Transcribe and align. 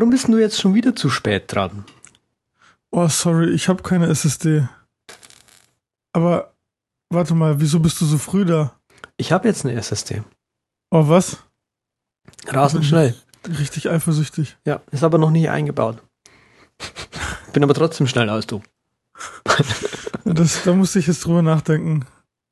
Warum 0.00 0.12
bist 0.12 0.28
du 0.28 0.38
jetzt 0.38 0.58
schon 0.58 0.72
wieder 0.72 0.96
zu 0.96 1.10
spät 1.10 1.52
dran? 1.54 1.84
Oh, 2.90 3.06
sorry, 3.08 3.50
ich 3.50 3.68
habe 3.68 3.82
keine 3.82 4.06
SSD. 4.06 4.66
Aber 6.14 6.54
warte 7.10 7.34
mal, 7.34 7.60
wieso 7.60 7.80
bist 7.80 8.00
du 8.00 8.06
so 8.06 8.16
früh 8.16 8.46
da? 8.46 8.80
Ich 9.18 9.30
habe 9.30 9.46
jetzt 9.46 9.66
eine 9.66 9.74
SSD. 9.74 10.22
Oh, 10.90 11.06
was? 11.06 11.44
Rasend 12.46 12.86
schnell. 12.86 13.14
Richtig 13.46 13.90
eifersüchtig. 13.90 14.56
Ja, 14.64 14.80
ist 14.90 15.04
aber 15.04 15.18
noch 15.18 15.30
nicht 15.30 15.50
eingebaut. 15.50 15.98
Bin 17.52 17.62
aber 17.62 17.74
trotzdem 17.74 18.06
schneller 18.06 18.32
als 18.32 18.46
du. 18.46 18.62
Das, 20.24 20.62
da 20.62 20.72
musste 20.72 20.98
ich 20.98 21.08
jetzt 21.08 21.26
drüber 21.26 21.42
nachdenken. 21.42 22.06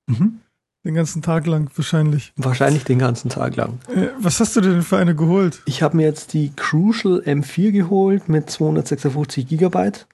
Mhm. 0.06 0.42
Den 0.88 0.94
ganzen 0.94 1.20
Tag 1.20 1.46
lang 1.46 1.70
wahrscheinlich. 1.76 2.32
Wahrscheinlich 2.36 2.82
den 2.82 2.98
ganzen 2.98 3.28
Tag 3.28 3.56
lang. 3.56 3.78
Äh, 3.94 4.06
was 4.18 4.40
hast 4.40 4.56
du 4.56 4.62
denn 4.62 4.80
für 4.80 4.96
eine 4.96 5.14
geholt? 5.14 5.60
Ich 5.66 5.82
habe 5.82 5.98
mir 5.98 6.04
jetzt 6.04 6.32
die 6.32 6.50
Crucial 6.56 7.22
M4 7.26 7.72
geholt 7.72 8.30
mit 8.30 8.48
256 8.48 9.46
Gigabyte. 9.46 10.06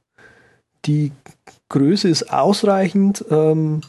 Die 0.86 1.12
Größe 1.68 2.08
ist 2.08 2.32
ausreichend 2.32 3.24
ähm, 3.30 3.82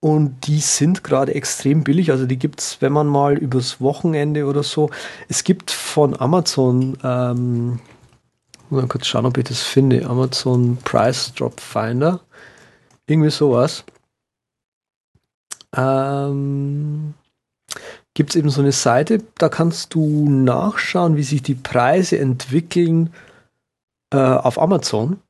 und 0.00 0.46
die 0.46 0.60
sind 0.60 1.02
gerade 1.02 1.34
extrem 1.34 1.82
billig. 1.82 2.10
Also 2.10 2.26
die 2.26 2.38
gibt 2.38 2.60
es, 2.60 2.82
wenn 2.82 2.92
man 2.92 3.06
mal 3.06 3.38
übers 3.38 3.80
Wochenende 3.80 4.44
oder 4.44 4.62
so. 4.62 4.90
Es 5.30 5.44
gibt 5.44 5.70
von 5.70 6.14
Amazon, 6.20 6.98
ähm, 7.02 7.80
muss 8.68 8.82
mal 8.82 8.86
kurz 8.86 9.06
schauen, 9.06 9.24
ob 9.24 9.38
ich 9.38 9.44
das 9.44 9.62
finde, 9.62 10.04
Amazon 10.04 10.76
Price 10.84 11.32
Drop 11.32 11.58
Finder. 11.58 12.20
Irgendwie 13.06 13.30
sowas. 13.30 13.82
Ähm, 15.76 17.14
gibt 18.14 18.30
es 18.30 18.36
eben 18.36 18.50
so 18.50 18.60
eine 18.60 18.72
Seite, 18.72 19.22
da 19.38 19.48
kannst 19.48 19.94
du 19.94 20.28
nachschauen, 20.28 21.16
wie 21.16 21.22
sich 21.22 21.42
die 21.42 21.56
Preise 21.56 22.18
entwickeln 22.18 23.12
äh, 24.12 24.18
auf 24.18 24.60
Amazon. 24.60 25.20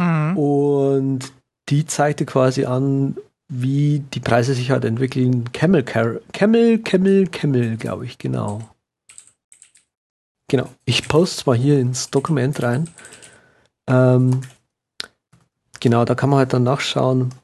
Mhm. 0.00 0.36
Und 0.36 1.32
die 1.68 1.86
zeigte 1.86 2.24
quasi 2.24 2.64
an, 2.64 3.16
wie 3.48 4.00
die 4.00 4.20
Preise 4.20 4.54
sich 4.54 4.70
halt 4.70 4.84
entwickeln. 4.84 5.52
Camel, 5.52 5.82
Car 5.82 6.20
Camel, 6.32 6.78
Camel, 6.78 7.26
Camel, 7.26 7.76
glaube 7.76 8.04
ich, 8.04 8.18
genau. 8.18 8.62
Genau. 10.48 10.68
Ich 10.84 11.08
poste 11.08 11.40
es 11.40 11.46
mal 11.46 11.56
hier 11.56 11.78
ins 11.78 12.10
Dokument 12.10 12.62
rein. 12.62 12.88
Ähm, 13.86 14.42
genau, 15.80 16.04
da 16.04 16.14
kann 16.14 16.30
man 16.30 16.38
halt 16.38 16.52
dann 16.52 16.62
nachschauen, 16.62 17.34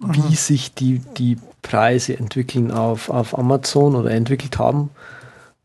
wie 0.00 0.20
Mhm. 0.20 0.34
sich 0.34 0.74
die, 0.74 1.00
die 1.18 1.36
Preise 1.62 2.16
entwickeln 2.18 2.70
auf, 2.70 3.10
auf 3.10 3.36
Amazon 3.38 3.94
oder 3.94 4.10
entwickelt 4.10 4.58
haben. 4.58 4.90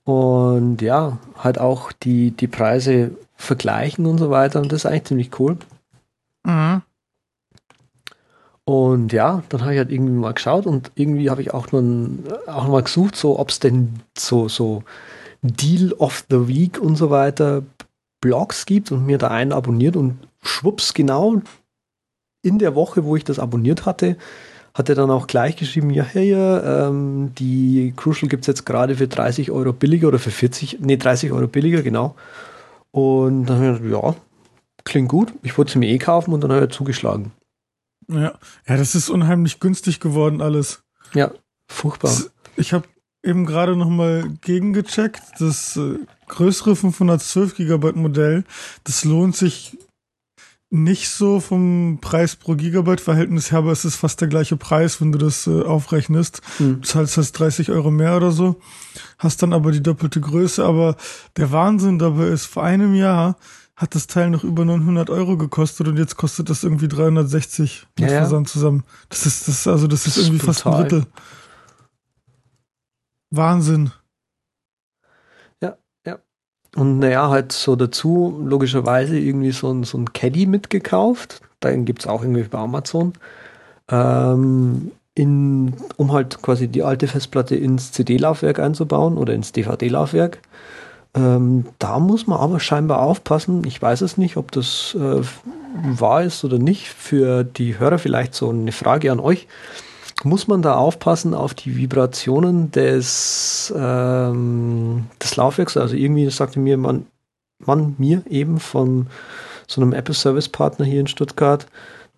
Und 0.03 0.81
ja, 0.81 1.17
halt 1.37 1.57
auch 1.57 1.91
die, 1.91 2.31
die 2.31 2.47
Preise 2.47 3.11
vergleichen 3.35 4.05
und 4.05 4.17
so 4.17 4.29
weiter. 4.29 4.61
Und 4.61 4.71
das 4.71 4.81
ist 4.81 4.85
eigentlich 4.85 5.05
ziemlich 5.05 5.39
cool. 5.39 5.57
Mhm. 6.45 6.81
Und 8.65 9.13
ja, 9.13 9.43
dann 9.49 9.61
habe 9.61 9.73
ich 9.73 9.77
halt 9.77 9.91
irgendwie 9.91 10.13
mal 10.13 10.33
geschaut 10.33 10.65
und 10.65 10.91
irgendwie 10.95 11.29
habe 11.29 11.41
ich 11.41 11.53
auch 11.53 11.71
ein- 11.71 12.23
auch 12.47 12.67
mal 12.67 12.81
gesucht, 12.81 13.15
so 13.15 13.37
ob 13.39 13.49
es 13.49 13.59
denn 13.59 13.99
so, 14.17 14.49
so 14.49 14.83
Deal 15.43 15.93
of 15.93 16.25
the 16.29 16.47
Week 16.47 16.79
und 16.81 16.95
so 16.95 17.11
weiter 17.11 17.61
Blogs 18.21 18.65
gibt 18.65 18.91
und 18.91 19.05
mir 19.05 19.19
da 19.19 19.27
einen 19.27 19.53
abonniert 19.53 19.95
und 19.95 20.17
schwupps, 20.41 20.95
genau 20.95 21.41
in 22.45 22.59
der 22.59 22.75
Woche, 22.75 23.03
wo 23.03 23.15
ich 23.15 23.23
das 23.23 23.39
abonniert 23.39 23.85
hatte, 23.85 24.17
hat 24.73 24.89
er 24.89 24.95
dann 24.95 25.09
auch 25.09 25.27
gleich 25.27 25.55
geschrieben, 25.55 25.89
ja, 25.89 26.03
hey, 26.03 26.33
ähm, 26.33 27.31
die 27.37 27.93
Crucial 27.95 28.27
gibt 28.29 28.43
es 28.43 28.47
jetzt 28.47 28.65
gerade 28.65 28.95
für 28.97 29.07
30 29.07 29.51
Euro 29.51 29.71
billiger 29.73 30.09
oder 30.09 30.19
für 30.19 30.31
40, 30.31 30.79
nee, 30.81 30.97
30 30.97 31.31
Euro 31.31 31.47
billiger, 31.47 31.81
genau. 31.81 32.15
Und 32.91 33.45
dann 33.45 33.57
habe 33.61 33.75
ich 33.77 33.81
gedacht, 33.83 34.03
ja, 34.03 34.15
klingt 34.83 35.09
gut. 35.09 35.33
Ich 35.43 35.57
wollte 35.57 35.71
sie 35.73 35.79
mir 35.79 35.89
eh 35.89 35.97
kaufen 35.97 36.33
und 36.33 36.41
dann 36.41 36.51
habe 36.51 36.65
ich 36.65 36.71
zugeschlagen. 36.71 37.31
Ja. 38.07 38.33
ja, 38.67 38.77
das 38.77 38.93
ist 38.95 39.09
unheimlich 39.09 39.59
günstig 39.59 39.99
geworden 39.99 40.41
alles. 40.41 40.83
Ja, 41.13 41.31
furchtbar. 41.67 42.11
Das- 42.11 42.31
Ich 42.57 42.71
habe 42.73 42.85
eben 43.23 43.45
gerade 43.45 43.75
noch 43.75 43.89
mal 43.89 44.25
gegengecheckt. 44.41 45.21
Das 45.39 45.75
äh, 45.77 45.95
größere 46.27 46.75
512 46.75 47.55
Gigabyte 47.55 47.95
Modell, 47.95 48.43
das 48.83 49.03
lohnt 49.05 49.35
sich 49.35 49.77
nicht 50.71 51.09
so 51.09 51.39
vom 51.39 51.99
Preis 52.01 52.35
pro 52.35 52.55
Gigabyte 52.55 52.99
Verhältnis 52.99 53.51
her, 53.51 53.59
aber 53.59 53.71
es 53.71 53.85
ist 53.85 53.95
fast 53.95 54.19
der 54.19 54.27
gleiche 54.27 54.57
Preis, 54.57 54.99
wenn 54.99 55.11
du 55.11 55.17
das 55.17 55.47
äh, 55.47 55.61
aufrechnest. 55.63 56.41
Hm. 56.57 56.81
Das 56.81 56.95
heißt, 56.95 57.17
hast 57.17 57.31
30 57.33 57.69
Euro 57.71 57.91
mehr 57.91 58.17
oder 58.17 58.31
so, 58.31 58.59
hast 59.17 59.41
dann 59.43 59.53
aber 59.53 59.71
die 59.71 59.83
doppelte 59.83 60.19
Größe. 60.19 60.65
Aber 60.65 60.97
der 61.37 61.51
Wahnsinn 61.51 61.99
dabei 61.99 62.27
ist, 62.27 62.45
vor 62.45 62.63
einem 62.63 62.93
Jahr 62.95 63.37
hat 63.75 63.93
das 63.93 64.07
Teil 64.07 64.29
noch 64.29 64.43
über 64.43 64.63
900 64.65 65.09
Euro 65.09 65.37
gekostet 65.37 65.87
und 65.87 65.97
jetzt 65.97 66.15
kostet 66.15 66.49
das 66.49 66.63
irgendwie 66.63 66.87
360 66.87 67.87
mit 67.99 68.09
Ja. 68.09 68.19
Versand 68.19 68.47
zusammen. 68.49 68.83
Das 69.09 69.25
ist, 69.25 69.47
das, 69.47 69.67
also 69.67 69.87
das, 69.87 70.03
Das 70.03 70.13
ist 70.13 70.17
ist 70.17 70.27
irgendwie 70.27 70.45
fast 70.45 70.65
ein 70.65 70.71
brutal. 70.71 70.89
Drittel. 70.89 71.07
Wahnsinn. 73.31 73.91
Und 76.75 76.99
naja, 76.99 77.29
halt 77.29 77.53
so 77.53 77.75
dazu 77.75 78.39
logischerweise 78.45 79.17
irgendwie 79.17 79.51
so 79.51 79.71
ein, 79.71 79.83
so 79.83 79.97
ein 79.97 80.11
Caddy 80.13 80.45
mitgekauft. 80.45 81.41
Den 81.63 81.85
gibt 81.85 82.01
es 82.01 82.07
auch 82.07 82.21
irgendwie 82.21 82.43
bei 82.43 82.59
Amazon. 82.59 83.13
Ähm, 83.89 84.91
in, 85.15 85.73
um 85.95 86.11
halt 86.11 86.41
quasi 86.41 86.67
die 86.67 86.83
alte 86.83 87.07
Festplatte 87.07 87.55
ins 87.55 87.93
CD-Laufwerk 87.93 88.59
einzubauen 88.59 89.17
oder 89.17 89.33
ins 89.33 89.53
DVD-Laufwerk. 89.53 90.39
Ähm, 91.15 91.65
da 91.79 91.99
muss 91.99 92.27
man 92.27 92.39
aber 92.39 92.59
scheinbar 92.59 93.01
aufpassen. 93.01 93.63
Ich 93.65 93.81
weiß 93.81 94.01
es 94.01 94.17
nicht, 94.17 94.35
ob 94.35 94.51
das 94.51 94.95
äh, 94.99 95.21
wahr 95.97 96.23
ist 96.23 96.43
oder 96.43 96.59
nicht. 96.59 96.89
Für 96.89 97.45
die 97.45 97.79
Hörer 97.79 97.97
vielleicht 97.97 98.35
so 98.35 98.49
eine 98.49 98.73
Frage 98.73 99.11
an 99.13 99.21
euch. 99.21 99.47
Muss 100.23 100.47
man 100.47 100.61
da 100.61 100.75
aufpassen 100.75 101.33
auf 101.33 101.53
die 101.53 101.75
Vibrationen 101.75 102.71
des, 102.71 103.73
ähm, 103.75 105.05
des 105.21 105.35
Laufwerks? 105.35 105.77
Also 105.77 105.95
irgendwie 105.95 106.29
sagte 106.29 106.59
mir 106.59 106.77
man, 106.77 107.05
man 107.59 107.95
mir 107.97 108.23
eben 108.29 108.59
von 108.59 109.07
so 109.67 109.81
einem 109.81 109.93
Apple 109.93 110.15
Service 110.15 110.49
Partner 110.49 110.85
hier 110.85 110.99
in 111.01 111.07
Stuttgart, 111.07 111.67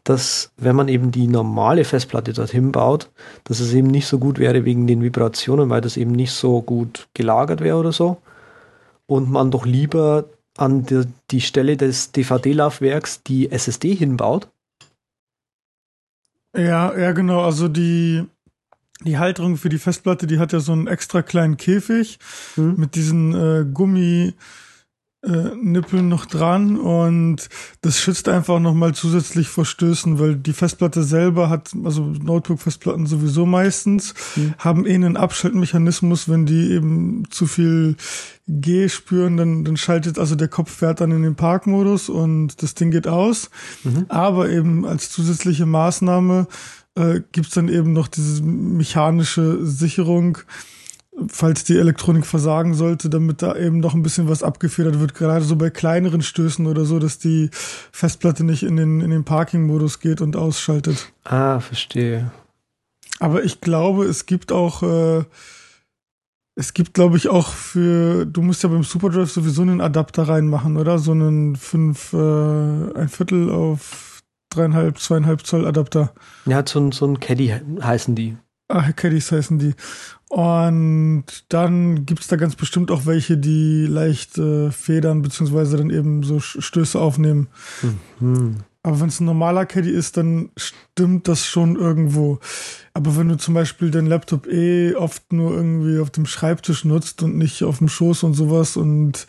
dass 0.03 0.51
wenn 0.57 0.75
man 0.75 0.87
eben 0.87 1.11
die 1.11 1.27
normale 1.27 1.83
Festplatte 1.83 2.31
dorthin 2.33 2.71
baut, 2.71 3.09
dass 3.43 3.59
es 3.59 3.73
eben 3.73 3.87
nicht 3.87 4.07
so 4.07 4.19
gut 4.19 4.39
wäre 4.39 4.63
wegen 4.63 4.87
den 4.87 5.01
Vibrationen, 5.01 5.69
weil 5.69 5.81
das 5.81 5.97
eben 5.97 6.11
nicht 6.11 6.31
so 6.31 6.61
gut 6.61 7.07
gelagert 7.13 7.61
wäre 7.61 7.77
oder 7.77 7.91
so. 7.91 8.17
Und 9.05 9.29
man 9.29 9.51
doch 9.51 9.65
lieber 9.65 10.25
an 10.57 10.85
die, 10.85 11.03
die 11.31 11.41
Stelle 11.41 11.77
des 11.77 12.11
DVD-Laufwerks 12.11 13.23
die 13.23 13.51
SSD 13.51 13.95
hinbaut. 13.95 14.47
Ja, 16.57 16.97
ja, 16.97 17.11
genau. 17.11 17.43
Also 17.43 17.67
die, 17.67 18.23
die 19.01 19.17
Halterung 19.17 19.57
für 19.57 19.69
die 19.69 19.77
Festplatte, 19.77 20.27
die 20.27 20.39
hat 20.39 20.53
ja 20.53 20.59
so 20.59 20.71
einen 20.73 20.87
extra 20.87 21.21
kleinen 21.21 21.57
Käfig 21.57 22.19
Hm? 22.55 22.75
mit 22.77 22.95
diesen 22.95 23.33
äh, 23.33 23.65
Gummi. 23.71 24.33
Äh, 25.27 25.55
Nippeln 25.61 26.07
noch 26.07 26.25
dran 26.25 26.77
und 26.77 27.49
das 27.81 27.99
schützt 27.99 28.29
einfach 28.29 28.61
nochmal 28.61 28.93
zusätzlich 28.95 29.49
vor 29.49 29.65
Stößen, 29.65 30.19
weil 30.19 30.37
die 30.37 30.53
Festplatte 30.53 31.03
selber 31.03 31.49
hat, 31.49 31.71
also 31.83 32.03
Notebook-Festplatten 32.03 33.07
sowieso 33.07 33.45
meistens, 33.45 34.13
Hm. 34.35 34.53
haben 34.57 34.85
eh 34.85 34.95
einen 34.95 35.17
Abschaltmechanismus, 35.17 36.29
wenn 36.29 36.45
die 36.45 36.71
eben 36.71 37.23
zu 37.29 37.45
viel 37.45 37.97
G 38.47 38.87
spüren, 38.87 39.35
dann, 39.35 39.65
dann 39.65 39.75
schaltet, 39.75 40.17
also 40.17 40.35
der 40.35 40.47
Kopf 40.47 40.71
fährt 40.71 41.01
dann 41.01 41.11
in 41.11 41.23
den 41.23 41.35
Parkmodus 41.35 42.07
und 42.07 42.63
das 42.63 42.75
Ding 42.75 42.91
geht 42.91 43.07
aus. 43.07 43.49
Mhm. 43.83 44.05
Aber 44.07 44.49
eben 44.49 44.85
als 44.85 45.09
zusätzliche 45.09 45.65
Maßnahme 45.65 46.47
äh, 46.95 47.19
gibt's 47.33 47.53
dann 47.53 47.67
eben 47.67 47.91
noch 47.91 48.07
diese 48.07 48.41
mechanische 48.43 49.65
Sicherung, 49.65 50.37
falls 51.27 51.63
die 51.63 51.77
Elektronik 51.77 52.25
versagen 52.25 52.73
sollte, 52.73 53.09
damit 53.09 53.41
da 53.41 53.55
eben 53.55 53.79
noch 53.79 53.93
ein 53.93 54.03
bisschen 54.03 54.29
was 54.29 54.43
abgefedert 54.43 54.99
wird, 54.99 55.15
gerade 55.15 55.43
so 55.43 55.55
bei 55.55 55.69
kleineren 55.69 56.21
Stößen 56.21 56.67
oder 56.67 56.85
so, 56.85 56.99
dass 56.99 57.17
die 57.17 57.49
Festplatte 57.91 58.43
nicht 58.43 58.63
in 58.63 58.75
den, 58.75 59.01
in 59.01 59.09
den 59.09 59.23
Parking-Modus 59.23 59.99
geht 59.99 60.21
und 60.21 60.35
ausschaltet. 60.35 61.11
Ah, 61.23 61.59
verstehe. 61.59 62.31
Aber 63.19 63.43
ich 63.43 63.61
glaube, 63.61 64.05
es 64.05 64.27
gibt 64.27 64.51
auch, 64.51 64.83
äh, 64.83 65.23
es 66.55 66.73
gibt, 66.73 66.93
glaube 66.93 67.17
ich, 67.17 67.29
auch 67.29 67.53
für, 67.53 68.25
du 68.25 68.41
musst 68.41 68.63
ja 68.63 68.69
beim 68.69 68.83
Superdrive 68.83 69.29
sowieso 69.29 69.63
einen 69.63 69.81
Adapter 69.81 70.27
reinmachen, 70.27 70.77
oder? 70.77 70.99
So 70.99 71.11
einen 71.11 71.55
fünf, 71.55 72.13
äh, 72.13 72.17
ein 72.17 73.09
Viertel 73.09 73.49
auf 73.49 74.21
dreieinhalb, 74.49 74.99
zweieinhalb 74.99 75.45
Zoll 75.45 75.65
Adapter. 75.65 76.13
Ja, 76.45 76.63
so 76.65 76.79
ein, 76.79 76.91
so 76.91 77.05
ein 77.07 77.19
Caddy 77.19 77.53
heißen 77.81 78.15
die. 78.15 78.37
Ah, 78.69 78.91
Caddies 78.91 79.31
heißen 79.31 79.59
die. 79.59 79.73
Und 80.29 81.25
dann 81.49 82.05
gibt's 82.05 82.27
da 82.27 82.35
ganz 82.35 82.55
bestimmt 82.55 82.91
auch 82.91 83.05
welche, 83.05 83.37
die 83.37 83.85
leicht 83.87 84.37
äh, 84.37 84.71
federn, 84.71 85.21
beziehungsweise 85.21 85.77
dann 85.77 85.89
eben 85.89 86.23
so 86.23 86.39
Stöße 86.39 86.99
aufnehmen. 86.99 87.47
Mhm. 88.19 88.57
Aber 88.83 89.01
wenn 89.01 89.09
es 89.09 89.19
ein 89.19 89.25
normaler 89.25 89.65
Caddy 89.65 89.89
ist, 89.89 90.15
dann 90.15 90.49
stimmt 90.55 91.27
das 91.27 91.45
schon 91.45 91.75
irgendwo. 91.75 92.39
Aber 92.93 93.17
wenn 93.17 93.27
du 93.27 93.35
zum 93.35 93.53
Beispiel 93.53 93.91
deinen 93.91 94.07
Laptop 94.07 94.47
eh 94.47 94.95
oft 94.95 95.33
nur 95.33 95.53
irgendwie 95.53 95.99
auf 95.99 96.09
dem 96.09 96.25
Schreibtisch 96.25 96.85
nutzt 96.85 97.21
und 97.21 97.37
nicht 97.37 97.63
auf 97.63 97.79
dem 97.79 97.89
Schoß 97.89 98.23
und 98.23 98.33
sowas 98.33 98.77
und 98.77 99.27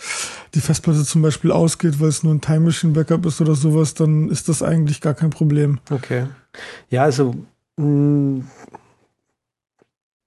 die 0.54 0.60
Festplatte 0.60 1.02
zum 1.02 1.22
Beispiel 1.22 1.50
ausgeht, 1.50 1.98
weil 1.98 2.08
es 2.08 2.22
nur 2.22 2.34
ein 2.34 2.40
Time 2.40 2.60
Machine 2.60 2.92
Backup 2.92 3.26
ist 3.26 3.40
oder 3.40 3.56
sowas, 3.56 3.94
dann 3.94 4.30
ist 4.30 4.48
das 4.48 4.62
eigentlich 4.62 5.00
gar 5.00 5.14
kein 5.14 5.30
Problem. 5.30 5.80
Okay. 5.90 6.26
Ja, 6.88 7.02
also 7.02 7.34
mh, 7.78 7.84
mm, 7.84 8.44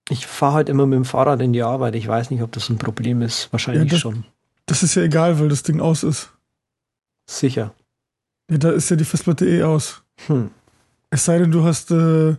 ich 0.09 0.27
fahre 0.27 0.53
halt 0.53 0.69
immer 0.69 0.85
mit 0.85 0.97
dem 0.97 1.05
Fahrrad 1.05 1.41
in 1.41 1.53
die 1.53 1.63
Arbeit. 1.63 1.95
Ich 1.95 2.07
weiß 2.07 2.31
nicht, 2.31 2.41
ob 2.41 2.51
das 2.51 2.69
ein 2.69 2.77
Problem 2.77 3.21
ist. 3.21 3.51
Wahrscheinlich 3.51 3.85
ja, 3.85 3.89
das, 3.91 3.99
schon. 3.99 4.25
Das 4.65 4.83
ist 4.83 4.95
ja 4.95 5.03
egal, 5.03 5.39
weil 5.39 5.49
das 5.49 5.63
Ding 5.63 5.79
aus 5.79 6.03
ist. 6.03 6.31
Sicher. 7.29 7.73
Ja, 8.49 8.57
da 8.57 8.71
ist 8.71 8.89
ja 8.89 8.95
die 8.95 9.05
Festplatte 9.05 9.47
eh 9.47 9.63
aus. 9.63 10.03
Hm. 10.27 10.51
Es 11.09 11.25
sei 11.25 11.37
denn, 11.39 11.51
du 11.51 11.63
hast 11.63 11.91
äh, 11.91 12.35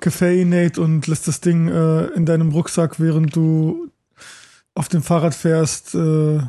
Caffeinate 0.00 0.80
und 0.80 1.06
lässt 1.06 1.28
das 1.28 1.40
Ding 1.40 1.68
äh, 1.68 2.06
in 2.08 2.26
deinem 2.26 2.50
Rucksack, 2.50 3.00
während 3.00 3.34
du 3.34 3.90
auf 4.74 4.88
dem 4.88 5.02
Fahrrad 5.02 5.34
fährst, 5.34 5.94
äh, 5.94 6.40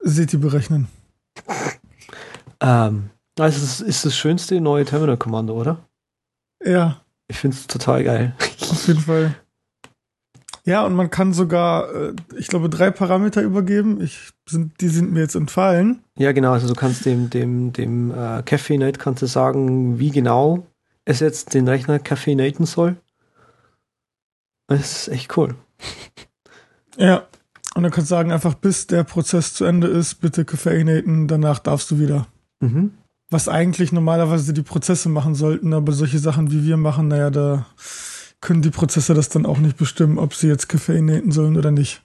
SETI 0.00 0.36
berechnen. 0.36 0.88
Ähm, 2.60 3.10
also 3.38 3.62
es 3.62 3.80
ist 3.80 4.04
das 4.04 4.16
schönste 4.16 4.60
neue 4.60 4.84
Terminal-Kommando, 4.84 5.54
oder? 5.54 5.84
Ja. 6.64 7.00
Ich 7.28 7.38
finde 7.38 7.56
es 7.56 7.66
total 7.66 8.04
geil. 8.04 8.36
Auf 8.60 8.86
jeden 8.86 9.00
Fall. 9.00 9.34
Ja, 10.66 10.84
und 10.84 10.94
man 10.94 11.10
kann 11.10 11.32
sogar, 11.32 11.94
äh, 11.94 12.12
ich 12.36 12.48
glaube, 12.48 12.68
drei 12.68 12.90
Parameter 12.90 13.40
übergeben. 13.40 14.00
Ich, 14.02 14.32
sind, 14.48 14.80
die 14.80 14.88
sind 14.88 15.12
mir 15.12 15.20
jetzt 15.20 15.36
entfallen. 15.36 16.02
Ja, 16.18 16.32
genau. 16.32 16.52
Also 16.52 16.66
du 16.66 16.74
kannst 16.74 17.06
dem, 17.06 17.30
dem, 17.30 17.72
dem 17.72 18.10
äh, 18.10 18.42
Caffeinate 18.42 18.98
kannst 18.98 19.22
du 19.22 19.26
sagen, 19.26 20.00
wie 20.00 20.10
genau 20.10 20.66
es 21.04 21.20
jetzt 21.20 21.54
den 21.54 21.68
Rechner 21.68 22.00
caffeinaten 22.00 22.66
soll. 22.66 22.96
Das 24.66 25.08
ist 25.08 25.08
echt 25.08 25.36
cool. 25.38 25.54
Ja. 26.98 27.26
Und 27.74 27.82
dann 27.82 27.92
kannst 27.92 28.10
du 28.10 28.14
sagen, 28.14 28.32
einfach 28.32 28.54
bis 28.54 28.86
der 28.86 29.04
Prozess 29.04 29.52
zu 29.52 29.66
Ende 29.66 29.86
ist, 29.86 30.14
bitte 30.22 30.46
caffeinaten, 30.46 31.28
danach 31.28 31.58
darfst 31.58 31.90
du 31.90 31.98
wieder. 31.98 32.26
Mhm. 32.60 32.92
Was 33.28 33.50
eigentlich 33.50 33.92
normalerweise 33.92 34.54
die 34.54 34.62
Prozesse 34.62 35.10
machen 35.10 35.34
sollten, 35.34 35.74
aber 35.74 35.92
solche 35.92 36.18
Sachen 36.18 36.50
wie 36.50 36.64
wir 36.64 36.78
machen, 36.78 37.08
naja, 37.08 37.28
da 37.28 37.66
können 38.40 38.62
die 38.62 38.70
Prozesse 38.70 39.14
das 39.14 39.28
dann 39.28 39.46
auch 39.46 39.58
nicht 39.58 39.76
bestimmen, 39.76 40.18
ob 40.18 40.34
sie 40.34 40.48
jetzt 40.48 40.68
Kaffee 40.68 41.00
nähen 41.00 41.32
sollen 41.32 41.56
oder 41.56 41.70
nicht. 41.70 42.02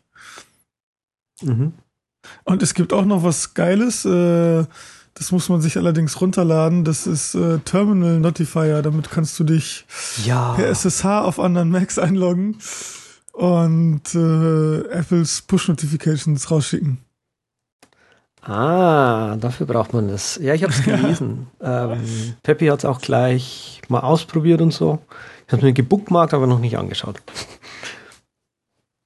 Mhm. 1.41 1.73
Und 2.43 2.63
es 2.63 2.73
gibt 2.73 2.93
auch 2.93 3.05
noch 3.05 3.23
was 3.23 3.53
Geiles, 3.53 4.05
äh, 4.05 4.65
das 5.13 5.31
muss 5.31 5.49
man 5.49 5.61
sich 5.61 5.77
allerdings 5.77 6.21
runterladen. 6.21 6.83
Das 6.83 7.05
ist 7.05 7.35
äh, 7.35 7.59
Terminal 7.59 8.19
Notifier. 8.19 8.81
Damit 8.81 9.11
kannst 9.11 9.37
du 9.39 9.43
dich 9.43 9.85
ja. 10.23 10.53
per 10.53 10.67
SSH 10.67 11.05
auf 11.05 11.39
anderen 11.39 11.69
Macs 11.69 11.99
einloggen 11.99 12.57
und 13.33 14.15
äh, 14.15 14.81
Apples 14.89 15.41
Push 15.41 15.67
Notifications 15.67 16.49
rausschicken. 16.49 16.99
Ah, 18.41 19.35
dafür 19.39 19.67
braucht 19.67 19.93
man 19.93 20.07
das. 20.07 20.39
Ja, 20.41 20.53
ich 20.53 20.63
habe 20.63 20.73
es 20.73 20.81
gelesen. 20.83 21.47
ähm, 21.61 22.35
Peppy 22.41 22.67
hat 22.67 22.79
es 22.79 22.85
auch 22.85 23.01
gleich 23.01 23.81
mal 23.89 23.99
ausprobiert 23.99 24.61
und 24.61 24.73
so. 24.73 24.99
Ich 25.51 25.53
habe 25.53 25.65
mir 25.65 25.74
gebookmarkt, 25.74 26.33
aber 26.33 26.48
noch 26.48 26.59
nicht 26.59 26.77
angeschaut. 26.77 27.21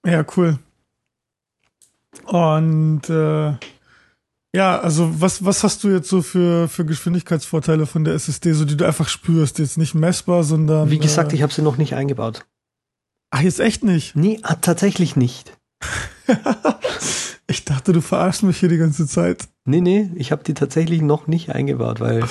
Ja, 0.05 0.23
cool. 0.37 0.59
Und 2.25 3.09
äh, 3.09 3.55
ja, 4.55 4.79
also 4.79 5.19
was, 5.19 5.43
was 5.43 5.63
hast 5.63 5.83
du 5.83 5.89
jetzt 5.89 6.07
so 6.07 6.21
für, 6.21 6.67
für 6.67 6.85
Geschwindigkeitsvorteile 6.85 7.87
von 7.87 8.03
der 8.03 8.13
SSD, 8.13 8.53
so 8.53 8.63
die 8.63 8.77
du 8.77 8.85
einfach 8.85 9.09
spürst? 9.09 9.57
Jetzt 9.57 9.79
nicht 9.79 9.95
messbar, 9.95 10.43
sondern. 10.43 10.91
Wie 10.91 10.99
gesagt, 10.99 11.33
äh, 11.33 11.35
ich 11.35 11.41
habe 11.41 11.51
sie 11.51 11.63
noch 11.63 11.77
nicht 11.77 11.95
eingebaut. 11.95 12.45
Ach, 13.31 13.41
jetzt 13.41 13.59
echt 13.59 13.83
nicht? 13.83 14.15
Nee, 14.15 14.39
ah, 14.43 14.53
tatsächlich 14.53 15.15
nicht. 15.15 15.51
ich 17.47 17.65
dachte, 17.65 17.91
du 17.91 18.01
verarschst 18.01 18.43
mich 18.43 18.59
hier 18.59 18.69
die 18.69 18.77
ganze 18.77 19.07
Zeit. 19.07 19.47
Nee, 19.65 19.81
nee, 19.81 20.11
ich 20.13 20.31
habe 20.31 20.43
die 20.43 20.53
tatsächlich 20.53 21.01
noch 21.01 21.25
nicht 21.25 21.49
eingebaut, 21.49 22.01
weil 22.01 22.23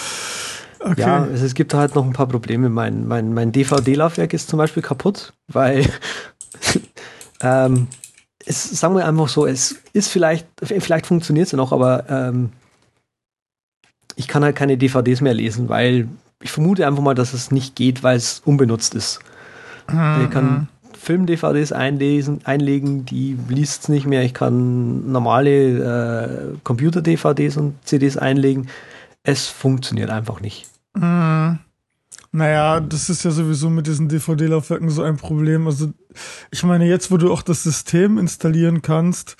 Okay. 0.85 1.01
Ja, 1.01 1.25
es, 1.25 1.41
es, 1.41 1.55
gibt 1.55 1.73
halt 1.73 1.95
noch 1.95 2.05
ein 2.05 2.13
paar 2.13 2.29
Probleme. 2.29 2.69
Mein, 2.69 3.09
mein, 3.09 3.33
mein 3.33 3.53
DVD-Laufwerk 3.53 4.35
ist 4.35 4.49
zum 4.49 4.59
Beispiel 4.59 4.83
kaputt, 4.83 5.33
weil 5.49 5.87
ähm, 7.41 7.89
es, 8.45 8.79
sagen 8.79 8.95
wir 8.95 9.07
einfach 9.07 9.29
so, 9.29 9.47
es 9.47 9.77
ist 9.95 10.09
vielleicht, 10.09 10.47
vielleicht 10.61 11.07
funktioniert 11.07 11.47
es 11.47 11.53
ja 11.53 11.57
noch, 11.57 11.73
aber 11.73 12.05
ähm, 12.11 12.53
ich 14.17 14.29
kann 14.29 14.45
halt 14.45 14.57
keine 14.57 14.77
DVDs 14.77 15.23
mehr 15.23 15.33
lesen, 15.33 15.71
weil 15.71 16.07
ich 16.43 16.53
vermute 16.53 16.87
einfach 16.87 17.03
mal, 17.03 17.15
dass 17.15 17.33
es 17.33 17.51
nicht 17.51 17.75
geht, 17.77 18.03
weil 18.03 18.19
es 18.19 18.43
unbenutzt 18.45 18.95
ist. 18.95 19.21
Mhm. 19.91 20.25
Ich 20.25 20.31
kann 20.31 20.69
Film-DVDs 20.93 21.73
einlesen, 21.73 22.41
einlegen, 22.45 23.07
die 23.07 23.39
liest 23.49 23.85
es 23.85 23.89
nicht 23.89 24.07
mehr. 24.07 24.23
Ich 24.23 24.35
kann 24.35 25.11
normale 25.11 26.55
äh, 26.55 26.59
Computer-DVDs 26.63 27.57
und 27.57 27.75
CDs 27.87 28.19
einlegen. 28.19 28.69
Es 29.23 29.47
funktioniert 29.47 30.11
einfach 30.11 30.41
nicht. 30.41 30.67
Mhm. 30.95 31.59
Naja, 32.33 32.81
das 32.81 33.11
ist 33.11 33.25
ja 33.25 33.31
sowieso 33.31 33.71
mit 33.71 33.87
diesen 33.87 34.09
DVD-Laufwerken 34.09 34.91
so 34.91 35.03
ein 35.03 35.17
Problem. 35.17 35.69
Also, 35.69 35.93
ich 36.51 36.65
meine, 36.65 36.87
jetzt, 36.87 37.13
wo 37.13 37.17
du 37.17 37.33
auch 37.33 37.43
das 37.43 37.63
System 37.63 38.19
installieren 38.19 38.83
kannst, 38.83 39.37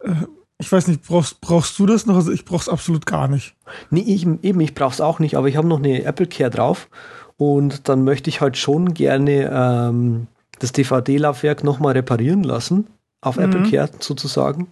äh, 0.00 0.12
ich 0.58 0.70
weiß 0.70 0.88
nicht, 0.88 1.02
brauchst, 1.06 1.40
brauchst 1.40 1.78
du 1.78 1.86
das 1.86 2.04
noch? 2.04 2.16
Also, 2.16 2.30
ich 2.30 2.44
brauch's 2.44 2.68
absolut 2.68 3.06
gar 3.06 3.26
nicht. 3.26 3.54
Nee, 3.88 4.04
ich, 4.06 4.26
eben, 4.42 4.60
ich 4.60 4.74
brauch's 4.74 5.00
auch 5.00 5.18
nicht, 5.18 5.36
aber 5.36 5.48
ich 5.48 5.56
habe 5.56 5.66
noch 5.66 5.78
eine 5.78 6.04
Apple 6.04 6.26
Care 6.26 6.50
drauf 6.50 6.90
und 7.38 7.88
dann 7.88 8.04
möchte 8.04 8.28
ich 8.28 8.42
halt 8.42 8.58
schon 8.58 8.92
gerne 8.92 9.50
ähm, 9.50 10.26
das 10.58 10.72
DVD-Laufwerk 10.72 11.64
nochmal 11.64 11.94
reparieren 11.94 12.42
lassen, 12.42 12.88
auf 13.22 13.36
mhm. 13.36 13.44
Apple 13.44 13.70
Care 13.70 13.90
sozusagen. 13.98 14.68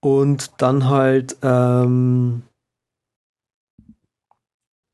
Und 0.00 0.50
dann 0.62 0.88
halt 0.88 1.36
ähm, 1.42 2.42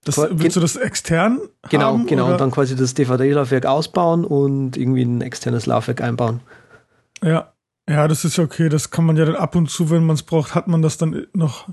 das, 0.04 0.16
willst 0.16 0.56
du 0.56 0.60
das 0.60 0.76
extern? 0.76 1.40
Genau, 1.68 1.92
haben, 1.92 2.06
genau. 2.06 2.24
Oder? 2.24 2.32
Und 2.32 2.40
dann 2.40 2.50
quasi 2.50 2.74
das 2.74 2.94
DVD-Laufwerk 2.94 3.66
ausbauen 3.66 4.24
und 4.24 4.76
irgendwie 4.76 5.02
ein 5.02 5.20
externes 5.20 5.66
Laufwerk 5.66 6.00
einbauen. 6.00 6.40
Ja, 7.22 7.52
ja, 7.90 8.06
das 8.06 8.24
ist 8.24 8.36
ja 8.36 8.44
okay. 8.44 8.68
Das 8.68 8.90
kann 8.90 9.04
man 9.04 9.16
ja 9.16 9.24
dann 9.24 9.34
ab 9.34 9.56
und 9.56 9.68
zu, 9.68 9.90
wenn 9.90 10.04
man 10.04 10.14
es 10.14 10.22
braucht, 10.22 10.54
hat 10.54 10.68
man 10.68 10.80
das 10.80 10.96
dann 10.96 11.26
noch 11.32 11.68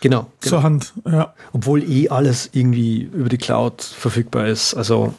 genau, 0.00 0.30
zur 0.38 0.58
genau. 0.58 0.62
Hand. 0.62 0.94
Ja. 1.04 1.34
Obwohl 1.52 1.82
eh 1.82 2.08
alles 2.08 2.50
irgendwie 2.52 3.02
über 3.02 3.28
die 3.28 3.38
Cloud 3.38 3.82
verfügbar 3.82 4.46
ist. 4.46 4.74
Also 4.74 5.14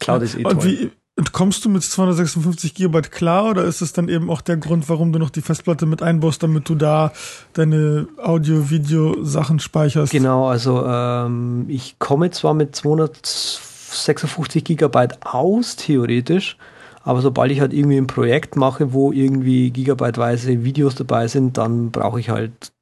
Cloud 0.00 0.22
ist 0.22 0.36
eh 0.36 0.42
toll. 0.42 0.52
Und 0.52 0.64
wie, 0.64 0.90
kommst 1.30 1.64
du 1.64 1.68
mit 1.68 1.84
256 1.84 2.74
GB 2.74 3.02
klar 3.02 3.50
oder 3.50 3.62
ist 3.62 3.80
es 3.80 3.92
dann 3.92 4.08
eben 4.08 4.28
auch 4.30 4.40
der 4.40 4.56
Grund, 4.56 4.88
warum 4.88 5.12
du 5.12 5.20
noch 5.20 5.30
die 5.30 5.42
Festplatte 5.42 5.86
mit 5.86 6.02
einbaust, 6.02 6.42
damit 6.42 6.68
du 6.68 6.74
da 6.74 7.12
deine 7.52 8.08
Audio-Video-Sachen 8.18 9.60
speicherst? 9.60 10.10
Genau, 10.10 10.48
also 10.48 10.84
ähm, 10.84 11.66
ich 11.68 11.98
komme 12.00 12.30
zwar 12.30 12.54
mit 12.54 12.74
256 12.74 14.64
GB 14.64 15.08
aus, 15.20 15.76
theoretisch, 15.76 16.56
aber 17.04 17.20
sobald 17.20 17.52
ich 17.52 17.60
halt 17.60 17.72
irgendwie 17.72 17.98
ein 17.98 18.06
Projekt 18.08 18.56
mache, 18.56 18.92
wo 18.92 19.12
irgendwie 19.12 19.70
gigabyteweise 19.70 20.64
Videos 20.64 20.96
dabei 20.96 21.28
sind, 21.28 21.58
dann 21.58 21.90
brauche 21.90 22.18
ich 22.18 22.30
halt 22.30 22.72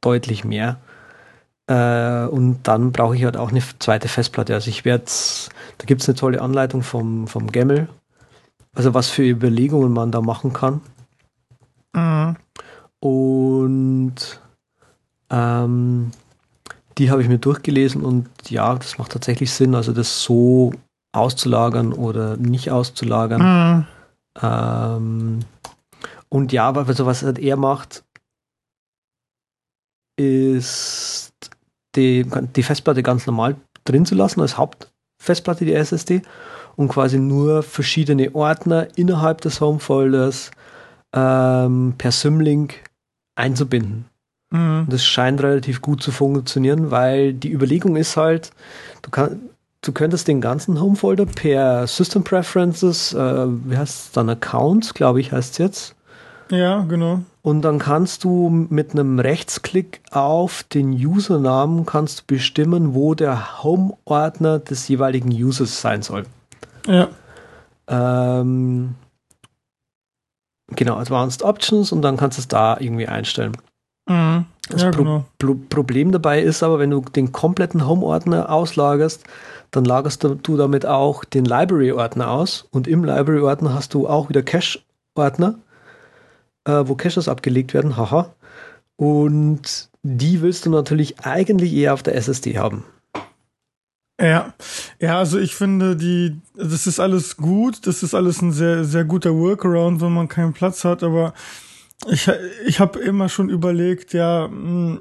deutlich 0.00 0.44
mehr. 0.44 0.78
Äh, 1.68 2.26
und 2.26 2.60
dann 2.62 2.92
brauche 2.92 3.16
ich 3.16 3.24
halt 3.24 3.36
auch 3.36 3.50
eine 3.50 3.62
zweite 3.78 4.08
Festplatte. 4.08 4.54
Also 4.54 4.70
ich 4.70 4.84
werde, 4.84 5.04
da 5.78 5.84
gibt 5.84 6.02
es 6.02 6.08
eine 6.08 6.16
tolle 6.16 6.40
Anleitung 6.40 6.82
vom, 6.82 7.26
vom 7.26 7.50
Gemmel, 7.50 7.88
also 8.74 8.94
was 8.94 9.08
für 9.10 9.22
Überlegungen 9.22 9.92
man 9.92 10.12
da 10.12 10.20
machen 10.20 10.52
kann. 10.52 10.80
Mhm. 11.92 12.36
Und 13.00 14.40
ähm, 15.30 16.10
die 16.98 17.10
habe 17.10 17.22
ich 17.22 17.28
mir 17.28 17.38
durchgelesen 17.38 18.02
und 18.02 18.28
ja, 18.48 18.74
das 18.74 18.98
macht 18.98 19.12
tatsächlich 19.12 19.52
Sinn, 19.52 19.74
also 19.74 19.92
das 19.92 20.22
so 20.22 20.72
auszulagern 21.12 21.92
oder 21.92 22.36
nicht 22.36 22.70
auszulagern. 22.70 23.42
Mhm. 23.42 23.86
Ähm, 24.40 25.40
und 26.28 26.52
ja, 26.52 26.72
also 26.72 27.06
was 27.06 27.22
halt 27.22 27.38
er 27.38 27.56
macht, 27.56 28.04
ist 30.16 31.25
die, 31.96 32.26
die 32.54 32.62
Festplatte 32.62 33.02
ganz 33.02 33.26
normal 33.26 33.56
drin 33.84 34.06
zu 34.06 34.14
lassen 34.14 34.40
als 34.40 34.56
Hauptfestplatte, 34.56 35.64
die 35.64 35.74
SSD, 35.74 36.22
und 36.76 36.88
quasi 36.88 37.18
nur 37.18 37.62
verschiedene 37.62 38.34
Ordner 38.34 38.88
innerhalb 38.96 39.40
des 39.40 39.60
Homefolders 39.60 40.50
ähm, 41.14 41.94
per 41.96 42.12
Symlink 42.12 42.74
einzubinden. 43.34 44.06
Mhm. 44.50 44.86
Das 44.88 45.04
scheint 45.04 45.42
relativ 45.42 45.80
gut 45.80 46.02
zu 46.02 46.12
funktionieren, 46.12 46.90
weil 46.90 47.32
die 47.32 47.50
Überlegung 47.50 47.96
ist 47.96 48.16
halt, 48.16 48.50
du, 49.02 49.10
kann, 49.10 49.40
du 49.80 49.92
könntest 49.92 50.28
den 50.28 50.40
ganzen 50.40 50.80
Homefolder 50.80 51.26
per 51.26 51.86
System 51.86 52.22
Preferences, 52.22 53.14
äh, 53.14 53.46
wie 53.48 53.76
heißt 53.76 54.06
es 54.06 54.12
dann, 54.12 54.28
Accounts, 54.28 54.94
glaube 54.94 55.20
ich, 55.20 55.32
heißt 55.32 55.52
es 55.52 55.58
jetzt. 55.58 55.96
Ja, 56.50 56.84
genau. 56.88 57.22
Und 57.46 57.62
dann 57.62 57.78
kannst 57.78 58.24
du 58.24 58.48
mit 58.48 58.90
einem 58.90 59.20
Rechtsklick 59.20 60.00
auf 60.10 60.64
den 60.64 60.90
Usernamen 60.90 61.86
kannst 61.86 62.18
du 62.18 62.24
bestimmen, 62.26 62.92
wo 62.92 63.14
der 63.14 63.62
Home-Ordner 63.62 64.58
des 64.58 64.88
jeweiligen 64.88 65.30
Users 65.30 65.80
sein 65.80 66.02
soll. 66.02 66.26
Ja. 66.88 67.06
Ähm, 67.86 68.96
genau, 70.74 70.96
Advanced 70.96 71.44
Options 71.44 71.92
und 71.92 72.02
dann 72.02 72.16
kannst 72.16 72.36
du 72.36 72.40
es 72.40 72.48
da 72.48 72.78
irgendwie 72.80 73.06
einstellen. 73.06 73.56
Mhm. 74.08 74.46
Das 74.68 74.82
ja, 74.82 74.90
Pro 74.90 75.04
genau. 75.04 75.24
Pro 75.38 75.54
Problem 75.54 76.10
dabei 76.10 76.42
ist 76.42 76.64
aber, 76.64 76.80
wenn 76.80 76.90
du 76.90 77.00
den 77.02 77.30
kompletten 77.30 77.86
Home-Ordner 77.86 78.50
auslagerst, 78.50 79.22
dann 79.70 79.84
lagerst 79.84 80.24
du, 80.24 80.34
du 80.34 80.56
damit 80.56 80.84
auch 80.84 81.22
den 81.24 81.44
Library-Ordner 81.44 82.28
aus 82.28 82.66
und 82.72 82.88
im 82.88 83.04
Library-Ordner 83.04 83.72
hast 83.72 83.94
du 83.94 84.08
auch 84.08 84.28
wieder 84.28 84.42
Cache-Ordner, 84.42 85.60
äh, 86.66 86.86
wo 86.86 86.94
Caches 86.94 87.28
abgelegt 87.28 87.72
werden, 87.72 87.96
haha. 87.96 88.34
Und 88.96 89.88
die 90.02 90.42
willst 90.42 90.66
du 90.66 90.70
natürlich 90.70 91.20
eigentlich 91.20 91.72
eher 91.72 91.94
auf 91.94 92.02
der 92.02 92.16
SSD 92.16 92.58
haben. 92.58 92.84
Ja, 94.20 94.54
ja, 94.98 95.18
also 95.18 95.38
ich 95.38 95.54
finde, 95.54 95.94
die, 95.94 96.40
das 96.54 96.86
ist 96.86 97.00
alles 97.00 97.36
gut, 97.36 97.86
das 97.86 98.02
ist 98.02 98.14
alles 98.14 98.40
ein 98.40 98.50
sehr, 98.50 98.84
sehr 98.84 99.04
guter 99.04 99.34
Workaround, 99.34 100.00
wenn 100.00 100.12
man 100.12 100.28
keinen 100.28 100.54
Platz 100.54 100.84
hat, 100.84 101.02
aber 101.02 101.34
ich, 102.08 102.30
ich 102.66 102.80
habe 102.80 102.98
immer 102.98 103.28
schon 103.28 103.50
überlegt, 103.50 104.14
ja, 104.14 104.48
mh, 104.48 105.00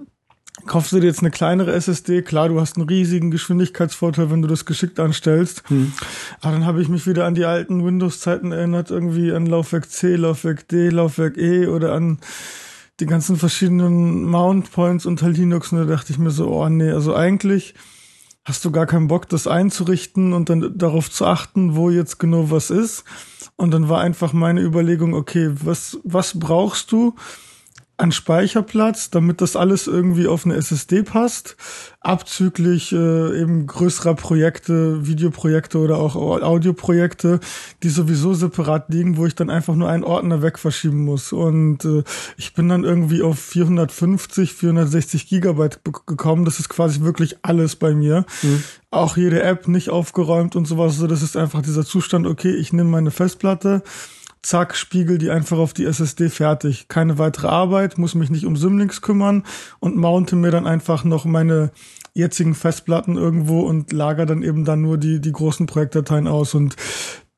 kaufst 0.65 0.91
du 0.91 0.99
dir 0.99 1.07
jetzt 1.07 1.19
eine 1.19 1.31
kleinere 1.31 1.73
SSD? 1.73 2.21
Klar, 2.21 2.49
du 2.49 2.59
hast 2.59 2.77
einen 2.77 2.87
riesigen 2.87 3.31
Geschwindigkeitsvorteil, 3.31 4.29
wenn 4.31 4.41
du 4.41 4.47
das 4.47 4.65
geschickt 4.65 4.99
anstellst. 4.99 5.63
Hm. 5.69 5.93
Aber 6.41 6.53
dann 6.53 6.65
habe 6.65 6.81
ich 6.81 6.89
mich 6.89 7.07
wieder 7.07 7.25
an 7.25 7.35
die 7.35 7.45
alten 7.45 7.85
Windows-Zeiten 7.85 8.51
erinnert, 8.51 8.91
irgendwie 8.91 9.31
an 9.31 9.45
Laufwerk 9.45 9.89
C, 9.89 10.15
Laufwerk 10.15 10.67
D, 10.67 10.89
Laufwerk 10.89 11.37
E 11.37 11.67
oder 11.67 11.93
an 11.93 12.19
die 12.99 13.05
ganzen 13.05 13.35
verschiedenen 13.37 14.23
Mount 14.23 14.71
Points 14.71 15.05
unter 15.05 15.29
Linux. 15.29 15.71
Und 15.71 15.79
da 15.79 15.85
dachte 15.85 16.11
ich 16.11 16.19
mir 16.19 16.31
so, 16.31 16.49
oh 16.49 16.69
nee, 16.69 16.91
also 16.91 17.15
eigentlich 17.15 17.75
hast 18.45 18.63
du 18.63 18.71
gar 18.71 18.85
keinen 18.85 19.07
Bock, 19.07 19.27
das 19.27 19.47
einzurichten 19.47 20.33
und 20.33 20.49
dann 20.49 20.77
darauf 20.77 21.09
zu 21.09 21.25
achten, 21.25 21.75
wo 21.75 21.89
jetzt 21.89 22.19
genau 22.19 22.51
was 22.51 22.69
ist. 22.69 23.03
Und 23.55 23.71
dann 23.71 23.89
war 23.89 24.01
einfach 24.01 24.33
meine 24.33 24.61
Überlegung, 24.61 25.13
okay, 25.13 25.49
was, 25.63 25.99
was 26.03 26.39
brauchst 26.39 26.91
du 26.91 27.15
an 27.97 28.11
Speicherplatz, 28.11 29.09
damit 29.09 29.39
das 29.39 29.55
alles 29.55 29.87
irgendwie 29.87 30.27
auf 30.27 30.45
eine 30.45 30.55
SSD 30.55 31.03
passt, 31.03 31.55
abzüglich 32.01 32.91
äh, 32.91 33.41
eben 33.41 33.67
größerer 33.67 34.15
Projekte, 34.15 35.07
Videoprojekte 35.07 35.77
oder 35.77 35.97
auch 35.97 36.15
Audioprojekte, 36.15 37.39
die 37.83 37.89
sowieso 37.89 38.33
separat 38.33 38.89
liegen, 38.89 39.15
wo 39.15 39.25
ich 39.25 39.35
dann 39.35 39.49
einfach 39.49 39.75
nur 39.75 39.89
einen 39.89 40.03
Ordner 40.03 40.41
wegverschieben 40.41 41.05
muss. 41.05 41.31
Und 41.31 41.85
äh, 41.85 42.03
ich 42.35 42.53
bin 42.53 42.67
dann 42.67 42.83
irgendwie 42.83 43.21
auf 43.21 43.39
450, 43.39 44.53
460 44.53 45.27
Gigabyte 45.27 45.79
gekommen. 46.05 46.43
Das 46.43 46.59
ist 46.59 46.67
quasi 46.67 47.01
wirklich 47.01 47.37
alles 47.43 47.77
bei 47.77 47.95
mir. 47.95 48.25
Mhm. 48.43 48.63
Auch 48.91 49.15
jede 49.15 49.41
App 49.41 49.69
nicht 49.69 49.89
aufgeräumt 49.89 50.57
und 50.57 50.65
sowas. 50.67 50.93
Also 50.93 51.07
das 51.07 51.21
ist 51.21 51.37
einfach 51.37 51.61
dieser 51.61 51.85
Zustand, 51.85 52.27
okay, 52.27 52.53
ich 52.53 52.73
nehme 52.73 52.89
meine 52.89 53.11
Festplatte, 53.11 53.83
zack, 54.45 54.75
spiegel 54.75 55.17
die 55.17 55.29
einfach 55.29 55.57
auf 55.57 55.73
die 55.73 55.85
SSD 55.85 56.29
fertig. 56.29 56.87
Keine 56.87 57.17
weitere 57.17 57.47
Arbeit, 57.47 57.97
muss 57.97 58.15
mich 58.15 58.29
nicht 58.29 58.45
um 58.45 58.55
Symlinks 58.55 59.01
kümmern 59.01 59.43
und 59.79 59.97
mounte 59.97 60.35
mir 60.35 60.51
dann 60.51 60.67
einfach 60.67 61.03
noch 61.03 61.25
meine 61.25 61.71
jetzigen 62.13 62.55
Festplatten 62.55 63.17
irgendwo 63.17 63.61
und 63.61 63.91
lager 63.91 64.25
dann 64.25 64.43
eben 64.43 64.63
dann 64.63 64.81
nur 64.81 64.97
die, 64.97 65.19
die 65.19 65.31
großen 65.31 65.65
Projektdateien 65.65 66.27
aus. 66.27 66.53
Und 66.53 66.75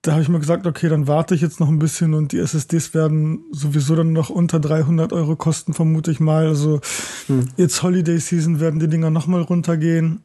da 0.01 0.11
habe 0.13 0.21
ich 0.21 0.29
mir 0.29 0.39
gesagt, 0.39 0.67
okay, 0.67 0.89
dann 0.89 1.07
warte 1.07 1.33
ich 1.33 1.41
jetzt 1.41 1.59
noch 1.59 1.69
ein 1.69 1.79
bisschen 1.79 2.13
und 2.13 2.31
die 2.31 2.39
SSDs 2.39 2.93
werden 2.93 3.45
sowieso 3.51 3.95
dann 3.95 4.13
noch 4.13 4.29
unter 4.29 4.59
300 4.59 5.13
Euro 5.13 5.35
kosten, 5.35 5.73
vermute 5.73 6.11
ich 6.11 6.19
mal. 6.19 6.47
Also 6.47 6.81
hm. 7.27 7.47
jetzt 7.57 7.81
Holiday 7.83 8.19
Season 8.19 8.59
werden 8.59 8.79
die 8.79 8.87
Dinger 8.87 9.09
nochmal 9.09 9.41
runtergehen 9.41 10.23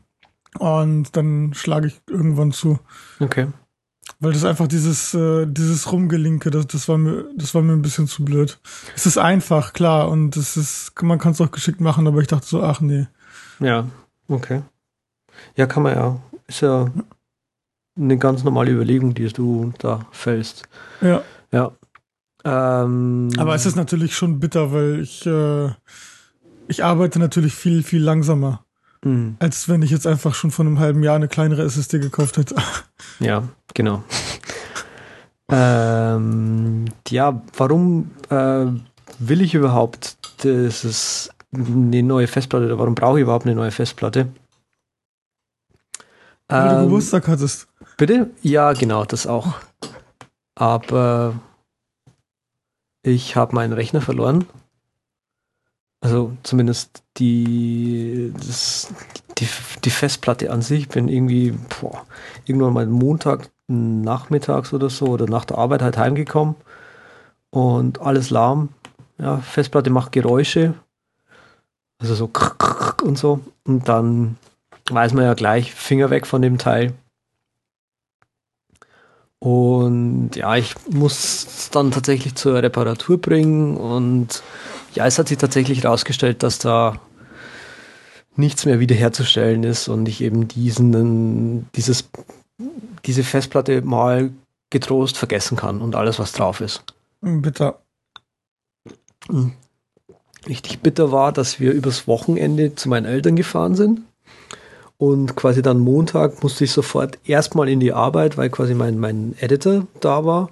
und 0.58 1.16
dann 1.16 1.54
schlage 1.54 1.86
ich 1.86 2.02
irgendwann 2.10 2.52
zu. 2.52 2.78
Okay. 3.20 3.46
Weil 4.18 4.32
das 4.32 4.44
einfach 4.44 4.68
dieses, 4.68 5.14
äh, 5.14 5.46
dieses 5.46 5.90
Rumgelinke, 5.90 6.50
das, 6.50 6.66
das 6.66 6.88
war 6.88 6.98
mir, 6.98 7.24
das 7.36 7.54
war 7.54 7.62
mir 7.62 7.72
ein 7.72 7.82
bisschen 7.82 8.06
zu 8.06 8.24
blöd. 8.24 8.58
Es 8.94 9.06
ist 9.06 9.18
einfach, 9.18 9.72
klar, 9.72 10.08
und 10.08 10.36
es 10.36 10.56
ist, 10.56 10.92
man 11.02 11.18
kann 11.18 11.32
es 11.32 11.40
auch 11.40 11.50
geschickt 11.50 11.80
machen, 11.80 12.06
aber 12.06 12.20
ich 12.20 12.28
dachte 12.28 12.46
so, 12.46 12.62
ach 12.62 12.80
nee. 12.80 13.06
Ja, 13.60 13.86
okay. 14.28 14.62
Ja, 15.56 15.66
kann 15.66 15.82
man 15.82 15.94
ja. 15.94 16.20
Ist 16.46 16.60
ja 16.60 16.90
eine 17.96 18.18
ganz 18.18 18.44
normale 18.44 18.72
Überlegung, 18.72 19.14
die 19.14 19.28
du 19.28 19.72
da 19.78 20.06
fällst. 20.10 20.68
Ja. 21.00 21.22
Ja. 21.50 21.72
Ähm, 22.44 23.30
aber 23.38 23.54
es 23.54 23.66
ist 23.66 23.76
natürlich 23.76 24.16
schon 24.16 24.40
bitter, 24.40 24.72
weil 24.72 25.00
ich, 25.00 25.24
äh, 25.26 25.70
ich 26.68 26.82
arbeite 26.82 27.18
natürlich 27.18 27.54
viel, 27.54 27.82
viel 27.82 28.02
langsamer. 28.02 28.64
Mhm. 29.04 29.36
Als 29.38 29.68
wenn 29.68 29.82
ich 29.82 29.90
jetzt 29.90 30.06
einfach 30.06 30.34
schon 30.34 30.50
vor 30.50 30.64
einem 30.64 30.78
halben 30.78 31.02
Jahr 31.02 31.16
eine 31.16 31.28
kleinere 31.28 31.62
SSD 31.62 31.98
gekauft 31.98 32.36
hätte. 32.36 32.56
Ja, 33.18 33.44
genau. 33.74 34.02
ähm, 35.48 36.86
ja, 37.08 37.40
warum 37.56 38.10
äh, 38.30 38.66
will 39.18 39.40
ich 39.42 39.54
überhaupt 39.54 40.16
dieses, 40.42 41.30
eine 41.52 42.02
neue 42.02 42.26
Festplatte 42.26 42.66
oder 42.66 42.78
warum 42.78 42.96
brauche 42.96 43.18
ich 43.18 43.22
überhaupt 43.22 43.46
eine 43.46 43.54
neue 43.54 43.70
Festplatte? 43.70 44.28
Weil 46.48 46.68
ähm, 46.68 46.76
du 46.78 46.84
Geburtstag 46.84 47.28
hattest. 47.28 47.68
Bitte? 47.96 48.30
Ja, 48.42 48.72
genau, 48.72 49.04
das 49.04 49.26
auch. 49.26 49.54
Aber 50.56 51.34
ich 53.04 53.36
habe 53.36 53.54
meinen 53.54 53.72
Rechner 53.72 54.00
verloren 54.00 54.46
also 56.02 56.32
zumindest 56.42 57.04
die, 57.16 58.32
das, 58.36 58.92
die, 59.38 59.46
die 59.84 59.90
Festplatte 59.90 60.50
an 60.50 60.60
sich. 60.60 60.88
bin 60.88 61.08
irgendwie 61.08 61.52
boah, 61.80 62.04
irgendwann 62.44 62.74
mal 62.74 62.86
Montag 62.86 63.48
nachmittags 63.68 64.72
oder 64.72 64.90
so 64.90 65.06
oder 65.06 65.26
nach 65.26 65.44
der 65.44 65.58
Arbeit 65.58 65.80
halt 65.80 65.96
heimgekommen 65.96 66.56
und 67.50 68.00
alles 68.00 68.30
lahm. 68.30 68.70
Ja, 69.18 69.38
Festplatte 69.38 69.90
macht 69.90 70.10
Geräusche. 70.10 70.74
Also 72.00 72.16
so 72.16 72.30
und 73.04 73.16
so. 73.16 73.38
Und 73.64 73.88
dann 73.88 74.36
weiß 74.90 75.12
man 75.12 75.24
ja 75.24 75.34
gleich, 75.34 75.72
Finger 75.72 76.10
weg 76.10 76.26
von 76.26 76.42
dem 76.42 76.58
Teil. 76.58 76.94
Und 79.38 80.30
ja, 80.34 80.56
ich 80.56 80.74
muss 80.88 81.46
es 81.46 81.70
dann 81.70 81.92
tatsächlich 81.92 82.34
zur 82.34 82.60
Reparatur 82.60 83.20
bringen 83.20 83.76
und 83.76 84.42
ja, 84.94 85.06
es 85.06 85.18
hat 85.18 85.28
sich 85.28 85.38
tatsächlich 85.38 85.82
herausgestellt, 85.82 86.42
dass 86.42 86.58
da 86.58 87.00
nichts 88.36 88.64
mehr 88.64 88.80
wiederherzustellen 88.80 89.64
ist 89.64 89.88
und 89.88 90.08
ich 90.08 90.22
eben 90.22 90.48
diesen, 90.48 91.70
dieses, 91.72 92.08
diese 93.04 93.24
Festplatte 93.24 93.82
mal 93.82 94.30
getrost 94.70 95.18
vergessen 95.18 95.56
kann 95.56 95.80
und 95.80 95.94
alles, 95.94 96.18
was 96.18 96.32
drauf 96.32 96.60
ist. 96.60 96.82
Bitter. 97.20 97.78
Hm. 99.28 99.52
Richtig 100.48 100.80
bitter 100.80 101.12
war, 101.12 101.30
dass 101.32 101.60
wir 101.60 101.72
übers 101.72 102.08
Wochenende 102.08 102.74
zu 102.74 102.88
meinen 102.88 103.06
Eltern 103.06 103.36
gefahren 103.36 103.76
sind 103.76 104.00
und 104.98 105.36
quasi 105.36 105.62
dann 105.62 105.80
Montag 105.80 106.44
musste 106.44 106.64
ich 106.64 106.72
sofort 106.72 107.18
erstmal 107.24 107.68
in 107.68 107.80
die 107.80 107.92
Arbeit, 107.92 108.36
weil 108.36 108.50
quasi 108.50 108.74
mein, 108.74 108.98
mein 108.98 109.34
Editor 109.40 109.86
da 110.00 110.24
war 110.24 110.48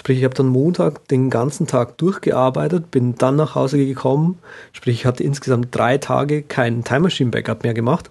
Sprich, 0.00 0.16
ich 0.16 0.24
habe 0.24 0.34
dann 0.34 0.46
Montag 0.46 1.06
den 1.08 1.28
ganzen 1.28 1.66
Tag 1.66 1.98
durchgearbeitet, 1.98 2.90
bin 2.90 3.16
dann 3.16 3.36
nach 3.36 3.54
Hause 3.54 3.76
gekommen. 3.76 4.38
Sprich, 4.72 5.00
ich 5.00 5.04
hatte 5.04 5.22
insgesamt 5.22 5.76
drei 5.76 5.98
Tage 5.98 6.40
kein 6.42 6.84
Time 6.84 7.00
Machine 7.00 7.30
Backup 7.30 7.64
mehr 7.64 7.74
gemacht. 7.74 8.10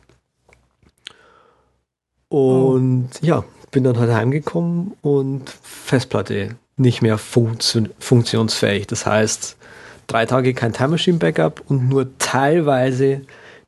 Und 2.28 3.10
oh. 3.24 3.26
ja, 3.26 3.44
bin 3.72 3.84
dann 3.84 3.98
halt 3.98 4.12
heimgekommen 4.12 4.92
und 5.02 5.50
Festplatte 5.64 6.58
nicht 6.78 7.02
mehr 7.02 7.18
funktio 7.18 7.86
funktionsfähig. 7.98 8.86
Das 8.86 9.08
heißt, 9.08 9.58
drei 10.06 10.28
Tage 10.28 10.54
kein 10.54 10.74
Time 10.74 10.90
Machine 10.90 11.18
Backup 11.18 11.64
und 11.70 11.90
nur 11.90 12.16
teilweise 12.20 13.22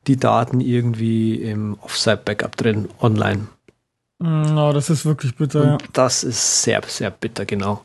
die 0.06 0.18
Daten 0.18 0.62
irgendwie 0.62 1.42
im 1.42 1.76
Offsite 1.82 2.22
Backup 2.24 2.56
drin, 2.56 2.88
online. 3.02 3.48
Oh, 4.20 4.72
das 4.72 4.92
ist 4.92 5.08
wirklich 5.08 5.36
bitter. 5.36 5.66
Ja. 5.66 5.78
Das 5.94 6.24
ist 6.24 6.62
sehr, 6.62 6.84
sehr 6.86 7.10
bitter, 7.10 7.46
genau. 7.46 7.82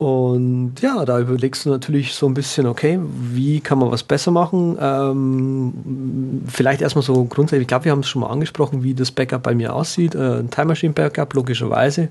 Und 0.00 0.80
ja, 0.80 1.04
da 1.04 1.20
überlegst 1.20 1.66
du 1.66 1.68
natürlich 1.68 2.14
so 2.14 2.26
ein 2.26 2.32
bisschen, 2.32 2.66
okay, 2.66 2.98
wie 3.02 3.60
kann 3.60 3.78
man 3.78 3.90
was 3.90 4.02
besser 4.02 4.30
machen? 4.30 4.78
Ähm, 4.80 6.42
vielleicht 6.46 6.80
erstmal 6.80 7.02
so 7.02 7.22
grundsätzlich, 7.26 7.64
ich 7.64 7.68
glaube, 7.68 7.84
wir 7.84 7.92
haben 7.92 8.00
es 8.00 8.08
schon 8.08 8.22
mal 8.22 8.30
angesprochen, 8.30 8.82
wie 8.82 8.94
das 8.94 9.10
Backup 9.10 9.42
bei 9.42 9.54
mir 9.54 9.74
aussieht. 9.74 10.14
Äh, 10.14 10.38
ein 10.38 10.50
Time 10.50 10.68
Machine 10.68 10.94
Backup, 10.94 11.34
logischerweise. 11.34 12.08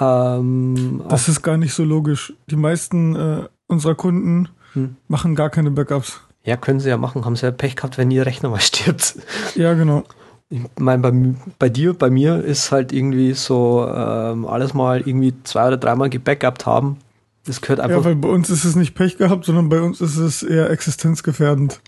Ähm, 0.00 1.02
das 1.10 1.28
ist 1.28 1.42
gar 1.42 1.58
nicht 1.58 1.74
so 1.74 1.84
logisch. 1.84 2.32
Die 2.48 2.56
meisten 2.56 3.14
äh, 3.14 3.48
unserer 3.66 3.96
Kunden 3.96 4.48
hm. 4.72 4.96
machen 5.06 5.34
gar 5.34 5.50
keine 5.50 5.72
Backups. 5.72 6.22
Ja, 6.42 6.56
können 6.56 6.80
sie 6.80 6.88
ja 6.88 6.96
machen. 6.96 7.26
Haben 7.26 7.36
sie 7.36 7.44
ja 7.44 7.52
Pech 7.52 7.76
gehabt, 7.76 7.98
wenn 7.98 8.10
ihr 8.10 8.24
Rechner 8.24 8.48
mal 8.48 8.60
stirbt. 8.62 9.16
Ja, 9.56 9.74
genau. 9.74 10.04
Ich 10.50 10.60
meine, 10.78 11.02
bei, 11.02 11.34
bei 11.58 11.68
dir, 11.68 11.94
bei 11.94 12.10
mir 12.10 12.44
ist 12.44 12.70
halt 12.70 12.92
irgendwie 12.92 13.32
so 13.32 13.88
ähm, 13.88 14.46
alles 14.46 14.74
mal 14.74 15.00
irgendwie 15.00 15.34
zwei 15.42 15.68
oder 15.68 15.76
dreimal 15.76 16.10
gebackupt 16.10 16.66
haben. 16.66 16.98
Das 17.46 17.60
gehört 17.60 17.80
einfach. 17.80 17.98
Ja, 17.98 18.04
weil 18.04 18.16
bei 18.16 18.28
uns 18.28 18.50
ist 18.50 18.64
es 18.64 18.76
nicht 18.76 18.94
Pech 18.94 19.18
gehabt, 19.18 19.44
sondern 19.44 19.68
bei 19.68 19.80
uns 19.80 20.00
ist 20.00 20.16
es 20.16 20.42
eher 20.42 20.70
existenzgefährdend. 20.70 21.80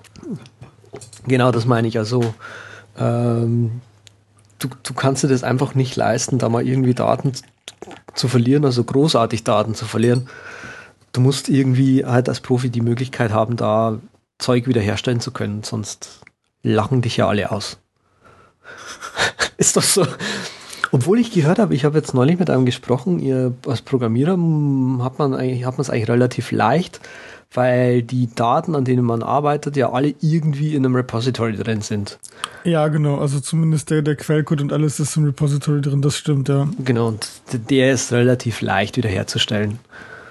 Genau, 1.26 1.50
das 1.52 1.66
meine 1.66 1.88
ich. 1.88 1.98
Also 1.98 2.34
ähm, 2.98 3.80
du, 4.58 4.68
du 4.82 4.94
kannst 4.94 5.22
dir 5.22 5.28
das 5.28 5.44
einfach 5.44 5.74
nicht 5.74 5.96
leisten, 5.96 6.38
da 6.38 6.48
mal 6.48 6.66
irgendwie 6.66 6.94
Daten 6.94 7.32
zu 8.14 8.28
verlieren, 8.28 8.64
also 8.64 8.84
großartig 8.84 9.44
Daten 9.44 9.74
zu 9.74 9.84
verlieren. 9.84 10.28
Du 11.12 11.20
musst 11.20 11.48
irgendwie 11.48 12.04
halt 12.04 12.28
als 12.28 12.40
Profi 12.40 12.70
die 12.70 12.80
Möglichkeit 12.80 13.32
haben, 13.32 13.56
da 13.56 13.98
Zeug 14.38 14.66
wiederherstellen 14.66 15.20
zu 15.20 15.30
können, 15.30 15.62
sonst 15.62 16.20
lachen 16.62 17.00
dich 17.00 17.16
ja 17.16 17.28
alle 17.28 17.50
aus. 17.50 17.78
Ist 19.58 19.76
doch 19.76 19.82
so. 19.82 20.06
Obwohl 20.92 21.18
ich 21.18 21.32
gehört 21.32 21.58
habe, 21.58 21.74
ich 21.74 21.84
habe 21.84 21.98
jetzt 21.98 22.14
neulich 22.14 22.38
mit 22.38 22.50
einem 22.50 22.64
gesprochen, 22.64 23.18
ihr 23.18 23.54
als 23.66 23.82
Programmierer 23.82 24.32
hat 25.02 25.18
man 25.18 25.34
eigentlich, 25.34 25.64
hat 25.64 25.78
man 25.78 25.82
es 25.82 25.90
eigentlich 25.90 26.08
relativ 26.08 26.52
leicht, 26.52 27.00
weil 27.52 28.02
die 28.02 28.28
Daten, 28.34 28.74
an 28.74 28.84
denen 28.84 29.04
man 29.04 29.22
arbeitet, 29.22 29.76
ja 29.76 29.92
alle 29.92 30.14
irgendwie 30.20 30.74
in 30.74 30.84
einem 30.84 30.94
Repository 30.94 31.56
drin 31.56 31.80
sind. 31.80 32.18
Ja, 32.64 32.88
genau. 32.88 33.18
Also 33.18 33.40
zumindest 33.40 33.90
der, 33.90 34.02
der 34.02 34.16
Quellcode 34.16 34.60
und 34.60 34.72
alles 34.72 35.00
ist 35.00 35.16
im 35.16 35.24
Repository 35.24 35.80
drin, 35.80 36.02
das 36.02 36.16
stimmt, 36.16 36.48
ja. 36.48 36.68
Genau, 36.84 37.08
und 37.08 37.28
der 37.52 37.92
ist 37.92 38.12
relativ 38.12 38.60
leicht 38.60 38.96
wiederherzustellen. 38.96 39.78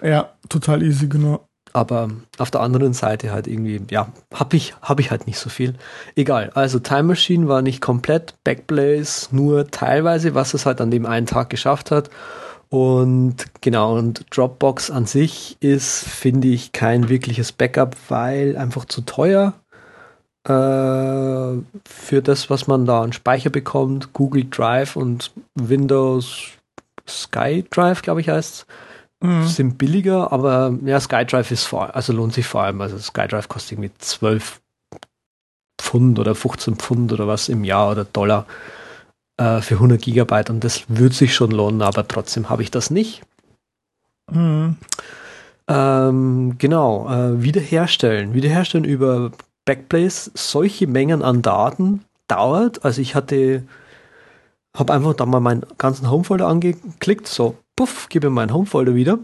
Ja, 0.02 0.30
total 0.50 0.84
easy, 0.84 1.08
genau. 1.08 1.45
Aber 1.76 2.10
auf 2.38 2.52
der 2.52 2.62
anderen 2.62 2.94
Seite 2.94 3.34
halt 3.34 3.48
irgendwie, 3.48 3.82
ja, 3.92 4.08
habe 4.34 4.56
ich, 4.56 4.76
hab 4.82 5.02
ich 5.02 5.12
halt 5.12 5.28
nicht 5.28 5.38
so 5.38 5.50
viel. 5.50 5.74
Egal, 6.16 6.50
also 6.54 6.80
Time 6.80 7.04
Machine 7.04 7.50
war 7.50 7.62
nicht 7.62 7.82
komplett, 7.82 8.34
Backblaze 8.46 9.36
nur 9.36 9.68
teilweise, 9.68 10.34
was 10.36 10.54
es 10.54 10.66
halt 10.66 10.80
an 10.80 10.90
dem 10.90 11.06
einen 11.06 11.26
Tag 11.26 11.50
geschafft 11.50 11.92
hat. 11.92 12.10
Und 12.70 13.36
genau, 13.60 13.98
und 13.98 14.26
Dropbox 14.34 14.90
an 14.90 15.06
sich 15.06 15.58
ist, 15.60 16.06
finde 16.06 16.48
ich, 16.48 16.72
kein 16.72 17.10
wirkliches 17.10 17.52
Backup, 17.52 17.98
weil 18.08 18.56
einfach 18.56 18.86
zu 18.86 19.02
teuer 19.02 19.52
äh, 20.46 20.50
für 20.50 22.22
das, 22.24 22.50
was 22.50 22.68
man 22.68 22.86
da 22.86 23.02
an 23.02 23.12
Speicher 23.12 23.50
bekommt. 23.50 24.14
Google 24.14 24.46
Drive 24.50 24.96
und 24.96 25.34
Windows 25.56 26.52
Sky 27.06 27.66
Drive, 27.70 28.02
glaube 28.02 28.22
ich, 28.22 28.30
heißt 28.30 28.54
es 28.54 28.66
mhm. 29.26 29.48
sind 29.48 29.78
billiger, 29.78 30.32
aber 30.32 30.74
ja, 30.84 31.00
SkyDrive 31.00 31.52
ist 31.52 31.66
vor, 31.66 31.96
also 31.96 32.14
lohnt 32.14 32.34
sich 32.34 32.46
vor 32.46 32.64
allem. 32.64 32.82
Also 32.82 32.98
SkyDrive 32.98 33.48
kostet 33.48 33.74
irgendwie 33.74 33.92
12 33.98 34.62
Pfund 35.78 36.20
oder 36.20 36.36
15 36.36 36.76
Pfund 36.76 37.14
oder 37.14 37.28
was 37.28 37.50
im 37.50 37.64
Jahr 37.64 37.92
oder 37.92 38.06
Dollar 38.06 38.46
äh, 39.38 39.62
für 39.62 39.76
100 39.76 40.02
Gigabyte 40.02 40.50
und 40.50 40.64
das 40.64 40.84
würde 40.88 41.16
sich 41.16 41.36
schon 41.36 41.52
lohnen, 41.52 41.82
aber 41.82 42.08
trotzdem 42.08 42.50
habe 42.50 42.64
ich 42.64 42.72
das 42.72 42.90
nicht. 42.90 43.22
Mhm. 44.32 44.78
Ähm, 45.68 46.56
genau, 46.58 47.10
äh, 47.10 47.42
wiederherstellen. 47.42 48.34
Wiederherstellen 48.34 48.86
über 48.86 49.32
Backblaze. 49.66 50.32
Solche 50.36 50.88
Mengen 50.88 51.22
an 51.24 51.42
Daten 51.42 52.06
dauert. 52.28 52.86
Also 52.86 53.02
ich 53.02 53.16
hatte, 53.16 53.64
habe 54.76 54.94
einfach 54.94 55.14
da 55.16 55.26
mal 55.26 55.40
meinen 55.40 55.66
ganzen 55.78 56.10
Homefolder 56.10 56.48
angeklickt, 56.48 57.28
so 57.28 57.58
puff, 57.76 58.10
gebe 58.10 58.30
meinen 58.30 58.54
Homefolder 58.54 58.96
wieder. 58.96 59.20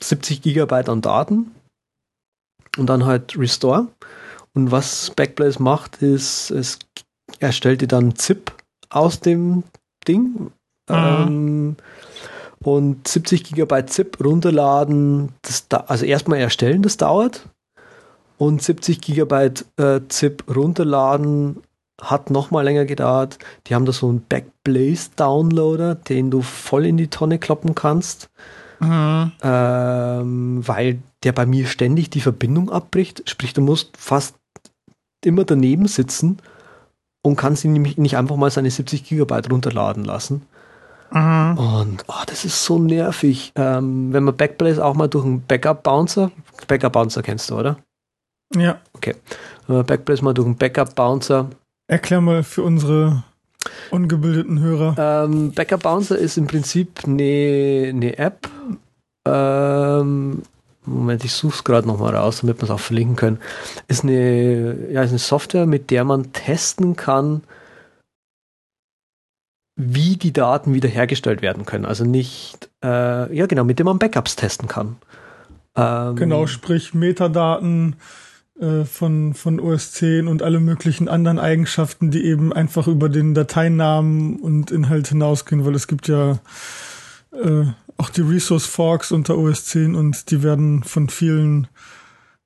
70 0.00 0.42
Gigabyte 0.42 0.88
an 0.88 1.02
Daten 1.02 1.54
und 2.76 2.86
dann 2.86 3.04
halt 3.04 3.38
Restore. 3.38 3.88
Und 4.54 4.70
was 4.70 5.10
Backblaze 5.10 5.62
macht, 5.62 6.02
ist, 6.02 6.50
es 6.50 6.78
erstellt 7.38 7.80
dir 7.80 7.88
dann 7.88 8.16
ZIP 8.16 8.52
aus 8.88 9.20
dem 9.20 9.64
Ding. 10.06 10.52
Mhm. 10.88 10.94
Ähm, 10.94 11.76
und 12.60 13.06
70 13.06 13.44
Gigabyte 13.44 13.90
ZIP 13.90 14.24
runterladen, 14.24 15.32
das 15.42 15.68
da, 15.68 15.78
also 15.88 16.04
erstmal 16.04 16.38
erstellen, 16.38 16.82
das 16.82 16.96
dauert. 16.96 17.48
Und 18.36 18.62
70 18.62 19.00
Gigabyte 19.00 19.64
äh, 19.76 20.00
ZIP 20.08 20.44
runterladen 20.54 21.62
hat 22.00 22.30
noch 22.30 22.50
mal 22.50 22.62
länger 22.62 22.84
gedauert. 22.84 23.38
Die 23.66 23.74
haben 23.74 23.84
da 23.84 23.92
so 23.92 24.08
einen 24.08 24.22
Backblaze 24.22 25.10
Downloader, 25.16 25.94
den 25.96 26.30
du 26.30 26.42
voll 26.42 26.86
in 26.86 26.96
die 26.96 27.08
Tonne 27.08 27.38
kloppen 27.38 27.74
kannst, 27.74 28.30
mhm. 28.80 29.32
ähm, 29.42 30.62
weil 30.66 31.00
der 31.24 31.32
bei 31.32 31.46
mir 31.46 31.66
ständig 31.66 32.10
die 32.10 32.20
Verbindung 32.20 32.70
abbricht. 32.70 33.28
Sprich, 33.28 33.52
du 33.52 33.60
musst 33.60 33.96
fast 33.96 34.36
immer 35.24 35.44
daneben 35.44 35.88
sitzen 35.88 36.38
und 37.22 37.36
kannst 37.36 37.64
ihn 37.64 37.72
nämlich 37.72 37.98
nicht 37.98 38.16
einfach 38.16 38.36
mal 38.36 38.50
seine 38.50 38.70
70 38.70 39.04
Gigabyte 39.04 39.50
runterladen 39.50 40.04
lassen. 40.04 40.42
Mhm. 41.10 41.58
Und 41.58 42.04
oh, 42.06 42.22
das 42.26 42.44
ist 42.44 42.64
so 42.64 42.78
nervig. 42.78 43.52
Ähm, 43.56 44.12
wenn 44.12 44.24
man 44.24 44.36
Backblaze 44.36 44.84
auch 44.84 44.94
mal 44.94 45.08
durch 45.08 45.24
einen 45.24 45.42
Backup 45.42 45.82
Bouncer, 45.82 46.30
Backup 46.68 46.92
Bouncer 46.92 47.22
kennst 47.22 47.50
du, 47.50 47.58
oder? 47.58 47.78
Ja. 48.54 48.80
Okay. 48.92 49.14
Wenn 49.66 49.76
man 49.76 49.86
Backblaze 49.86 50.22
mal 50.22 50.34
durch 50.34 50.46
einen 50.46 50.56
Backup 50.56 50.94
Bouncer 50.94 51.50
Erklär 51.88 52.20
mal 52.20 52.42
für 52.42 52.62
unsere 52.62 53.24
ungebildeten 53.90 54.60
Hörer. 54.60 55.24
Ähm, 55.24 55.52
Backup 55.52 55.82
Bouncer 55.82 56.18
ist 56.18 56.36
im 56.36 56.46
Prinzip 56.46 57.00
eine, 57.06 57.86
eine 57.88 58.18
App. 58.18 58.48
Ähm, 59.26 60.42
Moment, 60.84 61.24
ich 61.24 61.32
suche 61.32 61.54
es 61.54 61.64
gerade 61.64 61.88
nochmal 61.88 62.14
raus, 62.14 62.40
damit 62.40 62.58
wir 62.58 62.64
es 62.64 62.70
auch 62.70 62.80
verlinken 62.80 63.16
können. 63.16 63.38
Ist 63.88 64.04
eine, 64.04 64.90
ja, 64.90 65.02
ist 65.02 65.10
eine 65.10 65.18
Software, 65.18 65.66
mit 65.66 65.90
der 65.90 66.04
man 66.04 66.32
testen 66.32 66.94
kann, 66.94 67.42
wie 69.76 70.16
die 70.16 70.32
Daten 70.32 70.74
wiederhergestellt 70.74 71.40
werden 71.40 71.64
können. 71.64 71.86
Also 71.86 72.04
nicht, 72.04 72.68
äh, 72.84 73.34
ja 73.34 73.46
genau, 73.46 73.64
mit 73.64 73.78
dem 73.78 73.86
man 73.86 73.98
Backups 73.98 74.36
testen 74.36 74.68
kann. 74.68 74.96
Ähm, 75.74 76.16
genau, 76.16 76.46
sprich 76.46 76.92
Metadaten, 76.92 77.96
äh, 78.60 78.84
von, 78.84 79.34
von 79.34 79.60
OS 79.60 79.92
10 79.92 80.26
und 80.28 80.42
alle 80.42 80.60
möglichen 80.60 81.08
anderen 81.08 81.38
Eigenschaften, 81.38 82.10
die 82.10 82.24
eben 82.24 82.52
einfach 82.52 82.88
über 82.88 83.08
den 83.08 83.34
Dateinamen 83.34 84.36
und 84.40 84.70
Inhalt 84.70 85.08
hinausgehen, 85.08 85.64
weil 85.64 85.74
es 85.74 85.86
gibt 85.86 86.08
ja 86.08 86.38
äh, 87.32 87.64
auch 87.96 88.10
die 88.10 88.22
Resource 88.22 88.66
Forks 88.66 89.12
unter 89.12 89.38
OS 89.38 89.66
10 89.66 89.94
und 89.94 90.30
die 90.30 90.42
werden 90.42 90.82
von 90.82 91.08
vielen 91.08 91.68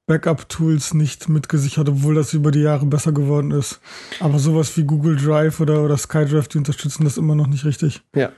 Backup-Tools 0.07 0.94
nicht 0.94 1.29
mitgesichert, 1.29 1.88
obwohl 1.88 2.14
das 2.14 2.35
über 2.35 2.51
die 2.51 2.61
Jahre 2.61 2.87
besser 2.87 3.12
geworden 3.12 3.51
ist. 3.51 3.81
Aber 4.20 4.38
sowas 4.38 4.77
wie 4.77 4.85
Google 4.85 5.16
Drive 5.16 5.61
oder, 5.61 5.83
oder 5.83 5.96
SkyDrive, 5.96 6.48
die 6.48 6.59
unterstützen 6.59 7.05
das 7.05 7.16
immer 7.16 7.35
noch 7.35 7.46
nicht 7.46 7.64
richtig. 7.64 8.03
Ja. 8.14 8.33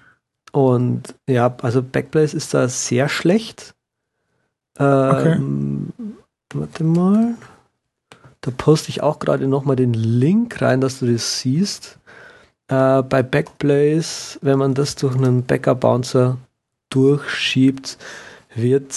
Und 0.53 1.17
ja, 1.29 1.57
also 1.63 1.83
Backblaze 1.83 2.37
ist 2.37 2.55
da 2.55 2.69
sehr 2.69 3.09
schlecht. 3.09 3.75
Ähm, 4.79 5.93
okay. 5.99 6.15
Warte 6.55 6.85
mal. 6.85 7.35
Da 8.45 8.51
poste 8.51 8.91
ich 8.91 9.03
auch 9.03 9.21
gerade 9.21 9.49
nochmal 9.49 9.75
den 9.75 9.95
Link 9.95 10.61
rein, 10.61 10.83
dass 10.83 10.99
du 10.99 11.11
das 11.11 11.41
siehst. 11.41 11.99
Äh, 12.69 13.03
bei 13.03 13.23
Backblaze, 13.23 14.39
wenn 14.43 14.59
man 14.59 14.75
das 14.75 14.97
durch 14.97 15.17
einen 15.17 15.47
Backup-Bouncer 15.47 16.37
durchschiebt, 16.91 17.97
wird 18.55 18.93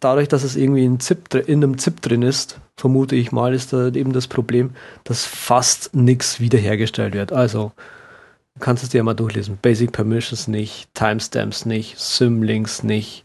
dadurch, 0.00 0.26
dass 0.26 0.42
es 0.42 0.56
irgendwie 0.56 0.84
in, 0.84 0.98
ZIP, 0.98 1.32
in 1.46 1.62
einem 1.62 1.78
ZIP 1.78 2.02
drin 2.02 2.22
ist, 2.22 2.58
vermute 2.76 3.14
ich 3.14 3.30
mal, 3.30 3.54
ist 3.54 3.72
da 3.72 3.86
eben 3.86 4.12
das 4.12 4.26
Problem, 4.26 4.70
dass 5.04 5.24
fast 5.24 5.94
nichts 5.94 6.40
wiederhergestellt 6.40 7.14
wird. 7.14 7.32
Also, 7.32 7.70
du 8.54 8.60
kannst 8.60 8.82
es 8.82 8.88
dir 8.88 9.04
mal 9.04 9.14
durchlesen. 9.14 9.60
Basic 9.62 9.92
Permissions 9.92 10.48
nicht, 10.48 10.92
Timestamps 10.94 11.66
nicht, 11.66 12.00
Symlinks 12.00 12.82
nicht. 12.82 13.24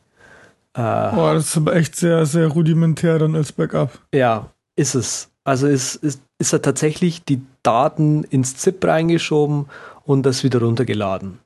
Äh, 0.75 0.81
oh, 1.15 1.33
das 1.33 1.47
ist 1.47 1.57
aber 1.57 1.75
echt 1.75 1.95
sehr, 1.95 2.27
sehr 2.27 2.49
rudimentär 2.49 3.17
dann 3.17 3.35
als 3.35 3.51
Backup. 3.51 3.97
Ja, 4.13 4.51
ist 4.75 4.93
es. 4.93 5.32
Also 5.43 5.67
ist, 5.67 5.95
ist, 5.95 6.21
ist 6.39 6.53
er 6.53 6.61
tatsächlich 6.61 7.23
die 7.23 7.41
Daten 7.63 8.23
ins 8.23 8.57
ZIP 8.57 8.85
reingeschoben 8.85 9.67
und 10.05 10.25
das 10.25 10.43
wieder 10.43 10.59
runtergeladen. 10.59 11.39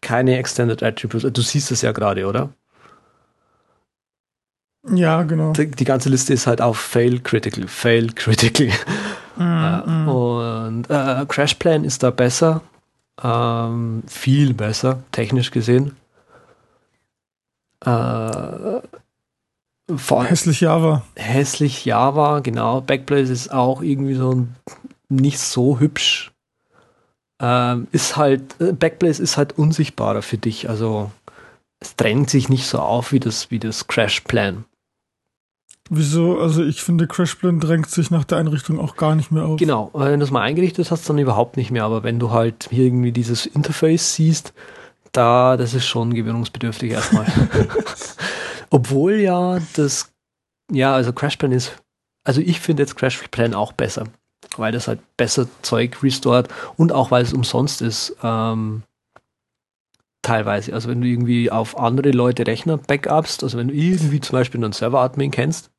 Keine 0.00 0.38
Extended 0.38 0.82
Attributes. 0.82 1.30
Du 1.32 1.42
siehst 1.42 1.70
es 1.70 1.82
ja 1.82 1.92
gerade, 1.92 2.26
oder? 2.26 2.50
Ja, 4.90 5.22
genau. 5.24 5.52
Die, 5.52 5.70
die, 5.70 5.84
ganze 5.84 6.08
Liste 6.08 6.32
ist 6.32 6.46
halt 6.46 6.62
auf 6.62 6.78
Fail 6.78 7.20
Critical, 7.20 7.66
Fail 7.66 8.12
Critical. 8.12 8.68
Mm, 9.36 9.42
mm. 10.04 10.08
Und 10.08 10.90
äh, 10.90 11.26
Crash 11.26 11.54
Plan 11.54 11.84
ist 11.84 12.02
da 12.02 12.10
besser. 12.10 12.62
Ähm, 13.22 14.04
viel 14.06 14.54
besser, 14.54 15.02
technisch 15.12 15.50
gesehen. 15.50 15.96
Äh, 17.84 17.90
vor 19.96 20.24
hässlich 20.24 20.60
Java. 20.60 21.02
Hässlich 21.16 21.84
Java, 21.84 22.40
genau. 22.40 22.80
Backblaze 22.80 23.32
ist 23.32 23.52
auch 23.52 23.82
irgendwie 23.82 24.14
so 24.14 24.34
ein, 24.34 24.56
nicht 25.08 25.38
so 25.38 25.80
hübsch. 25.80 26.32
Ähm, 27.40 27.86
ist 27.92 28.16
halt, 28.16 28.60
äh, 28.60 28.72
Backblaze 28.72 29.22
ist 29.22 29.36
halt 29.36 29.56
unsichtbarer 29.58 30.22
für 30.22 30.38
dich. 30.38 30.68
Also 30.68 31.10
es 31.80 31.96
drängt 31.96 32.30
sich 32.30 32.48
nicht 32.48 32.66
so 32.66 32.80
auf 32.80 33.12
wie 33.12 33.20
das, 33.20 33.50
wie 33.50 33.58
das 33.58 33.86
Crash 33.86 34.20
Plan. 34.20 34.64
Wieso? 35.90 36.38
Also 36.38 36.64
ich 36.64 36.82
finde, 36.82 37.06
Crash 37.06 37.36
Plan 37.36 37.60
drängt 37.60 37.88
sich 37.88 38.10
nach 38.10 38.24
der 38.24 38.38
Einrichtung 38.38 38.78
auch 38.78 38.96
gar 38.96 39.14
nicht 39.14 39.30
mehr 39.30 39.44
auf. 39.44 39.58
Genau, 39.58 39.90
wenn 39.94 40.20
du 40.20 40.26
es 40.26 40.30
mal 40.30 40.42
eingerichtet 40.42 40.90
hast, 40.90 41.08
dann 41.08 41.18
überhaupt 41.18 41.56
nicht 41.56 41.70
mehr. 41.70 41.84
Aber 41.84 42.02
wenn 42.02 42.18
du 42.18 42.30
halt 42.30 42.68
hier 42.70 42.84
irgendwie 42.84 43.12
dieses 43.12 43.46
Interface 43.46 44.14
siehst, 44.14 44.52
da, 45.12 45.56
das 45.56 45.72
ist 45.72 45.86
schon 45.86 46.12
gewöhnungsbedürftig 46.12 46.90
erstmal. 46.90 47.24
Obwohl 48.70 49.14
ja 49.14 49.58
das, 49.74 50.12
ja, 50.70 50.94
also 50.94 51.12
Crashplan 51.12 51.52
ist, 51.52 51.72
also 52.24 52.40
ich 52.40 52.60
finde 52.60 52.82
jetzt 52.82 52.96
Crashplan 52.96 53.54
auch 53.54 53.72
besser, 53.72 54.04
weil 54.56 54.72
das 54.72 54.88
halt 54.88 55.00
besser 55.16 55.48
Zeug 55.62 56.02
restort 56.02 56.48
und 56.76 56.92
auch 56.92 57.10
weil 57.10 57.22
es 57.22 57.32
umsonst 57.32 57.80
ist. 57.82 58.16
Ähm, 58.22 58.82
teilweise. 60.22 60.74
Also 60.74 60.88
wenn 60.90 61.00
du 61.00 61.06
irgendwie 61.06 61.50
auf 61.50 61.78
andere 61.78 62.10
Leute 62.10 62.46
Rechner 62.46 62.76
backupst, 62.76 63.42
also 63.42 63.56
wenn 63.56 63.68
du 63.68 63.74
irgendwie 63.74 64.20
zum 64.20 64.32
Beispiel 64.32 64.62
einen 64.62 64.72
Server-Admin 64.72 65.30
kennst, 65.30 65.70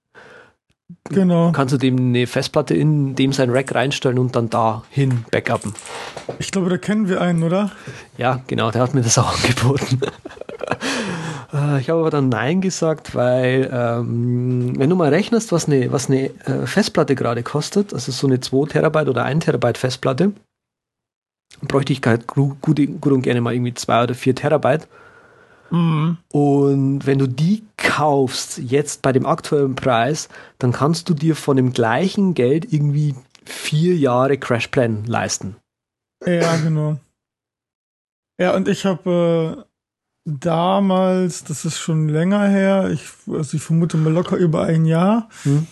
Genau. 1.03 1.51
kannst 1.51 1.71
du 1.71 1.77
dem 1.77 1.97
eine 1.97 2.25
Festplatte 2.25 2.73
in 2.73 3.13
dem 3.15 3.31
sein 3.31 3.51
Rack 3.51 3.75
reinstellen 3.75 4.17
und 4.17 4.35
dann 4.35 4.49
dahin 4.49 5.23
backuppen. 5.29 5.75
Ich 6.39 6.51
glaube, 6.51 6.69
da 6.71 6.79
kennen 6.79 7.07
wir 7.07 7.21
einen, 7.21 7.43
oder? 7.43 7.71
Ja, 8.17 8.41
genau, 8.47 8.71
der 8.71 8.81
hat 8.81 8.95
mir 8.95 9.01
das 9.03 9.19
auch 9.19 9.31
angeboten. 9.43 10.01
Äh, 11.53 11.79
ich 11.79 11.89
habe 11.89 11.99
aber 11.99 12.09
dann 12.09 12.29
Nein 12.29 12.61
gesagt, 12.61 13.15
weil 13.15 13.69
ähm, 13.71 14.77
wenn 14.77 14.89
du 14.89 14.95
mal 14.95 15.09
rechnest, 15.09 15.51
was 15.51 15.67
eine, 15.67 15.91
was 15.91 16.09
eine 16.09 16.29
äh, 16.45 16.65
Festplatte 16.65 17.15
gerade 17.15 17.43
kostet, 17.43 17.93
also 17.93 18.11
so 18.11 18.27
eine 18.27 18.39
2 18.39 18.67
Terabyte 18.69 19.09
oder 19.09 19.25
1 19.25 19.45
Terabyte 19.45 19.77
Festplatte, 19.77 20.33
bräuchte 21.61 21.93
ich 21.93 22.01
halt 22.05 22.27
gut, 22.27 22.61
gut 22.61 22.79
und 22.79 23.21
gerne 23.21 23.41
mal 23.41 23.53
irgendwie 23.53 23.73
2 23.73 24.03
oder 24.03 24.15
4 24.15 24.35
Terabyte. 24.35 24.87
Mhm. 25.71 26.17
Und 26.31 27.05
wenn 27.05 27.19
du 27.19 27.27
die 27.27 27.63
kaufst, 27.77 28.57
jetzt 28.57 29.01
bei 29.01 29.11
dem 29.11 29.25
aktuellen 29.25 29.75
Preis, 29.75 30.29
dann 30.57 30.71
kannst 30.71 31.09
du 31.09 31.13
dir 31.13 31.35
von 31.35 31.57
dem 31.57 31.73
gleichen 31.73 32.33
Geld 32.33 32.71
irgendwie 32.73 33.15
vier 33.45 33.95
Jahre 33.95 34.37
Crashplan 34.37 35.05
leisten. 35.05 35.55
Ja, 36.25 36.57
genau. 36.57 36.97
Ja, 38.39 38.55
und 38.55 38.67
ich 38.67 38.85
habe 38.85 39.65
äh, 39.65 39.68
damals, 40.29 41.43
das 41.43 41.65
ist 41.65 41.77
schon 41.79 42.09
länger 42.09 42.47
her, 42.47 42.89
ich, 42.91 43.03
also 43.27 43.57
ich 43.57 43.63
vermute 43.63 43.97
mal 43.97 44.13
locker 44.13 44.37
über 44.37 44.63
ein 44.63 44.85
Jahr, 44.85 45.29
Hm? 45.43 45.67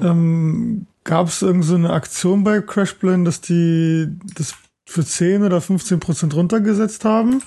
ähm, 0.00 0.86
gab 1.04 1.28
es 1.28 1.42
irgend 1.42 1.64
so 1.64 1.74
eine 1.74 1.90
Aktion 1.90 2.44
bei 2.44 2.60
Crashplan, 2.60 3.24
dass 3.24 3.40
die 3.40 4.08
das 4.36 4.54
für 4.84 5.04
10 5.04 5.42
oder 5.42 5.60
15 5.60 6.00
Prozent 6.00 6.34
runtergesetzt 6.34 7.04
haben. 7.04 7.42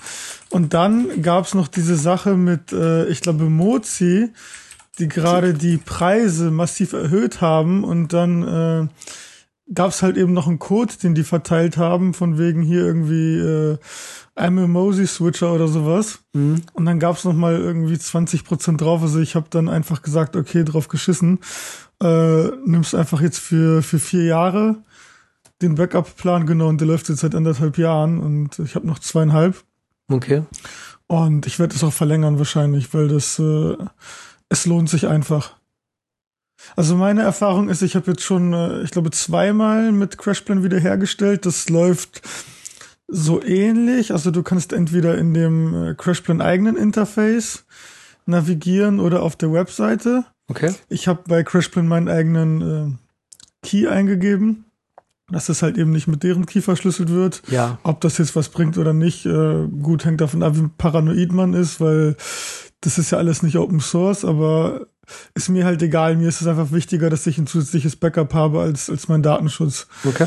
Und 0.50 0.74
dann 0.74 1.22
gab 1.22 1.44
es 1.44 1.54
noch 1.54 1.68
diese 1.68 1.96
Sache 1.96 2.36
mit, 2.36 2.72
äh, 2.72 3.06
ich 3.06 3.20
glaube, 3.20 3.44
Mozi, 3.44 4.30
die 4.98 5.08
gerade 5.08 5.54
die 5.54 5.76
Preise 5.76 6.50
massiv 6.50 6.92
erhöht 6.92 7.40
haben 7.40 7.84
und 7.84 8.12
dann 8.12 8.42
äh, 8.42 8.88
gab 9.72 9.90
es 9.90 10.02
halt 10.02 10.16
eben 10.16 10.32
noch 10.32 10.46
einen 10.46 10.58
Code, 10.58 10.94
den 11.02 11.14
die 11.14 11.24
verteilt 11.24 11.76
haben, 11.76 12.14
von 12.14 12.38
wegen 12.38 12.62
hier 12.62 12.82
irgendwie 12.82 13.38
äh, 13.38 13.78
I'm 14.36 14.62
a 14.62 14.66
Mosi 14.66 15.06
Switcher 15.06 15.52
oder 15.52 15.68
sowas. 15.68 16.20
Hm? 16.34 16.62
Und 16.72 16.84
dann 16.84 17.00
gab's 17.00 17.24
noch 17.24 17.34
mal 17.34 17.56
irgendwie 17.56 17.94
20% 17.94 18.76
drauf. 18.76 19.02
Also 19.02 19.18
ich 19.18 19.34
habe 19.34 19.46
dann 19.50 19.68
einfach 19.68 20.02
gesagt, 20.02 20.36
okay, 20.36 20.64
drauf 20.64 20.88
geschissen. 20.88 21.40
Äh, 22.02 22.48
nimmst 22.64 22.94
einfach 22.94 23.20
jetzt 23.20 23.38
für, 23.38 23.82
für 23.82 23.98
vier 23.98 24.24
Jahre 24.24 24.76
den 25.62 25.74
Backup-Plan, 25.74 26.46
genau, 26.46 26.68
und 26.68 26.80
der 26.80 26.88
läuft 26.88 27.08
jetzt 27.08 27.20
seit 27.20 27.34
anderthalb 27.34 27.78
Jahren 27.78 28.20
und 28.20 28.58
ich 28.58 28.74
habe 28.74 28.86
noch 28.86 28.98
zweieinhalb. 28.98 29.64
Okay. 30.08 30.42
Und 31.06 31.46
ich 31.46 31.58
werde 31.58 31.74
es 31.74 31.84
auch 31.84 31.92
verlängern 31.92 32.38
wahrscheinlich, 32.38 32.92
weil 32.92 33.08
das 33.08 33.38
äh, 33.38 33.76
es 34.48 34.66
lohnt 34.66 34.88
sich 34.90 35.06
einfach. 35.06 35.55
Also 36.74 36.96
meine 36.96 37.22
Erfahrung 37.22 37.68
ist, 37.68 37.82
ich 37.82 37.96
habe 37.96 38.10
jetzt 38.10 38.22
schon, 38.22 38.52
äh, 38.52 38.82
ich 38.82 38.90
glaube, 38.90 39.10
zweimal 39.10 39.92
mit 39.92 40.18
Crashplan 40.18 40.62
wiederhergestellt. 40.62 41.46
Das 41.46 41.68
läuft 41.68 42.22
so 43.08 43.42
ähnlich. 43.42 44.12
Also 44.12 44.30
du 44.30 44.42
kannst 44.42 44.72
entweder 44.72 45.16
in 45.16 45.34
dem 45.34 45.74
äh, 45.74 45.94
Crashplan 45.94 46.40
eigenen 46.40 46.76
Interface 46.76 47.64
navigieren 48.26 49.00
oder 49.00 49.22
auf 49.22 49.36
der 49.36 49.52
Webseite. 49.52 50.24
Okay. 50.48 50.74
Ich 50.88 51.08
habe 51.08 51.22
bei 51.26 51.42
Crashplan 51.42 51.88
meinen 51.88 52.08
eigenen 52.08 52.60
äh, 52.62 53.66
Key 53.66 53.88
eingegeben, 53.88 54.64
dass 55.30 55.48
es 55.48 55.62
halt 55.62 55.76
eben 55.76 55.90
nicht 55.90 56.06
mit 56.08 56.22
deren 56.22 56.46
Key 56.46 56.60
verschlüsselt 56.60 57.10
wird. 57.10 57.42
Ja. 57.48 57.78
Ob 57.82 58.00
das 58.00 58.18
jetzt 58.18 58.36
was 58.36 58.48
bringt 58.48 58.78
oder 58.78 58.92
nicht, 58.92 59.26
äh, 59.26 59.66
gut, 59.82 60.04
hängt 60.04 60.20
davon 60.20 60.42
ab, 60.42 60.56
wie 60.56 60.68
paranoid 60.78 61.32
man 61.32 61.54
ist, 61.54 61.80
weil 61.80 62.16
das 62.80 62.98
ist 62.98 63.10
ja 63.10 63.18
alles 63.18 63.42
nicht 63.42 63.56
Open 63.56 63.80
Source, 63.80 64.24
aber 64.24 64.86
ist 65.34 65.48
mir 65.48 65.64
halt 65.64 65.82
egal. 65.82 66.16
Mir 66.16 66.28
ist 66.28 66.40
es 66.40 66.46
einfach 66.46 66.72
wichtiger, 66.72 67.10
dass 67.10 67.26
ich 67.26 67.38
ein 67.38 67.46
zusätzliches 67.46 67.96
Backup 67.96 68.34
habe 68.34 68.60
als, 68.60 68.90
als 68.90 69.08
mein 69.08 69.22
Datenschutz. 69.22 69.86
Okay. 70.04 70.26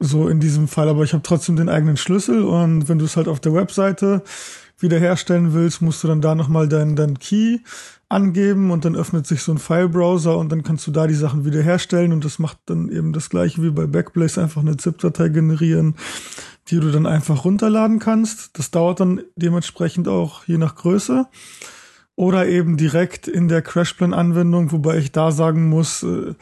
So 0.00 0.28
in 0.28 0.40
diesem 0.40 0.68
Fall. 0.68 0.88
Aber 0.88 1.04
ich 1.04 1.12
habe 1.12 1.22
trotzdem 1.22 1.56
den 1.56 1.68
eigenen 1.68 1.96
Schlüssel 1.96 2.42
und 2.42 2.88
wenn 2.88 2.98
du 2.98 3.04
es 3.04 3.16
halt 3.16 3.28
auf 3.28 3.40
der 3.40 3.54
Webseite 3.54 4.22
wiederherstellen 4.78 5.54
willst, 5.54 5.82
musst 5.82 6.02
du 6.04 6.08
dann 6.08 6.20
da 6.20 6.34
nochmal 6.34 6.68
deinen 6.68 6.96
dein 6.96 7.18
Key 7.18 7.58
angeben 8.08 8.70
und 8.70 8.84
dann 8.84 8.96
öffnet 8.96 9.26
sich 9.26 9.42
so 9.42 9.52
ein 9.52 9.58
File-Browser 9.58 10.38
und 10.38 10.50
dann 10.50 10.62
kannst 10.62 10.86
du 10.86 10.90
da 10.90 11.06
die 11.06 11.14
Sachen 11.14 11.44
wiederherstellen 11.44 12.12
und 12.12 12.24
das 12.24 12.38
macht 12.38 12.58
dann 12.66 12.88
eben 12.90 13.12
das 13.12 13.28
gleiche 13.28 13.62
wie 13.62 13.70
bei 13.70 13.86
Backblaze, 13.86 14.40
einfach 14.40 14.62
eine 14.62 14.76
ZIP-Datei 14.76 15.28
generieren, 15.28 15.96
die 16.68 16.80
du 16.80 16.90
dann 16.90 17.06
einfach 17.06 17.44
runterladen 17.44 17.98
kannst. 17.98 18.58
Das 18.58 18.70
dauert 18.70 19.00
dann 19.00 19.22
dementsprechend 19.36 20.08
auch 20.08 20.44
je 20.44 20.58
nach 20.58 20.76
Größe. 20.76 21.26
Oder 22.18 22.48
eben 22.48 22.76
direkt 22.76 23.28
in 23.28 23.46
der 23.46 23.62
Crashplan-Anwendung, 23.62 24.72
wobei 24.72 24.98
ich 24.98 25.12
da 25.12 25.30
sagen 25.30 25.68
muss, 25.68 26.02
äh, 26.02 26.34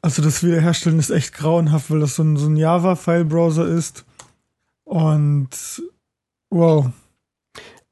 also 0.00 0.22
das 0.22 0.42
Wiederherstellen 0.42 0.98
ist 0.98 1.10
echt 1.10 1.34
grauenhaft, 1.34 1.90
weil 1.90 2.00
das 2.00 2.16
so 2.16 2.22
ein, 2.22 2.38
so 2.38 2.46
ein 2.46 2.56
Java-File-Browser 2.56 3.66
ist. 3.66 4.06
Und 4.84 5.50
wow, 6.48 6.86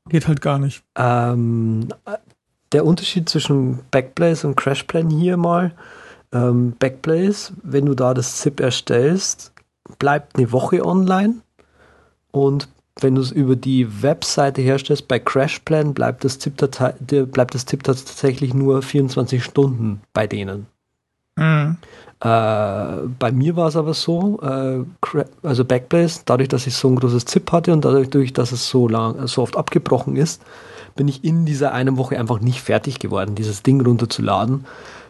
geht 0.08 0.28
halt 0.28 0.40
gar 0.40 0.58
nicht. 0.58 0.82
Ähm, 0.96 1.88
der 2.72 2.86
Unterschied 2.86 3.28
zwischen 3.28 3.80
Backblaze 3.90 4.46
und 4.46 4.56
Crashplan 4.56 5.10
hier 5.10 5.36
mal. 5.36 5.72
Ähm, 6.32 6.72
Backblaze, 6.78 7.52
wenn 7.62 7.84
du 7.84 7.94
da 7.94 8.14
das 8.14 8.38
ZIP 8.38 8.60
erstellst, 8.60 9.52
bleibt 9.98 10.38
eine 10.38 10.52
Woche 10.52 10.86
online. 10.86 11.42
Und 12.30 12.70
wenn 12.98 13.14
du 13.14 13.20
es 13.20 13.30
über 13.30 13.56
die 13.56 14.02
Webseite 14.02 14.62
herstellst, 14.62 15.08
bei 15.08 15.18
Crashplan 15.18 15.94
bleibt 15.94 16.24
das 16.24 16.38
ZIP, 16.38 16.56
bleibt 17.32 17.54
das 17.54 17.66
ZIP 17.66 17.82
tatsächlich 17.84 18.54
nur 18.54 18.82
24 18.82 19.42
Stunden 19.42 20.00
bei 20.12 20.26
denen. 20.26 20.66
Äh, 22.20 23.08
bei 23.18 23.32
mir 23.32 23.56
war 23.56 23.68
es 23.68 23.76
aber 23.76 23.94
so, 23.94 24.40
äh, 24.42 24.84
also 25.42 25.64
Backblaze, 25.64 26.22
dadurch, 26.26 26.48
dass 26.48 26.66
ich 26.66 26.74
so 26.74 26.88
ein 26.88 26.96
großes 26.96 27.24
ZIP 27.24 27.52
hatte 27.52 27.72
und 27.72 27.84
dadurch, 27.84 28.32
dass 28.32 28.52
es 28.52 28.68
so 28.68 28.88
lang, 28.88 29.26
so 29.26 29.42
oft 29.42 29.56
abgebrochen 29.56 30.16
ist, 30.16 30.42
bin 30.96 31.08
ich 31.08 31.24
in 31.24 31.46
dieser 31.46 31.72
einen 31.72 31.96
Woche 31.96 32.18
einfach 32.18 32.40
nicht 32.40 32.60
fertig 32.60 32.98
geworden, 32.98 33.36
dieses 33.36 33.62
Ding 33.62 33.80
runterzuladen, 33.80 34.66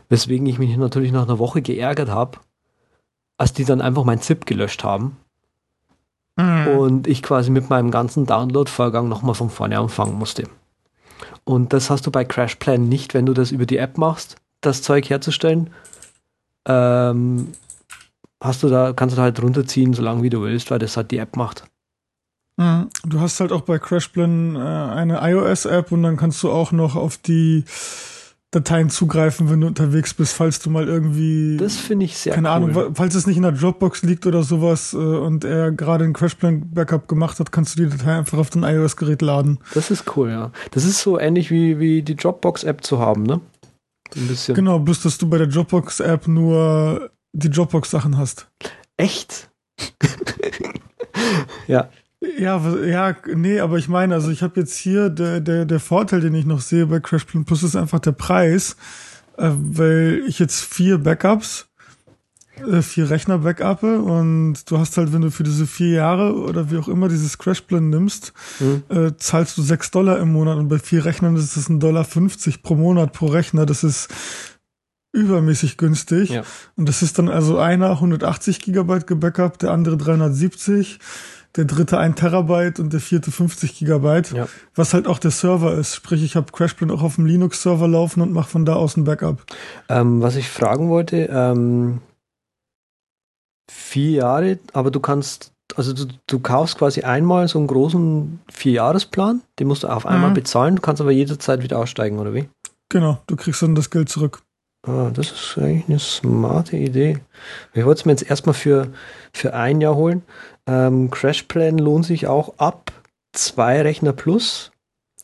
weswegen 0.09 0.47
ich 0.47 0.59
mich 0.59 0.77
natürlich 0.77 1.11
nach 1.11 1.25
einer 1.25 1.39
Woche 1.41 1.63
geärgert 1.63 2.11
habe, 2.11 2.39
als 3.39 3.53
die 3.55 3.65
dann 3.65 3.81
einfach 3.81 4.05
mein 4.05 4.21
ZIP 4.21 4.47
gelöscht 4.47 4.85
haben 4.85 5.17
und 6.77 7.07
ich 7.07 7.23
quasi 7.23 7.51
mit 7.51 7.71
meinem 7.71 7.91
ganzen 7.91 8.27
Download-Vorgang 8.27 9.09
nochmal 9.09 9.35
von 9.35 9.51
vorne 9.51 9.79
anfangen 9.79 10.19
musste. 10.19 10.45
Und 11.45 11.73
das 11.73 11.91
hast 11.91 12.07
du 12.07 12.11
bei 12.11 12.25
CrashPlan 12.25 12.89
nicht, 12.89 13.15
wenn 13.15 13.27
du 13.27 13.33
das 13.33 13.51
über 13.51 13.67
die 13.67 13.79
App 13.79 13.99
machst, 13.99 14.37
das 14.61 14.83
Zeug 14.83 15.09
herzustellen. 15.11 15.71
Ähm, 16.67 17.49
hast 18.41 18.63
du 18.63 18.69
da, 18.69 18.93
kannst 18.93 19.15
du 19.15 19.17
da 19.17 19.23
halt 19.23 19.43
runterziehen, 19.43 19.95
solange 19.95 20.23
wie 20.23 20.31
du 20.31 20.43
willst, 20.43 20.71
weil 20.71 20.79
das 20.79 20.97
halt 20.97 21.11
die 21.11 21.19
App 21.19 21.37
macht. 21.37 21.65
Mhm. 22.57 22.91
Du 23.05 23.21
hast 23.21 23.41
halt 23.41 23.53
auch 23.53 23.63
bei 23.63 23.79
Crashplan 23.79 24.57
äh, 24.57 24.59
eine 24.59 25.21
iOS-App 25.23 25.93
und 25.93 26.03
dann 26.03 26.17
kannst 26.17 26.43
du 26.43 26.51
auch 26.51 26.73
noch 26.73 26.95
auf 26.95 27.17
die 27.17 27.65
Dateien 28.53 28.91
zugreifen, 28.91 29.49
wenn 29.49 29.61
du 29.61 29.69
unterwegs 29.69 30.13
bist, 30.13 30.33
falls 30.35 30.59
du 30.59 30.71
mal 30.71 30.89
irgendwie, 30.89 31.57
Das 31.57 31.77
finde 31.77 32.05
ich 32.07 32.17
sehr 32.17 32.35
keine 32.35 32.49
cool. 32.49 32.55
Ahnung, 32.55 32.95
falls 32.97 33.15
es 33.15 33.27
nicht 33.27 33.37
in 33.37 33.45
der 33.45 33.53
Dropbox 33.53 34.03
liegt 34.03 34.27
oder 34.27 34.43
sowas 34.43 34.93
äh, 34.93 34.97
und 34.97 35.45
er 35.45 35.71
gerade 35.71 36.05
ein 36.05 36.13
Crashplan-Backup 36.13 37.07
gemacht 37.07 37.39
hat, 37.39 37.53
kannst 37.53 37.79
du 37.79 37.85
die 37.85 37.97
Datei 37.97 38.19
einfach 38.19 38.39
auf 38.39 38.51
dein 38.51 38.65
iOS-Gerät 38.65 39.23
laden. 39.23 39.59
Das 39.75 39.93
ist 39.93 40.17
cool, 40.17 40.31
ja. 40.31 40.51
Das 40.73 40.85
ist 40.85 41.01
so 41.01 41.19
ähnlich 41.19 41.53
wie, 41.53 41.79
wie 41.79 42.03
die 42.03 42.17
Dropbox-App 42.17 42.83
zu 42.83 42.99
haben, 42.99 43.23
ne? 43.23 43.41
Ein 44.17 44.27
bisschen. 44.27 44.57
Genau, 44.57 44.81
bloß 44.81 45.03
dass 45.03 45.19
du 45.19 45.29
bei 45.29 45.39
der 45.39 45.47
Dropbox-App 45.47 46.27
nur 46.27 47.11
die 47.33 47.51
Dropbox-Sachen 47.51 48.19
hast. 48.19 48.49
Echt? 48.97 49.49
ja. 51.69 51.89
Ja, 52.21 52.61
ja, 52.85 53.17
nee, 53.35 53.61
aber 53.61 53.79
ich 53.79 53.89
meine, 53.89 54.15
also 54.15 54.31
ich 54.31 54.43
habe 54.43 54.61
jetzt 54.61 54.77
hier 54.77 55.09
der, 55.09 55.41
der, 55.41 55.65
der 55.65 55.81
Vorteil, 55.81 56.21
den 56.21 56.35
ich 56.35 56.45
noch 56.45 56.61
sehe 56.61 56.87
bei 56.87 57.01
Crashplan 57.01 57.47
Plus 57.47 57.63
ist 57.63 57.77
einfach 57.77 57.99
der 58.01 58.13
Preis, 58.13 58.77
äh, 59.39 59.51
weil 59.55 60.23
ich 60.27 60.39
jetzt 60.39 60.61
vier 60.63 60.99
Backups, 60.99 61.69
äh, 62.71 62.83
vier 62.83 63.09
Rechner 63.09 63.39
backuppe 63.39 64.03
und 64.03 64.71
du 64.71 64.79
hast 64.79 64.99
halt, 64.99 65.15
wenn 65.15 65.23
du 65.23 65.31
für 65.31 65.45
diese 65.45 65.67
vier 65.67 65.93
Jahre 65.95 66.35
oder 66.35 66.71
wie 66.71 66.77
auch 66.77 66.89
immer 66.89 67.09
dieses 67.09 67.39
Crashplan 67.39 67.89
nimmst, 67.89 68.35
Hm. 68.59 68.83
äh, 68.91 69.13
zahlst 69.17 69.57
du 69.57 69.63
sechs 69.63 69.91
Dollar 69.91 70.19
im 70.19 70.31
Monat 70.33 70.59
und 70.59 70.69
bei 70.69 70.79
vier 70.79 71.07
Rechnern 71.07 71.37
ist 71.37 71.57
es 71.57 71.71
ein 71.71 71.81
Dollar 71.81 72.05
50 72.05 72.63
pro 72.63 72.75
Monat 72.75 73.15
pro 73.15 73.27
Rechner. 73.29 73.65
Das 73.65 73.83
ist 73.83 74.09
übermäßig 75.13 75.79
günstig. 75.79 76.29
Ja. 76.31 76.43
Und 76.77 76.87
das 76.87 77.01
ist 77.03 77.19
dann 77.19 77.31
also 77.31 77.59
einer 77.59 77.91
180 77.93 78.61
Gigabyte 78.61 79.07
gebackupt, 79.07 79.63
der 79.63 79.71
andere 79.73 79.97
370. 79.97 80.99
der 81.57 81.65
dritte 81.65 81.99
1 81.99 82.17
Terabyte 82.17 82.79
und 82.79 82.93
der 82.93 83.01
vierte 83.01 83.31
50 83.33 83.77
Gigabyte, 83.79 84.33
Ja. 84.33 84.47
was 84.75 84.95
halt 84.95 85.07
auch 85.07 85.19
der 85.19 85.31
Server 85.33 85.75
ist. 85.75 85.95
Sprich, 85.97 86.23
ich 86.23 86.37
habe 86.37 86.53
CrashPlan 86.53 86.91
auch 86.91 87.03
auf 87.03 87.17
dem 87.17 87.27
Linux-Server 87.27 87.89
laufen 87.89 88.21
und 88.21 88.33
mache 88.33 88.49
von 88.51 88.65
da 88.65 88.75
aus 88.75 88.97
ein 88.97 89.05
Backup. 89.05 89.43
Ähm, 89.89 90.23
was 90.23 90.37
ich 90.37 90.49
fragen 90.49 90.89
wollte, 90.89 91.29
ähm, 91.33 92.01
vier 93.71 94.11
Jahre, 94.11 94.59
aber 94.73 94.91
du 94.91 95.01
kannst, 95.01 95.53
also 95.77 95.93
du, 95.93 96.07
du 96.27 96.39
kaufst 96.41 96.79
quasi 96.79 97.03
einmal 97.03 97.47
so 97.49 97.59
einen 97.59 97.69
großen 97.69 98.41
Vierjahresplan, 98.51 99.43
den 99.59 99.69
musst 99.69 99.83
du 99.85 99.89
auf 99.89 100.07
einmal 100.07 100.31
Mhm. 100.31 100.35
bezahlen, 100.35 100.77
du 100.77 100.83
kannst 100.83 101.01
aber 101.01 101.11
jederzeit 101.13 101.63
wieder 101.63 101.79
aussteigen, 101.79 102.19
oder 102.19 102.35
wie? 102.35 102.49
Genau, 102.89 103.21
du 103.27 103.37
kriegst 103.37 103.63
dann 103.63 103.75
das 103.75 103.91
Geld 103.91 104.09
zurück. 104.09 104.43
Ah, 104.87 105.11
das 105.13 105.31
ist 105.31 105.59
eigentlich 105.59 105.85
eine 105.89 105.99
smarte 105.99 106.77
Idee. 106.77 107.19
Ich 107.75 107.85
wollte 107.85 108.01
es 108.01 108.05
mir 108.07 108.13
jetzt 108.13 108.29
erstmal 108.31 108.55
für, 108.55 108.89
für 109.33 109.53
ein 109.53 109.81
Jahr 109.83 109.95
holen. 109.95 110.23
Ähm, 110.67 111.11
Crashplan 111.11 111.79
lohnt 111.79 112.07
sich 112.07 112.27
auch 112.27 112.55
ab 112.59 112.93
zwei 113.33 113.83
Rechner 113.83 114.13
plus. 114.13 114.71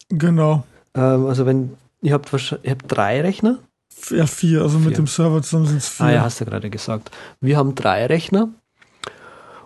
Genau. 0.09 0.64
Ähm, 0.94 1.27
also 1.27 1.46
wenn, 1.46 1.77
ihr 2.03 2.14
habt 2.14 2.33
wahrscheinlich, 2.33 2.66
ihr 2.66 2.70
habt 2.72 2.85
drei 2.88 3.20
Rechner? 3.20 3.59
Ja, 4.11 4.27
vier, 4.27 4.62
also 4.62 4.79
mit 4.79 4.88
Vier. 4.88 4.96
dem 4.96 5.07
Server 5.07 5.42
zusammen 5.42 5.66
sind 5.66 5.79
es 5.79 5.88
vier. 5.88 6.07
Ah 6.07 6.12
ja, 6.12 6.20
hast 6.22 6.40
du 6.40 6.44
gerade 6.44 6.70
gesagt. 6.70 7.11
Wir 7.40 7.57
haben 7.57 7.75
drei 7.75 8.07
Rechner. 8.07 8.51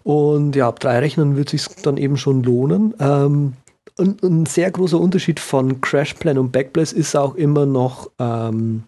Und 0.02 0.56
ja, 0.56 0.68
ab 0.68 0.80
drei 0.80 0.98
Rechnern 1.00 1.36
wird 1.36 1.50
sich 1.50 1.66
dann 1.82 1.96
eben 1.96 2.16
schon 2.16 2.42
lohnen. 2.42 2.94
Ähm, 3.00 3.54
und 3.98 4.22
ein 4.22 4.46
sehr 4.46 4.70
großer 4.70 4.98
Unterschied 4.98 5.40
von 5.40 5.80
Crashplan 5.80 6.38
und 6.38 6.52
Backblaze 6.52 6.94
ist 6.94 7.14
auch 7.16 7.34
immer 7.34 7.66
noch, 7.66 8.10
ähm, 8.18 8.84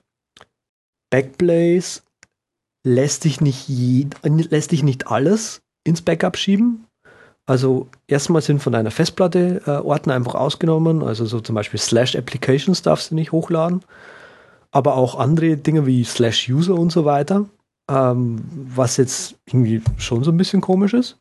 Backblaze 1.11 2.01
lässt 2.85 3.25
dich 3.25 3.41
nicht 3.41 3.69
je, 3.69 4.07
lässt 4.23 4.73
dich 4.73 4.83
nicht 4.83 5.09
alles 5.09 5.62
ins 5.85 6.03
Backup 6.03 6.37
schieben. 6.37 6.87
Also 7.47 7.89
erstmal 8.07 8.43
sind 8.43 8.63
von 8.63 8.73
deiner 8.73 8.91
Festplatte 8.91 9.63
äh, 9.67 9.71
Ordner 9.71 10.15
einfach 10.15 10.37
ausgenommen, 10.37 11.03
also 11.03 11.27
so 11.27 11.41
zum 11.41 11.57
Beispiel 11.57 11.81
Slash 11.81 12.15
Applications 12.15 12.83
darfst 12.83 13.11
du 13.11 13.17
nicht 13.17 13.33
hochladen, 13.33 13.83
aber 14.71 14.97
auch 14.97 15.19
andere 15.19 15.57
Dinge 15.57 15.85
wie 15.85 16.05
Slash 16.05 16.49
User 16.49 16.75
und 16.75 16.93
so 16.93 17.05
weiter, 17.05 17.47
ähm, 17.91 18.43
was 18.53 18.97
jetzt 18.97 19.35
irgendwie 19.47 19.83
schon 19.97 20.23
so 20.23 20.31
ein 20.31 20.37
bisschen 20.37 20.61
komisch 20.61 20.95
ist. 20.95 21.19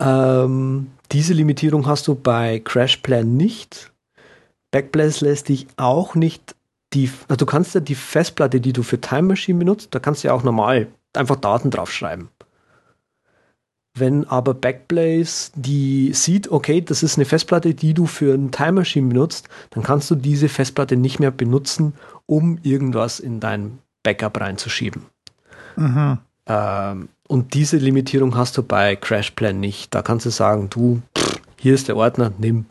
Ähm, 0.00 0.90
diese 1.12 1.34
Limitierung 1.34 1.86
hast 1.86 2.08
du 2.08 2.14
bei 2.14 2.60
CrashPlan 2.60 3.36
nicht. 3.36 3.92
Backblaze 4.70 5.24
lässt 5.24 5.50
dich 5.50 5.66
auch 5.76 6.14
nicht 6.14 6.56
die, 6.94 7.10
also 7.28 7.44
du 7.44 7.46
kannst 7.46 7.74
ja 7.74 7.80
die 7.80 7.94
Festplatte, 7.94 8.60
die 8.60 8.72
du 8.72 8.82
für 8.82 9.00
Time 9.00 9.22
Machine 9.22 9.58
benutzt, 9.58 9.94
da 9.94 9.98
kannst 9.98 10.24
du 10.24 10.28
ja 10.28 10.34
auch 10.34 10.42
normal 10.42 10.88
einfach 11.12 11.36
Daten 11.36 11.70
draufschreiben. 11.70 12.28
Wenn 13.96 14.24
aber 14.26 14.54
Backblaze 14.54 15.52
die 15.54 16.12
sieht, 16.12 16.50
okay, 16.50 16.80
das 16.80 17.04
ist 17.04 17.16
eine 17.16 17.24
Festplatte, 17.24 17.74
die 17.74 17.94
du 17.94 18.06
für 18.06 18.34
ein 18.34 18.50
Time 18.50 18.72
Machine 18.72 19.08
benutzt, 19.08 19.48
dann 19.70 19.84
kannst 19.84 20.10
du 20.10 20.16
diese 20.16 20.48
Festplatte 20.48 20.96
nicht 20.96 21.20
mehr 21.20 21.30
benutzen, 21.30 21.94
um 22.26 22.58
irgendwas 22.64 23.20
in 23.20 23.38
dein 23.38 23.78
Backup 24.02 24.40
reinzuschieben. 24.40 25.02
Mhm. 25.76 26.18
Ähm, 26.46 27.08
und 27.28 27.54
diese 27.54 27.76
Limitierung 27.76 28.36
hast 28.36 28.58
du 28.58 28.62
bei 28.62 28.96
CrashPlan 28.96 29.58
nicht. 29.58 29.94
Da 29.94 30.02
kannst 30.02 30.26
du 30.26 30.30
sagen, 30.30 30.68
du, 30.70 31.00
pff, 31.16 31.40
hier 31.56 31.74
ist 31.74 31.88
der 31.88 31.96
Ordner, 31.96 32.32
nimm. 32.38 32.66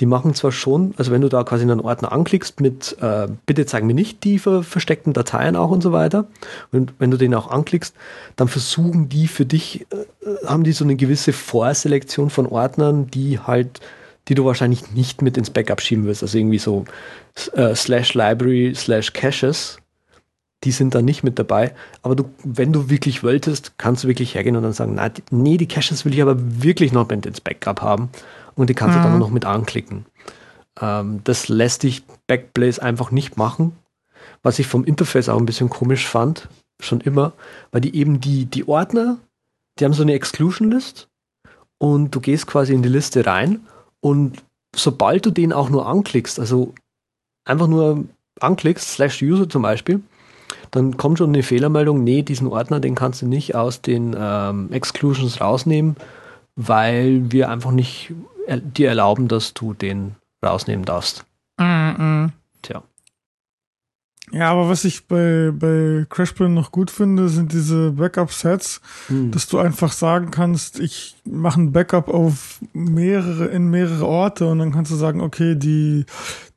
Die 0.00 0.06
machen 0.06 0.34
zwar 0.34 0.52
schon, 0.52 0.94
also 0.96 1.10
wenn 1.10 1.22
du 1.22 1.28
da 1.28 1.42
quasi 1.42 1.64
einen 1.64 1.80
Ordner 1.80 2.12
anklickst 2.12 2.60
mit, 2.60 2.96
äh, 3.00 3.26
bitte 3.46 3.66
zeig 3.66 3.82
mir 3.82 3.94
nicht 3.94 4.22
die 4.22 4.38
ver 4.38 4.62
versteckten 4.62 5.12
Dateien 5.12 5.56
auch 5.56 5.70
und 5.70 5.82
so 5.82 5.90
weiter, 5.90 6.28
und 6.70 6.94
wenn 6.98 7.10
du 7.10 7.16
den 7.16 7.34
auch 7.34 7.50
anklickst, 7.50 7.94
dann 8.36 8.46
versuchen 8.46 9.08
die 9.08 9.26
für 9.26 9.44
dich, 9.44 9.86
äh, 9.90 10.46
haben 10.46 10.62
die 10.62 10.72
so 10.72 10.84
eine 10.84 10.94
gewisse 10.94 11.32
Vorselektion 11.32 12.30
von 12.30 12.46
Ordnern, 12.46 13.08
die 13.08 13.40
halt, 13.40 13.80
die 14.28 14.34
du 14.34 14.44
wahrscheinlich 14.44 14.92
nicht 14.92 15.20
mit 15.20 15.36
ins 15.36 15.50
Backup 15.50 15.80
schieben 15.80 16.06
wirst. 16.06 16.22
Also 16.22 16.38
irgendwie 16.38 16.58
so 16.58 16.84
äh, 17.54 17.74
slash 17.74 18.14
library 18.14 18.74
slash 18.76 19.12
caches, 19.12 19.78
die 20.64 20.72
sind 20.72 20.94
da 20.94 21.02
nicht 21.02 21.22
mit 21.22 21.38
dabei. 21.38 21.72
Aber 22.02 22.16
du, 22.16 22.24
wenn 22.44 22.72
du 22.72 22.90
wirklich 22.90 23.22
wolltest, 23.22 23.78
kannst 23.78 24.04
du 24.04 24.08
wirklich 24.08 24.34
hergehen 24.34 24.56
und 24.56 24.62
dann 24.62 24.72
sagen, 24.72 24.94
na, 24.94 25.08
die, 25.08 25.22
nee, 25.30 25.56
die 25.56 25.68
Caches 25.68 26.04
will 26.04 26.14
ich 26.14 26.22
aber 26.22 26.36
wirklich 26.38 26.92
noch 26.92 27.08
mit 27.08 27.26
ins 27.26 27.40
Backup 27.40 27.80
haben. 27.80 28.10
Und 28.58 28.68
die 28.68 28.74
kannst 28.74 28.96
du 28.96 28.98
Mhm. 28.98 29.04
dann 29.04 29.18
noch 29.20 29.30
mit 29.30 29.44
anklicken. 29.44 30.04
Ähm, 30.80 31.20
das 31.24 31.48
lässt 31.48 31.84
dich 31.84 32.02
Backblaze 32.26 32.82
einfach 32.82 33.12
nicht 33.12 33.36
machen. 33.36 33.72
Was 34.42 34.58
ich 34.58 34.66
vom 34.66 34.84
Interface 34.84 35.28
auch 35.28 35.38
ein 35.38 35.46
bisschen 35.46 35.70
komisch 35.70 36.06
fand, 36.08 36.48
schon 36.80 37.00
immer, 37.00 37.32
weil 37.70 37.80
die 37.80 37.94
eben 37.94 38.20
die, 38.20 38.46
die 38.46 38.66
Ordner, 38.66 39.18
die 39.78 39.84
haben 39.84 39.92
so 39.92 40.02
eine 40.02 40.14
Exclusion 40.14 40.70
List 40.70 41.08
und 41.78 42.14
du 42.14 42.20
gehst 42.20 42.46
quasi 42.48 42.74
in 42.74 42.82
die 42.82 42.88
Liste 42.88 43.24
rein 43.26 43.60
und 44.00 44.42
sobald 44.74 45.24
du 45.26 45.30
den 45.30 45.52
auch 45.52 45.70
nur 45.70 45.86
anklickst, 45.86 46.38
also 46.40 46.74
einfach 47.44 47.68
nur 47.68 48.04
anklickst, 48.40 48.88
slash 48.90 49.22
user 49.22 49.48
zum 49.48 49.62
Beispiel, 49.62 50.00
dann 50.72 50.96
kommt 50.96 51.18
schon 51.18 51.30
eine 51.30 51.42
Fehlermeldung, 51.42 52.02
nee, 52.04 52.22
diesen 52.22 52.48
Ordner, 52.48 52.80
den 52.80 52.94
kannst 52.96 53.22
du 53.22 53.26
nicht 53.26 53.54
aus 53.54 53.82
den 53.82 54.16
ähm, 54.18 54.68
Exclusions 54.72 55.40
rausnehmen, 55.40 55.96
weil 56.56 57.30
wir 57.30 57.48
einfach 57.50 57.70
nicht 57.70 58.12
dir 58.56 58.88
erlauben, 58.88 59.28
dass 59.28 59.54
du 59.54 59.74
den 59.74 60.16
rausnehmen 60.44 60.84
darfst. 60.84 61.24
Mhm. 61.58 62.32
Tja. 62.62 62.82
Ja, 64.30 64.50
aber 64.50 64.68
was 64.68 64.84
ich 64.84 65.06
bei, 65.06 65.50
bei 65.54 66.04
CrashPlan 66.08 66.52
noch 66.52 66.70
gut 66.70 66.90
finde, 66.90 67.28
sind 67.30 67.52
diese 67.52 67.92
Backup-Sets, 67.92 68.80
Hm. 69.06 69.30
dass 69.30 69.48
du 69.48 69.58
einfach 69.58 69.90
sagen 69.92 70.30
kannst, 70.30 70.78
ich 70.80 71.16
mache 71.24 71.60
ein 71.60 71.72
Backup 71.72 72.08
auf 72.08 72.60
mehrere, 72.74 73.46
in 73.46 73.70
mehrere 73.70 74.06
Orte 74.06 74.46
und 74.46 74.58
dann 74.58 74.72
kannst 74.72 74.90
du 74.92 74.96
sagen, 74.96 75.22
okay, 75.22 75.54
die, 75.54 76.04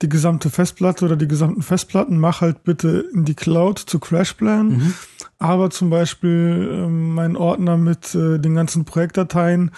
die 0.02 0.10
gesamte 0.10 0.50
Festplatte 0.50 1.06
oder 1.06 1.16
die 1.16 1.30
gesamten 1.30 1.62
Festplatten 1.62 2.20
mach 2.20 2.42
halt 2.42 2.64
bitte 2.66 3.06
in 3.14 3.24
die 3.24 3.36
Cloud 3.36 3.80
zu 3.80 4.00
CrashPlan. 4.00 4.68
Mhm. 4.68 4.94
Aber 5.40 5.70
zum 5.70 5.90
Beispiel 5.90 6.70
ähm, 6.74 7.14
mein 7.16 7.38
Ordner 7.38 7.78
mit 7.78 8.14
äh, 8.16 8.38
den 8.38 8.54
ganzen 8.54 8.84
Projektdateien, 8.84 9.72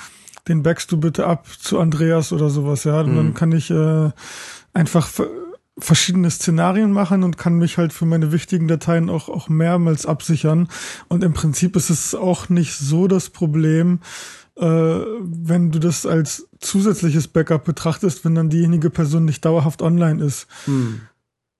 den 0.47 0.63
backst 0.63 0.91
du 0.91 0.97
bitte 0.99 1.25
ab 1.25 1.45
zu 1.59 1.79
Andreas 1.79 2.31
oder 2.33 2.49
sowas, 2.49 2.83
ja. 2.83 2.99
Und 3.01 3.11
Mhm. 3.13 3.15
dann 3.17 3.33
kann 3.33 3.51
ich 3.51 3.69
äh, 3.71 4.11
einfach 4.73 5.07
ver- 5.07 5.27
verschiedene 5.79 6.29
Szenarien 6.29 6.91
machen 6.91 7.23
und 7.23 7.37
kann 7.37 7.57
mich 7.57 7.77
halt 7.77 7.93
für 7.93 8.05
meine 8.05 8.31
wichtigen 8.31 8.67
Dateien 8.67 9.09
auch, 9.09 9.27
auch 9.29 9.49
mehrmals 9.49 10.05
absichern. 10.05 10.67
Und 11.07 11.23
im 11.23 11.33
Prinzip 11.33 11.75
ist 11.75 11.89
es 11.89 12.13
auch 12.13 12.49
nicht 12.49 12.75
so 12.75 13.07
das 13.07 13.29
Problem, 13.31 13.99
äh, 14.55 14.63
wenn 14.65 15.71
du 15.71 15.79
das 15.79 16.05
als 16.05 16.47
zusätzliches 16.59 17.27
Backup 17.27 17.63
betrachtest, 17.65 18.23
wenn 18.23 18.35
dann 18.35 18.49
diejenige 18.49 18.91
Person 18.91 19.25
nicht 19.25 19.43
dauerhaft 19.45 19.81
online 19.81 20.23
ist 20.23 20.45
Hm. 20.65 21.01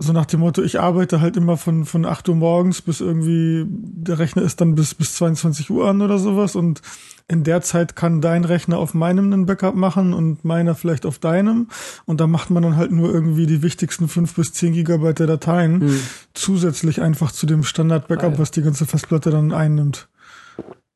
So 0.04 0.14
nach 0.14 0.26
dem 0.26 0.42
Motto, 0.42 0.62
ich 0.62 0.80
arbeite 0.80 1.22
halt 1.22 1.38
immer 1.38 1.58
von, 1.58 1.86
von 1.86 2.06
8 2.06 2.30
Uhr 2.30 2.36
morgens 2.36 2.82
bis 2.82 3.02
irgendwie, 3.02 3.66
der 3.68 4.20
Rechner 4.20 4.44
ist 4.44 4.62
dann 4.62 4.76
bis, 4.76 4.94
bis 4.94 5.16
22 5.16 5.70
Uhr 5.70 5.88
an 5.88 6.02
oder 6.02 6.20
sowas 6.20 6.56
und 6.56 6.82
in 7.28 7.44
der 7.44 7.62
Zeit 7.62 7.96
kann 7.96 8.22
dein 8.22 8.44
Rechner 8.44 8.78
auf 8.78 8.94
meinem 8.94 9.32
einen 9.32 9.46
Backup 9.46 9.76
machen 9.76 10.14
und 10.14 10.44
meiner 10.44 10.76
vielleicht 10.76 11.06
auf 11.06 11.20
deinem 11.20 11.70
und 12.06 12.20
da 12.20 12.28
macht 12.28 12.50
man 12.50 12.64
dann 12.64 12.76
halt 12.76 12.92
nur 12.92 13.12
irgendwie 13.14 13.46
die 13.46 13.62
wichtigsten 13.62 14.08
5 14.08 14.36
bis 14.36 14.54
10 14.54 14.74
Gigabyte 14.74 15.20
der 15.20 15.28
Dateien 15.28 15.82
Hm. 15.82 16.00
zusätzlich 16.34 17.02
einfach 17.02 17.32
zu 17.32 17.46
dem 17.46 17.64
Standard-Backup, 17.64 18.38
was 18.38 18.52
die 18.52 18.62
ganze 18.62 18.86
Festplatte 18.86 19.32
dann 19.32 19.52
einnimmt. 19.54 20.08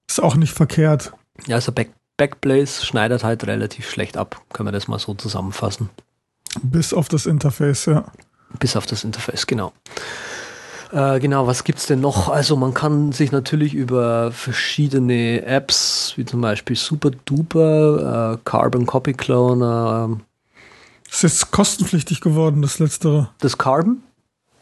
Ist 0.07 0.21
auch 0.21 0.35
nicht 0.35 0.53
verkehrt. 0.53 1.13
Ja, 1.47 1.55
also 1.55 1.71
Back 1.71 1.91
Backblaze 2.17 2.83
schneidet 2.83 3.23
halt 3.23 3.45
relativ 3.45 3.87
schlecht 3.89 4.17
ab, 4.17 4.41
können 4.51 4.67
wir 4.67 4.71
das 4.71 4.87
mal 4.87 4.97
so 4.97 5.13
zusammenfassen. 5.13 5.89
Bis 6.63 6.93
auf 6.93 7.07
das 7.07 7.27
Interface, 7.27 7.85
ja. 7.85 8.11
Bis 8.59 8.75
auf 8.75 8.85
das 8.85 9.03
Interface, 9.03 9.45
genau. 9.47 9.73
Äh, 10.91 11.19
genau, 11.19 11.47
was 11.47 11.63
gibt's 11.65 11.85
denn 11.85 11.99
noch? 11.99 12.29
Also 12.29 12.55
man 12.55 12.73
kann 12.73 13.11
sich 13.11 13.31
natürlich 13.33 13.73
über 13.73 14.31
verschiedene 14.31 15.43
Apps, 15.45 16.13
wie 16.15 16.23
zum 16.25 16.39
Beispiel 16.41 16.75
Super 16.77 17.11
Duper, 17.25 18.33
äh, 18.33 18.37
Carbon 18.45 18.85
Copy 18.85 19.13
Clone, 19.13 20.05
ähm, 20.05 20.21
Ist 21.11 21.23
jetzt 21.23 21.51
kostenpflichtig 21.51 22.21
geworden, 22.21 22.61
das 22.61 22.79
letztere. 22.79 23.29
das 23.39 23.57
Carbon, 23.57 24.01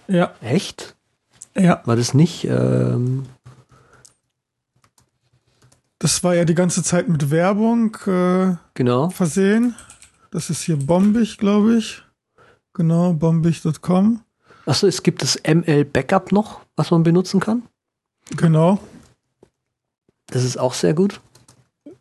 Ja, 0.07 0.33
echt? 0.41 0.95
ja. 1.55 1.81
War 1.85 1.95
das 1.95 2.13
nicht? 2.15 2.45
Ähm, 2.45 3.25
Das 5.99 6.23
war 6.23 6.35
ja 6.35 6.43
die 6.45 6.55
ganze 6.55 6.83
Zeit 6.83 7.07
mit 7.07 7.31
Werbung. 7.31 7.95
Äh, 8.05 8.55
genau. 8.73 9.09
versehen. 9.09 9.75
Das 10.31 10.49
ist 10.49 10.63
hier 10.63 10.75
bombig, 10.77 11.37
glaube 11.37 11.77
ich. 11.77 12.01
Genau, 12.75 13.13
bombig.com. 13.13 14.21
Achso, 14.65 14.87
es 14.87 15.01
gibt 15.01 15.21
das 15.21 15.39
ML 15.47 15.85
Backup 15.85 16.31
noch, 16.31 16.61
was 16.75 16.91
man 16.91 17.03
benutzen 17.03 17.39
kann. 17.39 17.63
Genau. 18.35 18.79
Das 20.27 20.43
ist 20.43 20.57
auch 20.57 20.73
sehr 20.73 20.93
gut. 20.93 21.21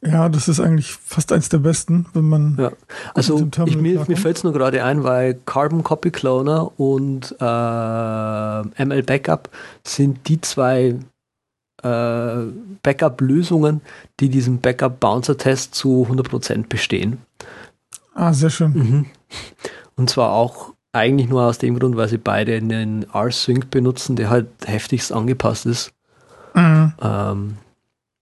Ja, 0.02 0.28
das 0.28 0.48
ist 0.48 0.60
eigentlich 0.60 0.92
fast 0.92 1.32
eins 1.32 1.48
der 1.48 1.58
besten, 1.58 2.06
wenn 2.12 2.28
man. 2.28 2.56
Ja. 2.58 2.72
Also 3.14 3.48
ich, 3.64 3.76
mir, 3.76 4.04
mir 4.06 4.16
fällt 4.16 4.36
es 4.36 4.44
nur 4.44 4.52
gerade 4.52 4.84
ein, 4.84 5.02
weil 5.02 5.34
Carbon 5.46 5.82
Copy 5.82 6.10
Cloner 6.10 6.78
und 6.78 7.34
äh, 7.40 8.84
ML 8.84 9.02
Backup 9.02 9.48
sind 9.86 10.28
die 10.28 10.40
zwei 10.40 10.98
äh, 11.82 12.36
Backup-Lösungen, 12.82 13.80
die 14.20 14.28
diesen 14.28 14.60
Backup-Bouncer-Test 14.60 15.74
zu 15.74 16.06
100% 16.10 16.68
bestehen. 16.68 17.18
Ah, 18.14 18.32
sehr 18.32 18.50
schön. 18.50 18.72
Mhm. 18.72 19.06
Und 19.96 20.10
zwar 20.10 20.32
auch 20.32 20.74
eigentlich 20.92 21.28
nur 21.28 21.42
aus 21.42 21.58
dem 21.58 21.78
Grund, 21.78 21.96
weil 21.96 22.08
sie 22.08 22.18
beide 22.18 22.56
einen 22.56 23.04
R-Sync 23.12 23.70
benutzen, 23.70 24.16
der 24.16 24.30
halt 24.30 24.48
heftigst 24.64 25.12
angepasst 25.12 25.66
ist. 25.66 25.92
Mhm. 26.54 26.92
Ähm, 27.02 27.56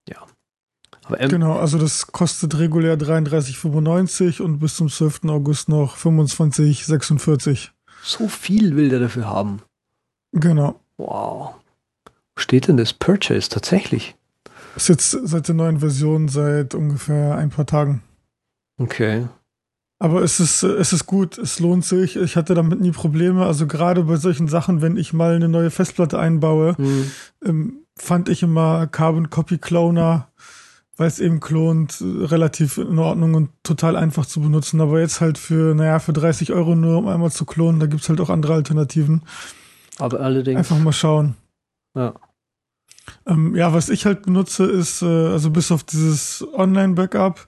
ja. 0.08 0.16
Aber, 1.04 1.20
ähm, 1.20 1.28
genau, 1.28 1.58
also 1.58 1.78
das 1.78 2.06
kostet 2.06 2.58
regulär 2.58 2.96
33,95 2.96 4.40
und 4.40 4.58
bis 4.58 4.76
zum 4.76 4.88
12. 4.88 5.24
August 5.28 5.68
noch 5.68 5.96
25,46. 5.96 7.68
So 8.02 8.28
viel 8.28 8.74
will 8.74 8.88
der 8.88 9.00
dafür 9.00 9.28
haben. 9.28 9.60
Genau. 10.32 10.80
Wow. 10.96 11.54
Wo 12.34 12.40
steht 12.40 12.68
denn 12.68 12.78
das 12.78 12.94
Purchase 12.94 13.50
tatsächlich? 13.50 14.16
Ist 14.76 14.88
jetzt 14.88 15.10
seit 15.10 15.48
der 15.48 15.54
neuen 15.54 15.80
Version 15.80 16.28
seit 16.28 16.74
ungefähr 16.74 17.36
ein 17.36 17.50
paar 17.50 17.66
Tagen. 17.66 18.02
Okay. 18.78 19.26
Aber 20.02 20.20
es 20.24 20.40
ist, 20.40 20.64
es 20.64 20.92
ist 20.92 21.06
gut, 21.06 21.38
es 21.38 21.60
lohnt 21.60 21.84
sich. 21.84 22.16
Ich 22.16 22.34
hatte 22.34 22.54
damit 22.54 22.80
nie 22.80 22.90
Probleme. 22.90 23.46
Also 23.46 23.68
gerade 23.68 24.02
bei 24.02 24.16
solchen 24.16 24.48
Sachen, 24.48 24.82
wenn 24.82 24.96
ich 24.96 25.12
mal 25.12 25.36
eine 25.36 25.48
neue 25.48 25.70
Festplatte 25.70 26.18
einbaue, 26.18 26.74
mhm. 26.76 27.10
ähm, 27.44 27.76
fand 27.96 28.28
ich 28.28 28.42
immer 28.42 28.88
Carbon 28.88 29.30
Copy 29.30 29.58
Cloner, 29.58 30.26
weil 30.96 31.06
es 31.06 31.20
eben 31.20 31.38
klont, 31.38 32.02
relativ 32.02 32.78
in 32.78 32.98
Ordnung 32.98 33.34
und 33.34 33.50
total 33.62 33.94
einfach 33.94 34.26
zu 34.26 34.40
benutzen. 34.40 34.80
Aber 34.80 34.98
jetzt 34.98 35.20
halt 35.20 35.38
für, 35.38 35.72
naja, 35.72 36.00
für 36.00 36.12
30 36.12 36.52
Euro 36.52 36.74
nur, 36.74 36.98
um 36.98 37.06
einmal 37.06 37.30
zu 37.30 37.44
klonen, 37.44 37.78
da 37.78 37.86
gibt's 37.86 38.08
halt 38.08 38.20
auch 38.20 38.30
andere 38.30 38.54
Alternativen. 38.54 39.22
Aber 40.00 40.18
allerdings. 40.18 40.58
Einfach 40.58 40.80
mal 40.80 40.92
schauen. 40.92 41.36
Ja. 41.94 42.14
Ähm, 43.24 43.54
ja, 43.54 43.72
was 43.72 43.88
ich 43.88 44.04
halt 44.04 44.24
benutze, 44.24 44.64
ist, 44.64 45.02
äh, 45.02 45.06
also 45.06 45.50
bis 45.50 45.70
auf 45.70 45.84
dieses 45.84 46.44
Online-Backup, 46.54 47.46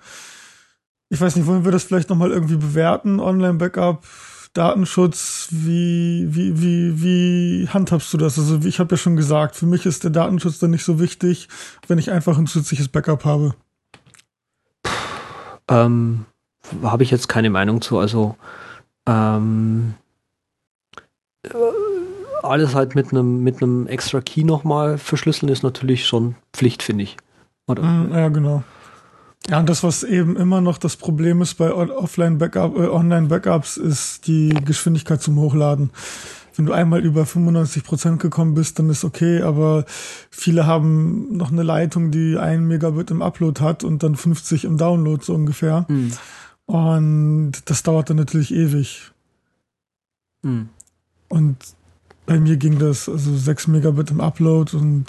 ich 1.14 1.20
weiß 1.20 1.36
nicht, 1.36 1.46
wollen 1.46 1.64
wir 1.64 1.72
das 1.72 1.84
vielleicht 1.84 2.10
nochmal 2.10 2.32
irgendwie 2.32 2.56
bewerten? 2.56 3.20
Online-Backup, 3.20 4.04
Datenschutz, 4.52 5.48
wie, 5.50 6.26
wie, 6.28 6.60
wie, 6.60 7.02
wie 7.02 7.68
handhabst 7.68 8.12
du 8.12 8.18
das? 8.18 8.36
Also 8.36 8.58
ich 8.64 8.80
habe 8.80 8.94
ja 8.94 8.96
schon 8.96 9.14
gesagt, 9.16 9.54
für 9.54 9.66
mich 9.66 9.86
ist 9.86 10.02
der 10.02 10.10
Datenschutz 10.10 10.58
dann 10.58 10.72
nicht 10.72 10.84
so 10.84 10.98
wichtig, 10.98 11.48
wenn 11.86 11.98
ich 11.98 12.10
einfach 12.10 12.36
ein 12.36 12.48
zusätzliches 12.48 12.88
Backup 12.88 13.24
habe. 13.24 13.54
Ähm, 15.68 16.26
habe 16.82 17.04
ich 17.04 17.12
jetzt 17.12 17.28
keine 17.28 17.50
Meinung 17.50 17.80
zu. 17.80 17.98
Also 17.98 18.34
ähm, 19.06 19.94
alles 22.42 22.74
halt 22.74 22.96
mit 22.96 23.12
einem 23.12 23.44
mit 23.44 23.62
einem 23.62 23.86
extra 23.86 24.20
Key 24.20 24.42
nochmal 24.42 24.98
verschlüsseln 24.98 25.50
ist 25.50 25.62
natürlich 25.62 26.06
schon 26.06 26.34
Pflicht, 26.52 26.82
finde 26.82 27.04
ich. 27.04 27.16
Oder? 27.68 27.82
Mm, 27.82 28.12
ja, 28.12 28.28
genau. 28.28 28.64
Ja, 29.50 29.60
und 29.60 29.68
das, 29.68 29.82
was 29.82 30.02
eben 30.02 30.36
immer 30.36 30.60
noch 30.60 30.78
das 30.78 30.96
Problem 30.96 31.42
ist 31.42 31.54
bei 31.54 31.70
Offline-Backup, 31.70 32.76
äh, 32.76 32.88
Online-Backups, 32.88 33.76
ist 33.76 34.26
die 34.26 34.48
Geschwindigkeit 34.64 35.20
zum 35.20 35.36
Hochladen. 35.36 35.90
Wenn 36.56 36.66
du 36.66 36.72
einmal 36.72 37.04
über 37.04 37.26
95 37.26 37.84
Prozent 37.84 38.20
gekommen 38.20 38.54
bist, 38.54 38.78
dann 38.78 38.88
ist 38.88 39.04
okay, 39.04 39.42
aber 39.42 39.84
viele 40.30 40.66
haben 40.66 41.36
noch 41.36 41.50
eine 41.50 41.64
Leitung, 41.64 42.10
die 42.10 42.38
ein 42.38 42.66
Megabit 42.66 43.10
im 43.10 43.22
Upload 43.22 43.60
hat 43.60 43.84
und 43.84 44.02
dann 44.02 44.14
50 44.14 44.64
im 44.64 44.78
Download 44.78 45.22
so 45.22 45.34
ungefähr. 45.34 45.84
Mhm. 45.88 46.12
Und 46.66 47.52
das 47.66 47.82
dauert 47.82 48.08
dann 48.08 48.16
natürlich 48.16 48.54
ewig. 48.54 49.10
Mhm. 50.42 50.68
Und 51.28 51.56
bei 52.24 52.38
mir 52.38 52.56
ging 52.56 52.78
das 52.78 53.08
also 53.08 53.36
6 53.36 53.66
Megabit 53.66 54.10
im 54.10 54.20
Upload 54.20 54.76
und 54.76 55.06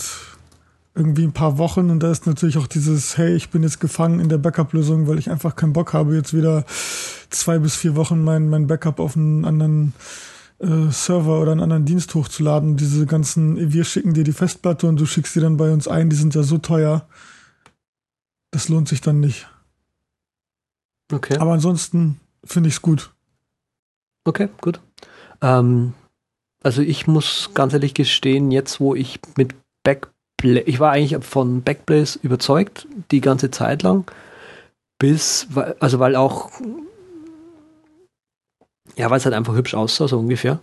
irgendwie 0.96 1.24
ein 1.24 1.34
paar 1.34 1.58
Wochen 1.58 1.90
und 1.90 2.00
da 2.00 2.10
ist 2.10 2.26
natürlich 2.26 2.58
auch 2.58 2.68
dieses, 2.68 3.18
hey, 3.18 3.36
ich 3.36 3.50
bin 3.50 3.64
jetzt 3.64 3.82
gefangen 3.82 4.22
in 4.22 4.30
der 4.30 4.38
Backup-Lösung, 4.38 5.08
weil 5.08 5.20
ich 5.20 5.30
einfach 5.30 5.56
keinen 5.56 5.74
Bock 5.74 5.94
habe, 5.94 6.16
jetzt 6.16 6.34
wieder 6.34 6.66
zwei 7.30 7.60
bis 7.60 7.76
vier 7.76 7.96
Wochen 7.96 8.24
mein, 8.24 8.50
mein 8.50 8.68
Backup 8.68 9.02
auf 9.02 9.18
einen 9.18 9.44
anderen 9.44 9.94
äh, 10.60 10.90
Server 10.92 11.42
oder 11.42 11.52
einen 11.52 11.62
anderen 11.62 11.86
Dienst 11.86 12.16
hochzuladen. 12.16 12.78
Diese 12.78 13.06
ganzen, 13.06 13.74
wir 13.74 13.84
schicken 13.84 14.14
dir 14.14 14.24
die 14.24 14.32
Festplatte 14.32 14.88
und 14.88 14.98
du 14.98 15.06
schickst 15.06 15.36
die 15.36 15.42
dann 15.42 15.58
bei 15.58 15.72
uns 15.72 15.88
ein, 15.88 16.10
die 16.10 16.16
sind 16.16 16.34
ja 16.34 16.44
so 16.44 16.58
teuer. 16.58 17.08
Das 18.52 18.70
lohnt 18.70 18.88
sich 18.88 19.02
dann 19.02 19.20
nicht. 19.20 19.50
Okay. 21.12 21.38
Aber 21.38 21.54
ansonsten 21.54 22.22
finde 22.46 22.70
ich 22.70 22.76
es 22.76 22.82
gut. 22.82 23.14
Okay, 24.24 24.48
gut. 24.62 24.80
Ähm, 25.42 25.94
also 26.64 26.82
ich 26.82 27.06
muss 27.06 27.52
ganz 27.54 27.74
ehrlich 27.74 27.94
gestehen, 27.94 28.50
jetzt 28.50 28.80
wo 28.80 28.96
ich 28.96 29.20
mit 29.38 29.56
Back 29.84 30.10
ich 30.46 30.80
war 30.80 30.92
eigentlich 30.92 31.24
von 31.26 31.62
Backblaze 31.62 32.20
überzeugt, 32.22 32.88
die 33.12 33.22
ganze 33.22 33.52
Zeit 33.52 33.84
lang. 33.84 34.06
Bis, 35.00 35.48
also 35.80 36.00
weil 36.00 36.16
auch, 36.16 36.50
ja, 38.96 39.10
weil 39.10 39.18
es 39.18 39.26
halt 39.26 39.36
einfach 39.36 39.56
hübsch 39.56 39.74
aussah, 39.74 40.08
so 40.08 40.20
ungefähr. 40.20 40.60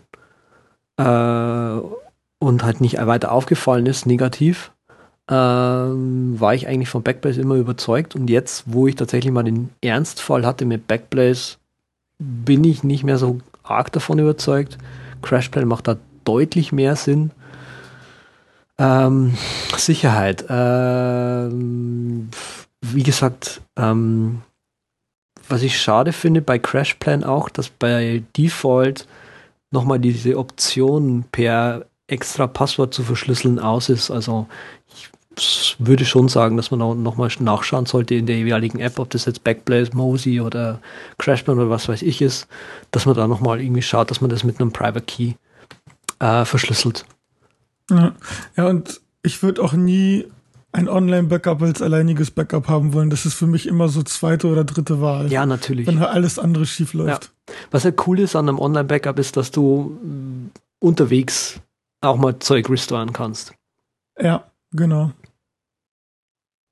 Äh, 0.97 1.81
und 2.39 2.65
halt 2.65 2.81
nicht 2.81 3.05
weiter 3.07 3.33
aufgefallen 3.33 3.87
ist, 3.87 4.07
negativ. 4.07 4.73
Ähm, 5.29 6.41
war 6.41 6.55
ich 6.55 6.67
eigentlich 6.67 6.89
von 6.89 7.03
Backblaze 7.03 7.41
immer 7.41 7.55
überzeugt. 7.55 8.17
Und 8.17 8.29
jetzt, 8.29 8.65
wo 8.67 8.87
ich 8.87 8.97
tatsächlich 8.97 9.33
mal 9.33 9.45
den 9.45 9.71
Ernstfall 9.81 10.45
hatte 10.45 10.65
mit 10.65 10.89
Backblaze, 10.89 11.57
bin 12.19 12.65
ich 12.65 12.83
nicht 12.83 13.05
mehr 13.05 13.19
so 13.19 13.39
arg 13.63 13.93
davon 13.93 14.19
überzeugt. 14.19 14.79
Crashplan 15.23 15.69
macht 15.69 15.89
da 15.89 15.97
deutlich 16.25 16.73
mehr 16.73 16.97
Sinn. 16.97 17.31
Ähm, 18.83 19.35
Sicherheit. 19.77 20.45
Ähm, 20.49 22.29
wie 22.81 23.05
gesagt, 23.05 23.61
ähm, 23.77 24.43
was 25.49 25.63
ich 25.63 25.81
schade 25.81 26.13
finde 26.13 26.43
bei 26.43 26.59
CrashPlan 26.59 27.23
auch, 27.23 27.49
dass 27.49 27.69
bei 27.69 28.25
Default 28.37 29.07
nochmal 29.71 30.01
diese 30.01 30.37
Option 30.37 31.25
per 31.31 31.87
extra 32.09 32.49
Passwort 32.49 32.93
zu 32.93 33.05
verschlüsseln 33.05 33.61
aus 33.61 33.89
ist. 33.89 34.11
Also 34.11 34.49
ich 35.39 35.77
würde 35.79 36.05
schon 36.05 36.29
sagen, 36.29 36.57
dass 36.57 36.73
man 36.73 36.83
auch 36.83 36.95
nochmal 36.97 37.31
nachschauen 37.39 37.87
sollte 37.87 38.17
in 38.17 38.27
der 38.27 38.37
jeweiligen 38.39 38.81
App, 38.81 38.99
ob 38.99 39.11
das 39.11 39.27
jetzt 39.27 39.45
Backblaze, 39.45 39.97
Mozy 39.97 40.41
oder 40.41 40.81
CrashPlan 41.19 41.59
oder 41.59 41.71
was 41.71 41.89
weiß 41.89 42.03
ich 42.03 42.21
ist, 42.21 42.49
dass 42.91 43.07
man 43.07 43.15
da 43.15 43.29
nochmal 43.29 43.61
irgendwie 43.61 43.83
schaut, 43.83 44.11
dass 44.11 44.21
man 44.21 44.31
das 44.31 44.43
mit 44.43 44.61
einem 44.61 44.73
Private 44.73 45.07
Key 45.07 45.35
äh, 46.19 46.45
verschlüsselt. 46.45 47.07
Ja, 47.91 48.15
ja 48.57 48.67
und 48.69 49.01
ich 49.23 49.43
würde 49.43 49.63
auch 49.63 49.73
nie 49.73 50.27
ein 50.73 50.89
Online-Backup 50.89 51.61
als 51.63 51.83
alleiniges 51.83 52.31
Backup 52.31 52.69
haben 52.69 52.95
wollen. 52.95 53.11
Das 53.11 53.27
ist 53.27 53.35
für 53.35 53.47
mich 53.47 53.67
immer 53.67 53.89
so 53.89 54.03
zweite 54.03 54.49
oder 54.49 54.65
dritte 54.65 55.01
Wahl. 55.01 55.31
Ja, 55.31 55.45
natürlich. 55.45 55.87
Wenn 55.87 56.01
halt 56.01 56.11
alles 56.11 56.39
andere 56.39 56.65
schief 56.65 56.95
läuft. 56.95 57.31
Ja. 57.49 57.55
Was 57.71 57.85
halt 57.85 58.07
cool 58.07 58.19
ist 58.19 58.35
an 58.37 58.49
einem 58.49 58.59
Online-Backup 58.59 59.19
ist, 59.19 59.37
dass 59.37 59.51
du 59.51 59.99
mm, 60.03 60.51
unterwegs 60.81 61.61
auch 62.01 62.17
mal 62.17 62.39
Zeug 62.39 62.69
restoren 62.71 63.13
kannst. 63.13 63.53
Ja, 64.19 64.51
genau. 64.73 65.13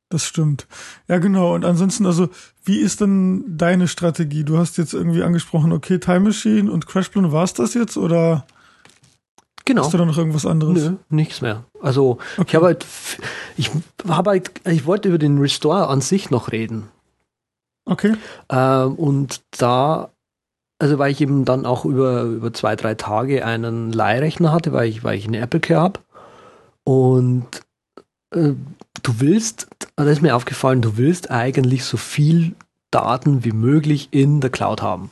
Das 0.08 0.24
stimmt. 0.24 0.66
Ja, 1.06 1.18
genau. 1.18 1.54
Und 1.54 1.64
ansonsten, 1.64 2.04
also, 2.04 2.30
wie 2.64 2.80
ist 2.80 3.00
denn 3.00 3.56
deine 3.56 3.86
Strategie? 3.86 4.44
Du 4.44 4.58
hast 4.58 4.76
jetzt 4.76 4.92
irgendwie 4.92 5.22
angesprochen, 5.22 5.72
okay, 5.72 5.98
Time 5.98 6.20
Machine 6.20 6.70
und 6.70 6.86
Crashplan, 6.86 7.30
war 7.30 7.44
es 7.44 7.54
das 7.54 7.74
jetzt 7.74 7.96
oder? 7.96 8.44
Genau. 9.70 9.84
Hast 9.84 9.94
du 9.94 9.98
da 9.98 10.04
noch 10.04 10.18
irgendwas 10.18 10.46
anderes? 10.46 10.74
Nö, 10.74 10.96
nichts 11.10 11.42
mehr. 11.42 11.62
Also 11.80 12.18
okay. 12.36 12.44
ich 12.48 12.54
habe 12.56 12.66
halt, 12.66 12.86
ich 13.56 13.70
habe 14.08 14.30
halt, 14.30 14.50
ich 14.66 14.84
wollte 14.84 15.08
über 15.08 15.18
den 15.18 15.38
Restore 15.38 15.86
an 15.86 16.00
sich 16.00 16.28
noch 16.28 16.50
reden. 16.50 16.88
Okay. 17.84 18.16
Ähm, 18.48 18.96
und 18.96 19.42
da, 19.56 20.10
also 20.80 20.98
weil 20.98 21.12
ich 21.12 21.20
eben 21.20 21.44
dann 21.44 21.66
auch 21.66 21.84
über, 21.84 22.22
über 22.22 22.52
zwei, 22.52 22.74
drei 22.74 22.96
Tage 22.96 23.46
einen 23.46 23.92
Leihrechner 23.92 24.50
hatte, 24.50 24.72
weil 24.72 24.88
ich, 24.88 25.04
weil 25.04 25.16
ich 25.16 25.28
eine 25.28 25.38
Apple 25.38 25.60
Care 25.60 25.80
habe. 25.80 26.00
Und 26.82 27.46
äh, 28.34 28.54
du 29.04 29.20
willst, 29.20 29.68
da 29.94 30.02
ist 30.02 30.20
mir 30.20 30.34
aufgefallen, 30.34 30.82
du 30.82 30.96
willst 30.96 31.30
eigentlich 31.30 31.84
so 31.84 31.96
viel 31.96 32.56
Daten 32.90 33.44
wie 33.44 33.52
möglich 33.52 34.08
in 34.10 34.40
der 34.40 34.50
Cloud 34.50 34.82
haben. 34.82 35.10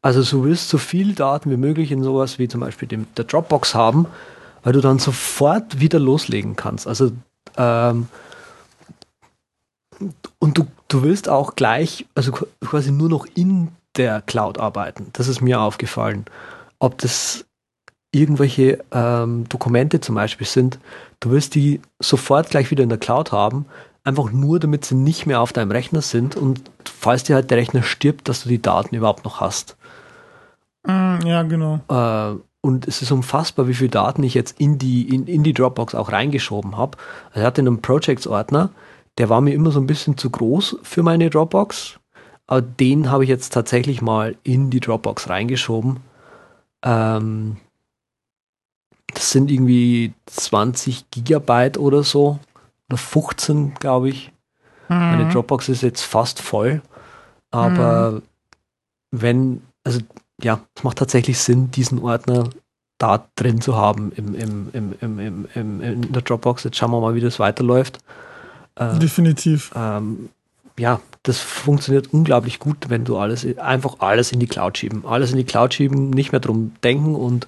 Also 0.00 0.22
du 0.22 0.44
willst 0.44 0.68
so 0.68 0.78
viel 0.78 1.14
Daten 1.14 1.50
wie 1.50 1.56
möglich 1.56 1.90
in 1.90 2.02
sowas 2.02 2.38
wie 2.38 2.48
zum 2.48 2.60
Beispiel 2.60 2.88
dem, 2.88 3.06
der 3.16 3.24
Dropbox 3.24 3.74
haben, 3.74 4.06
weil 4.62 4.72
du 4.72 4.80
dann 4.80 4.98
sofort 4.98 5.80
wieder 5.80 5.98
loslegen 5.98 6.56
kannst. 6.56 6.86
Also 6.86 7.12
ähm, 7.56 8.08
und 10.38 10.58
du, 10.58 10.66
du 10.88 11.02
willst 11.02 11.28
auch 11.28 11.56
gleich, 11.56 12.06
also 12.14 12.32
quasi 12.32 12.92
nur 12.92 13.08
noch 13.08 13.26
in 13.34 13.68
der 13.96 14.22
Cloud 14.22 14.58
arbeiten. 14.58 15.08
Das 15.12 15.28
ist 15.28 15.40
mir 15.40 15.60
aufgefallen. 15.60 16.24
Ob 16.78 16.98
das 16.98 17.44
irgendwelche 18.12 18.78
ähm, 18.92 19.48
Dokumente 19.48 20.00
zum 20.00 20.14
Beispiel 20.14 20.46
sind, 20.46 20.78
du 21.20 21.30
willst 21.30 21.54
die 21.54 21.80
sofort 21.98 22.50
gleich 22.50 22.70
wieder 22.70 22.84
in 22.84 22.88
der 22.88 22.98
Cloud 22.98 23.32
haben, 23.32 23.66
einfach 24.04 24.30
nur 24.30 24.60
damit 24.60 24.84
sie 24.84 24.94
nicht 24.94 25.26
mehr 25.26 25.40
auf 25.40 25.52
deinem 25.52 25.70
Rechner 25.70 26.00
sind 26.00 26.36
und 26.36 26.62
falls 26.84 27.24
dir 27.24 27.34
halt 27.34 27.50
der 27.50 27.58
Rechner 27.58 27.82
stirbt, 27.82 28.28
dass 28.28 28.44
du 28.44 28.48
die 28.48 28.62
Daten 28.62 28.94
überhaupt 28.94 29.24
noch 29.24 29.40
hast. 29.40 29.76
Mm, 30.88 31.26
ja, 31.26 31.42
genau. 31.44 31.80
Äh, 31.88 32.38
und 32.60 32.88
es 32.88 33.02
ist 33.02 33.12
unfassbar, 33.12 33.68
wie 33.68 33.74
viele 33.74 33.90
Daten 33.90 34.22
ich 34.24 34.34
jetzt 34.34 34.58
in 34.58 34.78
die, 34.78 35.14
in, 35.14 35.26
in 35.26 35.44
die 35.44 35.52
Dropbox 35.52 35.94
auch 35.94 36.10
reingeschoben 36.10 36.76
habe. 36.76 36.98
Also 37.28 37.40
ich 37.40 37.46
hatte 37.46 37.60
einen 37.60 37.80
Projects-Ordner, 37.80 38.70
der 39.18 39.28
war 39.28 39.40
mir 39.40 39.54
immer 39.54 39.70
so 39.70 39.80
ein 39.80 39.86
bisschen 39.86 40.16
zu 40.16 40.30
groß 40.30 40.78
für 40.82 41.02
meine 41.02 41.30
Dropbox. 41.30 42.00
Aber 42.46 42.62
den 42.62 43.10
habe 43.10 43.24
ich 43.24 43.30
jetzt 43.30 43.52
tatsächlich 43.52 44.00
mal 44.00 44.36
in 44.42 44.70
die 44.70 44.80
Dropbox 44.80 45.28
reingeschoben. 45.28 45.98
Ähm, 46.82 47.58
das 49.12 49.30
sind 49.30 49.50
irgendwie 49.50 50.14
20 50.26 51.10
Gigabyte 51.10 51.78
oder 51.78 52.02
so. 52.02 52.38
Oder 52.88 52.96
15, 52.96 53.74
glaube 53.74 54.08
ich. 54.08 54.32
Mhm. 54.88 54.96
Meine 54.96 55.28
Dropbox 55.28 55.68
ist 55.68 55.82
jetzt 55.82 56.02
fast 56.02 56.40
voll. 56.40 56.80
Aber 57.50 58.12
mhm. 58.12 58.22
wenn, 59.10 59.62
also 59.84 60.00
ja, 60.42 60.60
es 60.74 60.84
macht 60.84 60.98
tatsächlich 60.98 61.38
Sinn, 61.38 61.70
diesen 61.70 61.98
Ordner 62.00 62.50
da 62.98 63.28
drin 63.36 63.60
zu 63.60 63.76
haben 63.76 64.12
im, 64.16 64.34
im, 64.34 64.68
im, 64.72 64.94
im, 65.00 65.48
im, 65.54 65.80
in 65.80 66.12
der 66.12 66.22
Dropbox. 66.22 66.64
Jetzt 66.64 66.76
schauen 66.76 66.90
wir 66.90 67.00
mal, 67.00 67.14
wie 67.14 67.20
das 67.20 67.38
weiterläuft. 67.38 67.98
Äh, 68.74 68.98
Definitiv. 68.98 69.70
Ähm, 69.74 70.30
ja, 70.78 71.00
das 71.22 71.40
funktioniert 71.40 72.12
unglaublich 72.12 72.58
gut, 72.58 72.88
wenn 72.88 73.04
du 73.04 73.16
alles, 73.16 73.46
einfach 73.58 73.96
alles 74.00 74.32
in 74.32 74.40
die 74.40 74.46
Cloud 74.46 74.78
schieben. 74.78 75.04
Alles 75.06 75.30
in 75.30 75.36
die 75.36 75.44
Cloud 75.44 75.74
schieben, 75.74 76.10
nicht 76.10 76.32
mehr 76.32 76.40
drum 76.40 76.72
denken 76.82 77.14
und 77.14 77.46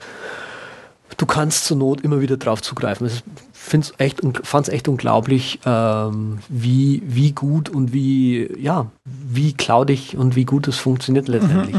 du 1.17 1.27
kannst 1.27 1.65
zur 1.65 1.77
Not 1.77 2.01
immer 2.03 2.21
wieder 2.21 2.37
drauf 2.37 2.63
zugreifen. 2.63 3.07
Ich 3.07 3.23
fand 3.53 3.85
es 3.85 4.69
echt 4.69 4.89
unglaublich, 4.89 5.61
ähm, 5.65 6.39
wie, 6.49 7.03
wie 7.05 7.33
gut 7.33 7.69
und 7.69 7.93
wie, 7.93 8.51
ja, 8.61 8.87
wie 9.05 9.53
cloudig 9.53 10.17
und 10.17 10.35
wie 10.37 10.45
gut 10.45 10.67
es 10.69 10.77
funktioniert 10.77 11.29
letztendlich. 11.29 11.77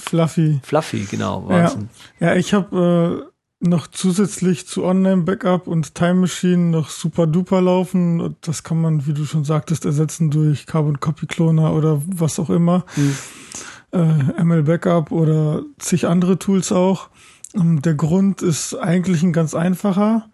Fluffy. 0.00 0.60
Fluffy, 0.62 1.06
genau. 1.10 1.48
Wahnsinn. 1.48 1.88
Ja, 2.18 2.28
ja 2.28 2.36
ich 2.36 2.54
habe 2.54 3.30
äh, 3.60 3.66
noch 3.68 3.86
zusätzlich 3.86 4.66
zu 4.66 4.84
Online-Backup 4.84 5.66
und 5.66 5.94
Time 5.94 6.14
Machine 6.14 6.70
noch 6.70 6.88
super 6.88 7.26
duper 7.26 7.60
laufen. 7.60 8.36
Das 8.40 8.62
kann 8.62 8.80
man, 8.80 9.06
wie 9.06 9.12
du 9.12 9.24
schon 9.24 9.44
sagtest, 9.44 9.84
ersetzen 9.84 10.30
durch 10.30 10.66
Carbon 10.66 10.98
Copy 11.00 11.26
Cloner 11.26 11.74
oder 11.74 12.00
was 12.06 12.38
auch 12.38 12.50
immer. 12.50 12.84
Mhm. 12.96 13.16
Äh, 13.92 14.44
ML 14.44 14.62
Backup 14.62 15.10
oder 15.10 15.62
zig 15.78 16.06
andere 16.06 16.38
Tools 16.38 16.72
auch. 16.72 17.10
Ähm, 17.54 17.82
der 17.82 17.94
Grund 17.94 18.40
ist 18.40 18.74
eigentlich 18.74 19.22
ein 19.22 19.32
ganz 19.32 19.54
einfacher. 19.54 20.30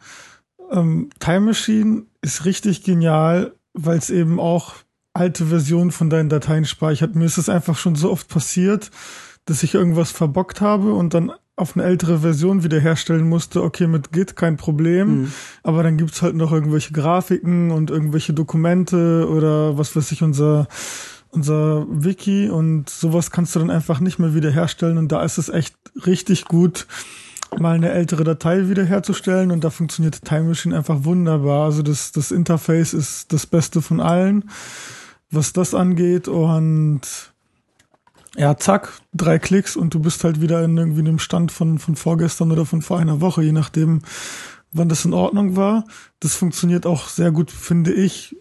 Ähm, 0.70 1.10
Time 1.18 1.40
Machine 1.40 2.04
ist 2.22 2.44
richtig 2.44 2.84
genial, 2.84 3.54
weil 3.72 3.98
es 3.98 4.10
eben 4.10 4.38
auch 4.38 4.74
alte 5.14 5.46
Versionen 5.46 5.92
von 5.92 6.10
deinen 6.10 6.28
Dateien 6.28 6.64
speichert. 6.64 7.14
Mir 7.14 7.24
ist 7.24 7.38
es 7.38 7.48
einfach 7.48 7.76
schon 7.76 7.96
so 7.96 8.10
oft 8.10 8.28
passiert, 8.28 8.90
dass 9.46 9.62
ich 9.62 9.74
irgendwas 9.74 10.10
verbockt 10.10 10.60
habe 10.60 10.92
und 10.92 11.14
dann 11.14 11.32
auf 11.56 11.74
eine 11.74 11.86
ältere 11.86 12.18
Version 12.18 12.64
wiederherstellen 12.64 13.26
musste, 13.26 13.62
okay, 13.62 13.86
mit 13.86 14.12
Git 14.12 14.36
kein 14.36 14.58
Problem, 14.58 15.08
mhm. 15.08 15.32
aber 15.62 15.82
dann 15.82 15.96
gibt's 15.96 16.20
halt 16.20 16.34
noch 16.34 16.52
irgendwelche 16.52 16.92
Grafiken 16.92 17.70
und 17.70 17.90
irgendwelche 17.90 18.34
Dokumente 18.34 19.26
oder 19.30 19.78
was 19.78 19.96
weiß 19.96 20.12
ich, 20.12 20.22
unser, 20.22 20.68
unser 21.30 21.86
Wiki 21.88 22.50
und 22.50 22.90
sowas 22.90 23.30
kannst 23.30 23.54
du 23.54 23.60
dann 23.60 23.70
einfach 23.70 24.00
nicht 24.00 24.18
mehr 24.18 24.34
wiederherstellen 24.34 24.98
und 24.98 25.10
da 25.10 25.22
ist 25.22 25.38
es 25.38 25.48
echt 25.48 25.74
richtig 26.04 26.44
gut, 26.44 26.86
mal 27.58 27.76
eine 27.76 27.90
ältere 27.90 28.24
Datei 28.24 28.68
wiederherzustellen 28.68 29.50
und 29.50 29.64
da 29.64 29.70
funktioniert 29.70 30.24
Time 30.24 30.48
Machine 30.48 30.76
einfach 30.76 31.04
wunderbar. 31.04 31.64
Also 31.64 31.82
das, 31.82 32.12
das 32.12 32.32
Interface 32.32 32.92
ist 32.92 33.32
das 33.32 33.46
Beste 33.46 33.80
von 33.80 34.00
allen, 34.00 34.50
was 35.30 35.54
das 35.54 35.72
angeht 35.72 36.28
und 36.28 37.00
ja, 38.36 38.56
zack, 38.56 38.92
drei 39.14 39.38
Klicks 39.38 39.76
und 39.76 39.94
du 39.94 40.00
bist 40.00 40.24
halt 40.24 40.40
wieder 40.40 40.62
in 40.62 40.76
irgendwie 40.76 41.00
einem 41.00 41.18
Stand 41.18 41.52
von, 41.52 41.78
von 41.78 41.96
vorgestern 41.96 42.52
oder 42.52 42.66
von 42.66 42.82
vor 42.82 42.98
einer 42.98 43.20
Woche, 43.20 43.42
je 43.42 43.52
nachdem, 43.52 44.02
wann 44.72 44.88
das 44.88 45.04
in 45.04 45.14
Ordnung 45.14 45.56
war. 45.56 45.84
Das 46.20 46.34
funktioniert 46.34 46.86
auch 46.86 47.08
sehr 47.08 47.32
gut, 47.32 47.50
finde 47.50 47.92
ich, 47.92 48.36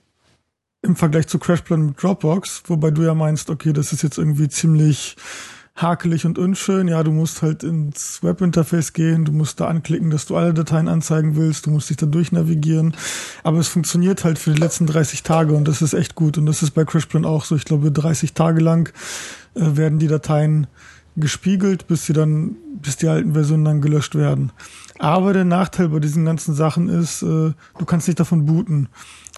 im 0.81 0.95
Vergleich 0.95 1.27
zu 1.27 1.39
Crashplan 1.39 1.85
mit 1.87 2.01
Dropbox, 2.01 2.63
wobei 2.67 2.91
du 2.91 3.03
ja 3.03 3.15
meinst, 3.15 3.49
okay, 3.49 3.73
das 3.73 3.91
ist 3.91 4.03
jetzt 4.03 4.17
irgendwie 4.17 4.49
ziemlich 4.49 5.15
hakelig 5.75 6.25
und 6.25 6.37
unschön. 6.37 6.87
Ja, 6.87 7.03
du 7.03 7.11
musst 7.11 7.41
halt 7.41 7.63
ins 7.63 8.23
Webinterface 8.23 8.93
gehen, 8.93 9.25
du 9.25 9.31
musst 9.31 9.59
da 9.59 9.67
anklicken, 9.67 10.09
dass 10.09 10.25
du 10.25 10.35
alle 10.37 10.53
Dateien 10.53 10.87
anzeigen 10.87 11.35
willst, 11.35 11.65
du 11.65 11.71
musst 11.71 11.89
dich 11.89 11.97
da 11.97 12.05
durchnavigieren. 12.05 12.95
Aber 13.43 13.59
es 13.59 13.67
funktioniert 13.67 14.23
halt 14.23 14.39
für 14.39 14.51
die 14.51 14.61
letzten 14.61 14.85
30 14.85 15.23
Tage 15.23 15.53
und 15.53 15.67
das 15.67 15.81
ist 15.81 15.93
echt 15.93 16.15
gut. 16.15 16.37
Und 16.37 16.45
das 16.45 16.63
ist 16.63 16.71
bei 16.71 16.85
Crashplan 16.85 17.25
auch 17.25 17.43
so. 17.43 17.55
Ich 17.55 17.65
glaube, 17.65 17.91
30 17.91 18.33
Tage 18.33 18.61
lang 18.61 18.93
werden 19.55 19.99
die 19.99 20.07
Dateien 20.07 20.67
gespiegelt, 21.17 21.87
bis 21.87 22.05
sie 22.05 22.13
dann, 22.13 22.55
bis 22.81 22.97
die 22.97 23.07
alten 23.07 23.33
Versionen 23.33 23.65
dann 23.65 23.81
gelöscht 23.81 24.15
werden. 24.15 24.51
Aber 24.99 25.33
der 25.33 25.45
Nachteil 25.45 25.89
bei 25.89 25.99
diesen 25.99 26.25
ganzen 26.25 26.53
Sachen 26.53 26.89
ist, 26.89 27.21
äh, 27.21 27.25
du 27.25 27.85
kannst 27.85 28.07
nicht 28.07 28.19
davon 28.19 28.45
booten. 28.45 28.89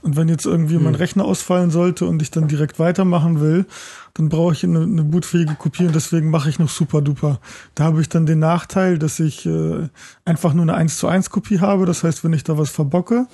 Und 0.03 0.15
wenn 0.15 0.29
jetzt 0.29 0.45
irgendwie 0.45 0.75
hm. 0.75 0.83
mein 0.83 0.95
Rechner 0.95 1.25
ausfallen 1.25 1.71
sollte 1.71 2.05
und 2.05 2.21
ich 2.21 2.29
dann 2.29 2.47
direkt 2.47 2.77
weitermachen 2.77 3.41
will, 3.41 3.65
dann 4.13 4.29
brauche 4.29 4.53
ich 4.53 4.63
eine, 4.63 4.81
eine 4.81 5.03
bootfähige 5.03 5.55
Kopie 5.55 5.87
und 5.87 5.95
deswegen 5.95 6.29
mache 6.29 6.49
ich 6.49 6.59
noch 6.59 6.69
super 6.69 7.01
duper. 7.01 7.39
Da 7.73 7.85
habe 7.85 8.01
ich 8.01 8.09
dann 8.09 8.25
den 8.25 8.39
Nachteil, 8.39 8.99
dass 8.99 9.19
ich 9.19 9.45
äh, 9.45 9.89
einfach 10.25 10.53
nur 10.53 10.63
eine 10.63 10.75
1 10.75 10.97
zu 10.97 11.07
1 11.07 11.29
Kopie 11.31 11.59
habe. 11.59 11.85
Das 11.85 12.03
heißt, 12.03 12.23
wenn 12.23 12.33
ich 12.33 12.43
da 12.43 12.57
was 12.57 12.69
verbocke, 12.69 13.27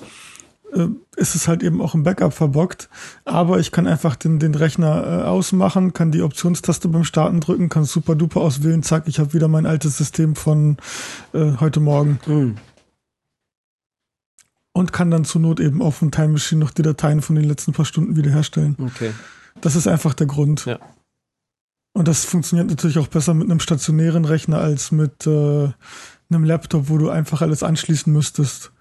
äh, 0.74 0.88
ist 1.16 1.34
es 1.34 1.48
halt 1.48 1.62
eben 1.62 1.80
auch 1.80 1.94
im 1.94 2.02
Backup 2.02 2.32
verbockt. 2.32 2.88
Aber 3.24 3.60
ich 3.60 3.72
kann 3.72 3.86
einfach 3.86 4.16
den, 4.16 4.38
den 4.38 4.54
Rechner 4.54 5.04
äh, 5.04 5.22
ausmachen, 5.24 5.92
kann 5.92 6.10
die 6.10 6.22
Optionstaste 6.22 6.88
beim 6.88 7.04
Starten 7.04 7.40
drücken, 7.40 7.68
kann 7.68 7.84
super 7.84 8.14
duper 8.14 8.40
auswählen, 8.40 8.82
zack, 8.82 9.04
ich 9.06 9.18
habe 9.18 9.32
wieder 9.32 9.48
mein 9.48 9.66
altes 9.66 9.96
System 9.96 10.36
von 10.36 10.76
äh, 11.32 11.52
heute 11.60 11.80
Morgen. 11.80 12.18
Mhm. 12.26 12.56
Und 14.72 14.92
kann 14.92 15.10
dann 15.10 15.24
zur 15.24 15.40
Not 15.40 15.60
eben 15.60 15.80
auf 15.80 16.00
dem 16.00 16.10
Time 16.10 16.28
Machine 16.28 16.60
noch 16.60 16.72
die 16.72 16.82
Dateien 16.82 17.22
von 17.22 17.36
den 17.36 17.44
letzten 17.44 17.72
paar 17.72 17.84
Stunden 17.84 18.16
wiederherstellen. 18.16 18.76
Okay. 18.80 19.12
Das 19.60 19.76
ist 19.76 19.86
einfach 19.86 20.14
der 20.14 20.26
Grund. 20.26 20.64
Ja. 20.64 20.80
Und 21.92 22.08
das 22.08 22.24
funktioniert 22.24 22.68
natürlich 22.68 22.98
auch 22.98 23.06
besser 23.06 23.34
mit 23.34 23.48
einem 23.48 23.60
stationären 23.60 24.24
Rechner 24.24 24.58
als 24.58 24.90
mit 24.90 25.28
äh, 25.28 25.68
einem 26.28 26.44
Laptop, 26.44 26.88
wo 26.88 26.98
du 26.98 27.08
einfach 27.08 27.40
alles 27.40 27.62
anschließen 27.62 28.12
müsstest. 28.12 28.72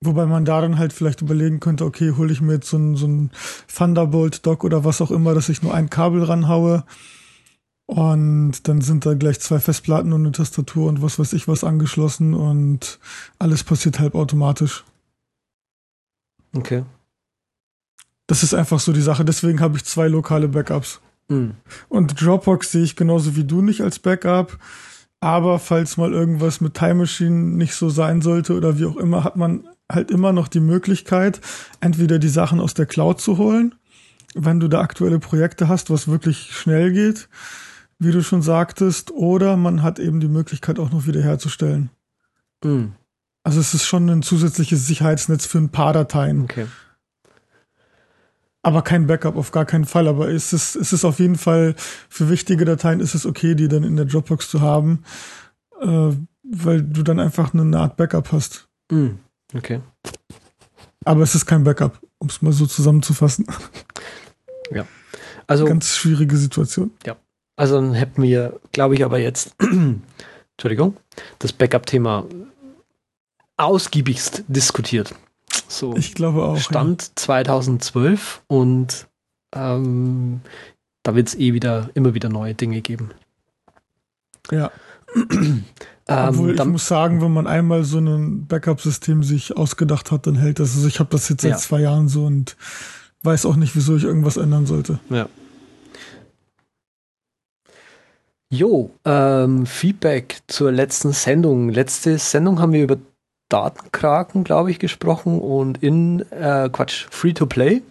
Wobei 0.00 0.26
man 0.26 0.44
da 0.44 0.60
dann 0.60 0.78
halt 0.78 0.92
vielleicht 0.92 1.22
überlegen 1.22 1.58
könnte, 1.58 1.84
okay, 1.84 2.12
hole 2.16 2.32
ich 2.32 2.40
mir 2.40 2.54
jetzt 2.54 2.70
so 2.70 2.76
ein, 2.76 2.94
so 2.94 3.06
ein 3.06 3.30
Thunderbolt-Dock 3.74 4.62
oder 4.62 4.84
was 4.84 5.00
auch 5.00 5.10
immer, 5.10 5.34
dass 5.34 5.48
ich 5.48 5.62
nur 5.62 5.74
ein 5.74 5.90
Kabel 5.90 6.22
ranhaue. 6.22 6.84
Und 7.86 8.68
dann 8.68 8.80
sind 8.80 9.06
da 9.06 9.14
gleich 9.14 9.40
zwei 9.40 9.58
Festplatten 9.58 10.12
und 10.12 10.20
eine 10.20 10.32
Tastatur 10.32 10.88
und 10.88 11.02
was 11.02 11.18
weiß 11.18 11.32
ich 11.32 11.48
was 11.48 11.64
angeschlossen 11.64 12.34
und 12.34 12.98
alles 13.38 13.64
passiert 13.64 13.98
halb 13.98 14.14
automatisch. 14.14 14.84
Okay. 16.54 16.84
Das 18.26 18.42
ist 18.42 18.54
einfach 18.54 18.78
so 18.78 18.92
die 18.92 19.00
Sache. 19.00 19.24
Deswegen 19.24 19.60
habe 19.60 19.78
ich 19.78 19.84
zwei 19.84 20.06
lokale 20.06 20.48
Backups. 20.48 21.00
Mhm. 21.28 21.54
Und 21.88 22.20
Dropbox 22.20 22.70
sehe 22.70 22.84
ich 22.84 22.94
genauso 22.94 23.36
wie 23.36 23.44
du 23.44 23.62
nicht 23.62 23.80
als 23.80 23.98
Backup. 23.98 24.58
Aber 25.20 25.58
falls 25.58 25.96
mal 25.96 26.12
irgendwas 26.12 26.60
mit 26.60 26.74
Time 26.74 26.94
Machine 26.94 27.56
nicht 27.56 27.74
so 27.74 27.88
sein 27.88 28.22
sollte 28.22 28.54
oder 28.54 28.78
wie 28.78 28.84
auch 28.84 28.96
immer, 28.96 29.24
hat 29.24 29.36
man 29.36 29.64
halt 29.90 30.10
immer 30.10 30.32
noch 30.32 30.48
die 30.48 30.60
Möglichkeit, 30.60 31.40
entweder 31.80 32.18
die 32.18 32.28
Sachen 32.28 32.60
aus 32.60 32.74
der 32.74 32.86
Cloud 32.86 33.20
zu 33.20 33.38
holen, 33.38 33.74
wenn 34.34 34.60
du 34.60 34.68
da 34.68 34.80
aktuelle 34.80 35.18
Projekte 35.18 35.68
hast, 35.68 35.90
was 35.90 36.08
wirklich 36.08 36.52
schnell 36.52 36.92
geht, 36.92 37.28
wie 37.98 38.12
du 38.12 38.22
schon 38.22 38.42
sagtest, 38.42 39.10
oder 39.10 39.56
man 39.56 39.82
hat 39.82 39.98
eben 39.98 40.20
die 40.20 40.28
Möglichkeit 40.28 40.78
auch 40.78 40.90
noch 40.90 41.06
wiederherzustellen. 41.06 41.90
Mhm. 42.62 42.92
Also 43.42 43.60
es 43.60 43.72
ist 43.72 43.86
schon 43.86 44.08
ein 44.10 44.22
zusätzliches 44.22 44.86
Sicherheitsnetz 44.86 45.46
für 45.46 45.58
ein 45.58 45.70
paar 45.70 45.94
Dateien. 45.94 46.42
Okay. 46.42 46.66
Aber 48.62 48.82
kein 48.82 49.06
Backup 49.06 49.36
auf 49.36 49.52
gar 49.52 49.64
keinen 49.64 49.86
Fall. 49.86 50.06
Aber 50.08 50.28
es 50.28 50.52
ist, 50.52 50.76
es 50.76 50.92
ist 50.92 51.04
auf 51.06 51.18
jeden 51.18 51.36
Fall 51.36 51.74
für 52.10 52.28
wichtige 52.28 52.66
Dateien 52.66 53.00
ist 53.00 53.14
es 53.14 53.24
okay, 53.24 53.54
die 53.54 53.68
dann 53.68 53.84
in 53.84 53.96
der 53.96 54.04
Dropbox 54.04 54.50
zu 54.50 54.60
haben, 54.60 55.04
äh, 55.80 56.10
weil 56.42 56.82
du 56.82 57.02
dann 57.02 57.20
einfach 57.20 57.54
eine 57.54 57.78
Art 57.78 57.96
Backup 57.96 58.32
hast. 58.32 58.68
Mhm. 58.90 59.20
Okay. 59.54 59.80
Aber 61.04 61.22
es 61.22 61.34
ist 61.34 61.46
kein 61.46 61.64
Backup, 61.64 61.98
um 62.18 62.28
es 62.28 62.42
mal 62.42 62.52
so 62.52 62.66
zusammenzufassen. 62.66 63.46
Ja. 64.70 64.86
Also. 65.46 65.64
Ganz 65.64 65.96
schwierige 65.96 66.36
Situation. 66.36 66.90
Ja. 67.06 67.16
Also 67.56 67.76
dann 67.76 67.94
hätten 67.94 68.22
wir, 68.22 68.60
glaube 68.72 68.94
ich, 68.94 69.04
aber 69.04 69.18
jetzt, 69.18 69.56
Entschuldigung, 69.60 70.96
das 71.38 71.52
Backup-Thema 71.52 72.24
ausgiebigst 73.56 74.44
diskutiert. 74.46 75.14
So. 75.66 75.96
Ich 75.96 76.14
glaube 76.14 76.44
auch. 76.44 76.58
Stand 76.58 77.02
ja. 77.02 77.08
2012 77.16 78.42
und 78.46 79.08
ähm, 79.54 80.40
da 81.02 81.14
wird 81.14 81.28
es 81.28 81.34
eh 81.34 81.52
wieder, 81.52 81.90
immer 81.94 82.14
wieder 82.14 82.28
neue 82.28 82.54
Dinge 82.54 82.80
geben. 82.80 83.10
Ja. 84.50 84.70
Ähm, 86.08 86.28
Obwohl 86.30 86.54
ich 86.54 86.64
muss 86.64 86.88
sagen, 86.88 87.20
wenn 87.20 87.32
man 87.32 87.46
einmal 87.46 87.84
so 87.84 87.98
ein 87.98 88.46
Backup-System 88.46 89.22
sich 89.22 89.56
ausgedacht 89.56 90.10
hat, 90.10 90.26
dann 90.26 90.36
hält 90.36 90.58
das. 90.58 90.74
Also 90.74 90.88
ich 90.88 91.00
habe 91.00 91.10
das 91.10 91.28
jetzt 91.28 91.42
seit 91.42 91.50
ja. 91.52 91.56
zwei 91.58 91.80
Jahren 91.80 92.08
so 92.08 92.24
und 92.24 92.56
weiß 93.22 93.44
auch 93.44 93.56
nicht, 93.56 93.76
wieso 93.76 93.96
ich 93.96 94.04
irgendwas 94.04 94.38
ändern 94.38 94.64
sollte. 94.64 95.00
Ja. 95.10 95.28
Jo, 98.50 98.90
ähm, 99.04 99.66
Feedback 99.66 100.38
zur 100.46 100.72
letzten 100.72 101.12
Sendung. 101.12 101.68
Letzte 101.68 102.16
Sendung 102.16 102.60
haben 102.60 102.72
wir 102.72 102.82
über 102.82 102.96
Datenkraken, 103.50 104.44
glaube 104.44 104.70
ich, 104.70 104.78
gesprochen 104.78 105.38
und 105.38 105.82
in, 105.82 106.20
äh, 106.32 106.70
Quatsch, 106.72 107.06
Free-to-Play. 107.10 107.82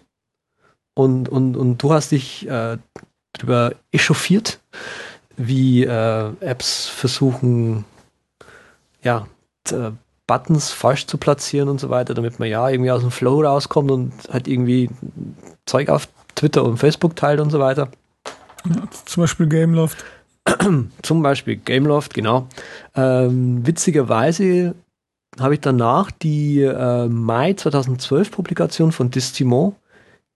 Und, 0.94 1.28
und, 1.28 1.56
und 1.56 1.80
du 1.80 1.92
hast 1.92 2.10
dich 2.10 2.48
äh, 2.48 2.78
darüber 3.32 3.72
echauffiert, 3.92 4.58
wie 5.36 5.84
äh, 5.84 6.32
Apps 6.40 6.88
versuchen, 6.88 7.84
ja, 9.02 9.26
äh, 9.70 9.90
Buttons 10.26 10.70
falsch 10.70 11.06
zu 11.06 11.16
platzieren 11.18 11.68
und 11.68 11.80
so 11.80 11.90
weiter, 11.90 12.14
damit 12.14 12.38
man 12.38 12.48
ja 12.48 12.68
irgendwie 12.68 12.90
aus 12.90 13.00
dem 13.00 13.10
Flow 13.10 13.42
rauskommt 13.42 13.90
und 13.90 14.12
halt 14.30 14.46
irgendwie 14.46 14.90
Zeug 15.64 15.88
auf 15.88 16.08
Twitter 16.34 16.64
und 16.64 16.76
Facebook 16.76 17.16
teilt 17.16 17.40
und 17.40 17.50
so 17.50 17.58
weiter. 17.58 17.88
Ja, 18.68 18.82
zum 19.06 19.22
Beispiel 19.22 19.48
Gameloft. 19.48 20.04
Zum 21.02 21.22
Beispiel 21.22 21.56
Gameloft, 21.56 22.14
genau. 22.14 22.46
Ähm, 22.94 23.66
witzigerweise 23.66 24.74
habe 25.38 25.54
ich 25.54 25.60
danach 25.60 26.10
die 26.10 26.62
äh, 26.62 27.06
Mai 27.06 27.52
2012 27.52 28.30
Publikation 28.30 28.90
von 28.90 29.10
Distimon 29.10 29.74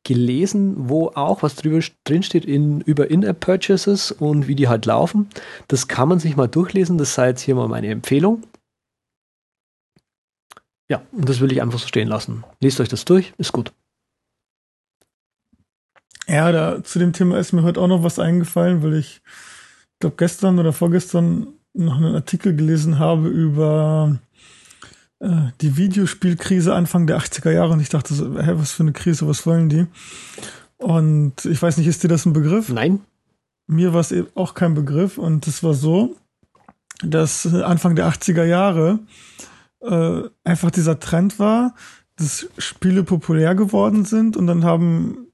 gelesen, 0.04 0.74
wo 0.76 1.12
auch 1.14 1.42
was 1.42 1.54
drüber 1.54 1.80
drinsteht 2.04 2.44
in, 2.44 2.80
über 2.82 3.10
In-App-Purchases 3.10 4.12
und 4.12 4.48
wie 4.48 4.54
die 4.54 4.68
halt 4.68 4.84
laufen. 4.84 5.28
Das 5.68 5.88
kann 5.88 6.08
man 6.08 6.18
sich 6.18 6.36
mal 6.36 6.48
durchlesen. 6.48 6.98
Das 6.98 7.14
sei 7.14 7.28
jetzt 7.28 7.40
hier 7.40 7.54
mal 7.54 7.68
meine 7.68 7.88
Empfehlung. 7.88 8.42
Ja, 10.92 11.00
und 11.10 11.26
das 11.26 11.40
will 11.40 11.50
ich 11.50 11.62
einfach 11.62 11.78
so 11.78 11.88
stehen 11.88 12.08
lassen. 12.08 12.44
Lest 12.60 12.78
euch 12.78 12.90
das 12.90 13.06
durch, 13.06 13.32
ist 13.38 13.52
gut. 13.52 13.72
Ja, 16.28 16.52
da 16.52 16.84
zu 16.84 16.98
dem 16.98 17.14
Thema 17.14 17.38
ist 17.38 17.54
mir 17.54 17.62
heute 17.62 17.80
auch 17.80 17.88
noch 17.88 18.02
was 18.02 18.18
eingefallen, 18.18 18.82
weil 18.82 18.96
ich 18.96 19.22
glaube 20.00 20.16
gestern 20.18 20.58
oder 20.58 20.74
vorgestern 20.74 21.46
noch 21.72 21.96
einen 21.96 22.14
Artikel 22.14 22.54
gelesen 22.54 22.98
habe 22.98 23.28
über 23.28 24.18
äh, 25.20 25.52
die 25.62 25.78
Videospielkrise 25.78 26.74
Anfang 26.74 27.06
der 27.06 27.18
80er 27.18 27.52
Jahre 27.52 27.72
und 27.72 27.80
ich 27.80 27.88
dachte 27.88 28.12
so, 28.12 28.38
hä, 28.38 28.52
was 28.56 28.72
für 28.72 28.82
eine 28.82 28.92
Krise, 28.92 29.26
was 29.26 29.46
wollen 29.46 29.70
die? 29.70 29.86
Und 30.76 31.46
ich 31.46 31.62
weiß 31.62 31.78
nicht, 31.78 31.86
ist 31.86 32.04
dir 32.04 32.08
das 32.08 32.26
ein 32.26 32.34
Begriff? 32.34 32.68
Nein. 32.68 33.00
Mir 33.66 33.94
war 33.94 34.00
es 34.00 34.12
eben 34.12 34.28
auch 34.34 34.52
kein 34.52 34.74
Begriff 34.74 35.16
und 35.16 35.46
es 35.46 35.62
war 35.62 35.72
so, 35.72 36.16
dass 37.02 37.46
Anfang 37.46 37.96
der 37.96 38.10
80er 38.10 38.44
Jahre 38.44 38.98
äh, 39.82 40.22
einfach 40.44 40.70
dieser 40.70 41.00
Trend 41.00 41.38
war, 41.38 41.74
dass 42.16 42.48
Spiele 42.58 43.02
populär 43.02 43.54
geworden 43.54 44.04
sind 44.04 44.36
und 44.36 44.46
dann 44.46 44.64
haben 44.64 45.26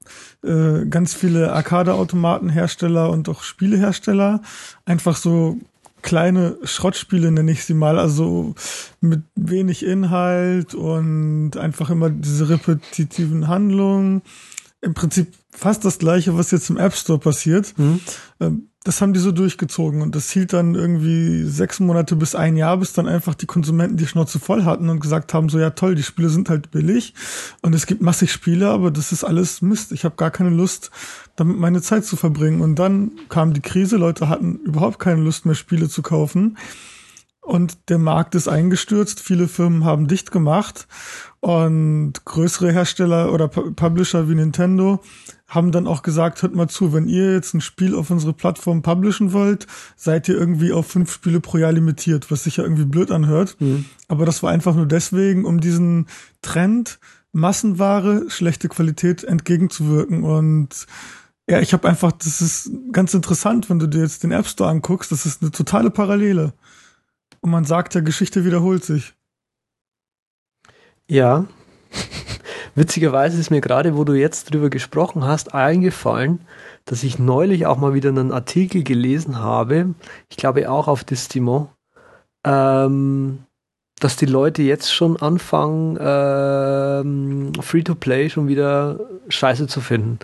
äh, 0.43 0.85
ganz 0.85 1.13
viele 1.13 1.53
Arcade-Automatenhersteller 1.53 3.09
und 3.09 3.29
auch 3.29 3.43
Spielehersteller 3.43 4.41
einfach 4.85 5.17
so 5.17 5.57
kleine 6.01 6.57
Schrottspiele, 6.63 7.31
nenne 7.31 7.51
ich 7.51 7.65
sie 7.65 7.73
mal, 7.73 7.99
also 7.99 8.55
mit 9.01 9.23
wenig 9.35 9.85
Inhalt 9.85 10.73
und 10.73 11.57
einfach 11.57 11.89
immer 11.89 12.09
diese 12.09 12.49
repetitiven 12.49 13.47
Handlungen. 13.47 14.21
Im 14.81 14.93
Prinzip 14.93 15.33
fast 15.51 15.83
das 15.83 15.99
gleiche, 15.99 16.37
was 16.37 16.51
jetzt 16.51 16.69
im 16.69 16.77
App 16.77 16.93
Store 16.93 17.19
passiert. 17.19 17.77
Mhm. 17.77 17.99
Ähm, 18.39 18.68
das 18.85 19.01
haben 19.01 19.11
die 19.11 19.19
so 19.19 19.33
durchgezogen 19.33 20.01
und 20.01 20.15
das 20.15 20.31
hielt 20.31 20.53
dann 20.53 20.73
irgendwie 20.73 21.43
sechs 21.43 21.81
Monate 21.81 22.15
bis 22.15 22.33
ein 22.33 22.55
Jahr, 22.55 22.77
bis 22.77 22.93
dann 22.93 23.07
einfach 23.07 23.35
die 23.35 23.45
Konsumenten 23.45 23.97
die 23.97 24.07
Schnauze 24.07 24.39
voll 24.39 24.63
hatten 24.63 24.87
und 24.89 25.01
gesagt 25.01 25.33
haben, 25.33 25.49
so 25.49 25.59
ja 25.59 25.71
toll, 25.71 25.95
die 25.95 26.03
Spiele 26.03 26.29
sind 26.29 26.49
halt 26.49 26.71
billig 26.71 27.13
und 27.61 27.75
es 27.75 27.87
gibt 27.87 28.01
massig 28.01 28.31
Spiele, 28.31 28.69
aber 28.69 28.89
das 28.89 29.11
ist 29.11 29.25
alles 29.25 29.61
Mist. 29.61 29.91
Ich 29.91 30.05
habe 30.05 30.15
gar 30.15 30.31
keine 30.31 30.51
Lust, 30.51 30.91
damit 31.35 31.57
meine 31.57 31.81
Zeit 31.81 32.05
zu 32.05 32.15
verbringen. 32.15 32.61
Und 32.61 32.75
dann 32.75 33.11
kam 33.27 33.53
die 33.53 33.61
Krise, 33.61 33.97
Leute 33.97 34.29
hatten 34.29 34.55
überhaupt 34.63 34.99
keine 34.99 35.21
Lust 35.21 35.45
mehr, 35.45 35.55
Spiele 35.55 35.89
zu 35.89 36.01
kaufen. 36.01 36.57
Und 37.41 37.89
der 37.89 37.97
Markt 37.97 38.35
ist 38.35 38.47
eingestürzt, 38.47 39.19
viele 39.19 39.47
Firmen 39.47 39.83
haben 39.83 40.07
dicht 40.07 40.31
gemacht 40.31 40.87
und 41.39 42.13
größere 42.23 42.71
Hersteller 42.71 43.33
oder 43.33 43.47
Publisher 43.47 44.29
wie 44.29 44.35
Nintendo 44.35 45.01
haben 45.49 45.71
dann 45.71 45.87
auch 45.87 46.03
gesagt, 46.03 46.41
hört 46.41 46.55
mal 46.55 46.69
zu, 46.69 46.93
wenn 46.93 47.07
ihr 47.07 47.33
jetzt 47.33 47.53
ein 47.53 47.61
Spiel 47.61 47.95
auf 47.95 48.11
unsere 48.11 48.33
Plattform 48.33 48.81
publishen 48.81 49.33
wollt, 49.33 49.67
seid 49.95 50.29
ihr 50.29 50.35
irgendwie 50.35 50.71
auf 50.71 50.87
fünf 50.87 51.11
Spiele 51.11 51.41
pro 51.41 51.57
Jahr 51.57 51.71
limitiert, 51.71 52.31
was 52.31 52.43
sich 52.43 52.57
ja 52.57 52.63
irgendwie 52.63 52.85
blöd 52.85 53.11
anhört. 53.11 53.57
Mhm. 53.59 53.85
Aber 54.07 54.25
das 54.25 54.43
war 54.43 54.51
einfach 54.51 54.75
nur 54.75 54.85
deswegen, 54.85 55.45
um 55.45 55.59
diesen 55.59 56.07
Trend 56.41 56.99
Massenware, 57.31 58.29
schlechte 58.29 58.69
Qualität 58.69 59.23
entgegenzuwirken. 59.23 60.23
Und 60.23 60.87
ja, 61.49 61.59
ich 61.59 61.73
habe 61.73 61.87
einfach, 61.87 62.11
das 62.11 62.41
ist 62.41 62.71
ganz 62.91 63.13
interessant, 63.13 63.69
wenn 63.69 63.79
du 63.79 63.87
dir 63.87 64.01
jetzt 64.01 64.23
den 64.23 64.31
App 64.31 64.47
Store 64.47 64.69
anguckst, 64.69 65.11
das 65.11 65.25
ist 65.25 65.41
eine 65.41 65.51
totale 65.51 65.89
Parallele. 65.89 66.53
Und 67.41 67.51
man 67.51 67.65
sagt 67.65 67.95
ja, 67.95 68.01
Geschichte 68.01 68.45
wiederholt 68.45 68.83
sich. 68.83 69.13
Ja. 71.07 71.47
Witzigerweise 72.79 73.37
ist 73.37 73.49
mir 73.49 73.59
gerade, 73.59 73.97
wo 73.97 74.05
du 74.05 74.13
jetzt 74.13 74.53
drüber 74.53 74.69
gesprochen 74.69 75.25
hast, 75.25 75.53
eingefallen, 75.53 76.39
dass 76.85 77.03
ich 77.03 77.19
neulich 77.19 77.65
auch 77.65 77.75
mal 77.75 77.93
wieder 77.93 78.07
einen 78.07 78.31
Artikel 78.31 78.85
gelesen 78.85 79.39
habe, 79.39 79.95
ich 80.29 80.37
glaube 80.37 80.71
auch 80.71 80.87
auf 80.87 81.03
Distimo, 81.03 81.67
ähm, 82.45 83.39
dass 83.99 84.15
die 84.15 84.27
Leute 84.27 84.61
jetzt 84.61 84.93
schon 84.93 85.17
anfangen, 85.17 85.97
ähm, 85.99 87.51
Free-to-Play 87.59 88.29
schon 88.29 88.47
wieder 88.47 88.97
scheiße 89.27 89.67
zu 89.67 89.81
finden. 89.81 90.17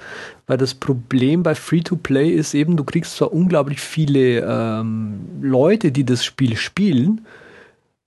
Weil 0.47 0.57
das 0.57 0.75
Problem 0.75 1.43
bei 1.43 1.55
Free-to-Play 1.55 2.29
ist 2.29 2.53
eben, 2.53 2.77
du 2.77 2.85
kriegst 2.85 3.17
zwar 3.17 3.33
unglaublich 3.33 3.81
viele 3.81 4.39
ähm, 4.39 5.27
Leute, 5.41 5.91
die 5.91 6.05
das 6.05 6.23
Spiel 6.23 6.55
spielen, 6.55 7.25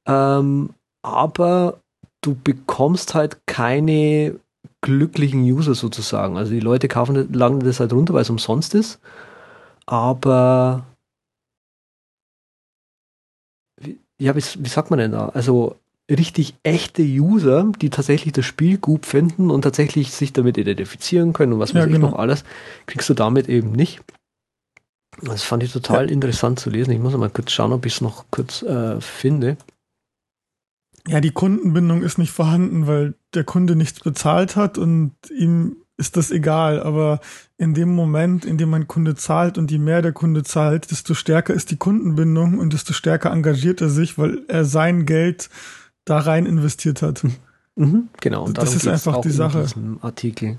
ähm, 0.07 0.71
aber 1.03 1.81
du 2.21 2.35
bekommst 2.35 3.15
halt 3.15 3.47
keine 3.47 4.39
glücklichen 4.81 5.43
User 5.43 5.75
sozusagen. 5.75 6.37
Also 6.37 6.53
die 6.53 6.61
Leute 6.61 6.89
kaufen 6.89 7.33
lange 7.33 7.65
das 7.65 7.81
halt 7.81 7.93
runter, 7.93 8.15
weil 8.15 8.23
es 8.23 8.31
umsonst 8.31 8.75
ist. 8.75 9.01
Aber 9.87 10.85
wie, 13.81 13.99
ja, 14.19 14.37
wie, 14.37 14.43
wie 14.43 14.69
sagt 14.69 14.91
man 14.91 14.99
denn 14.99 15.13
da? 15.13 15.31
Also 15.31 15.77
richtig 16.11 16.55
echte 16.63 17.03
User, 17.03 17.71
die 17.81 17.91
tatsächlich 17.91 18.33
das 18.33 18.45
Spiel 18.45 18.79
gut 18.79 19.05
finden 19.05 19.51
und 19.51 19.63
tatsächlich 19.63 20.13
sich 20.13 20.33
damit 20.33 20.57
identifizieren 20.57 21.33
können 21.33 21.53
und 21.55 21.59
was 21.59 21.75
weiß 21.75 21.81
ja, 21.81 21.87
ich 21.87 21.93
genau. 21.93 22.11
noch 22.11 22.19
alles, 22.19 22.45
kriegst 22.87 23.09
du 23.09 23.15
damit 23.15 23.49
eben 23.49 23.73
nicht. 23.73 24.01
Das 25.21 25.43
fand 25.43 25.63
ich 25.63 25.73
total 25.73 26.07
ja. 26.07 26.13
interessant 26.13 26.61
zu 26.61 26.71
lesen. 26.71 26.93
Ich 26.93 27.01
muss 27.01 27.17
mal 27.17 27.29
kurz 27.29 27.51
schauen, 27.51 27.73
ob 27.73 27.85
ich 27.87 27.95
es 27.95 28.01
noch 28.01 28.27
kurz 28.31 28.63
äh, 28.63 29.01
finde. 29.01 29.57
Ja, 31.09 31.21
die 31.21 31.31
Kundenbindung 31.31 32.03
ist 32.03 32.19
nicht 32.19 32.33
vorhanden, 32.33 32.87
weil 32.87 33.15
der 33.35 33.45
Kunde 33.45 33.77
nichts 33.77 34.01
bezahlt 34.01 34.57
hat 34.57 34.79
und 34.79 35.13
ihm 35.37 35.77
ist 35.97 36.17
das 36.17 36.31
egal. 36.31 36.83
Aber 36.83 37.21
in 37.57 37.75
dem 37.75 37.95
Moment, 37.95 38.45
in 38.45 38.59
dem 38.59 38.73
ein 38.75 38.87
Kunde 38.87 39.15
zahlt 39.15 39.59
und 39.59 39.71
je 39.71 39.79
mehr 39.79 40.03
der 40.03 40.13
Kunde 40.13 40.45
zahlt, 40.45 40.91
desto 40.91 41.15
stärker 41.15 41.55
ist 41.55 41.71
die 41.71 41.77
Kundenbindung 41.77 42.59
und 42.59 42.73
desto 42.73 42.93
stärker 42.93 43.33
engagiert 43.33 43.81
er 43.81 43.89
sich, 43.89 44.19
weil 44.19 44.45
er 44.49 44.65
sein 44.65 45.07
Geld 45.07 45.51
da 46.05 46.19
rein 46.19 46.47
investiert 46.47 47.03
hat. 47.03 47.25
Mhm, 47.77 48.09
genau. 48.21 48.45
Und 48.45 48.59
das 48.59 48.75
ist 48.75 48.87
einfach 48.87 49.21
die 49.21 49.31
Sache. 49.31 49.67
Artikel. 50.01 50.59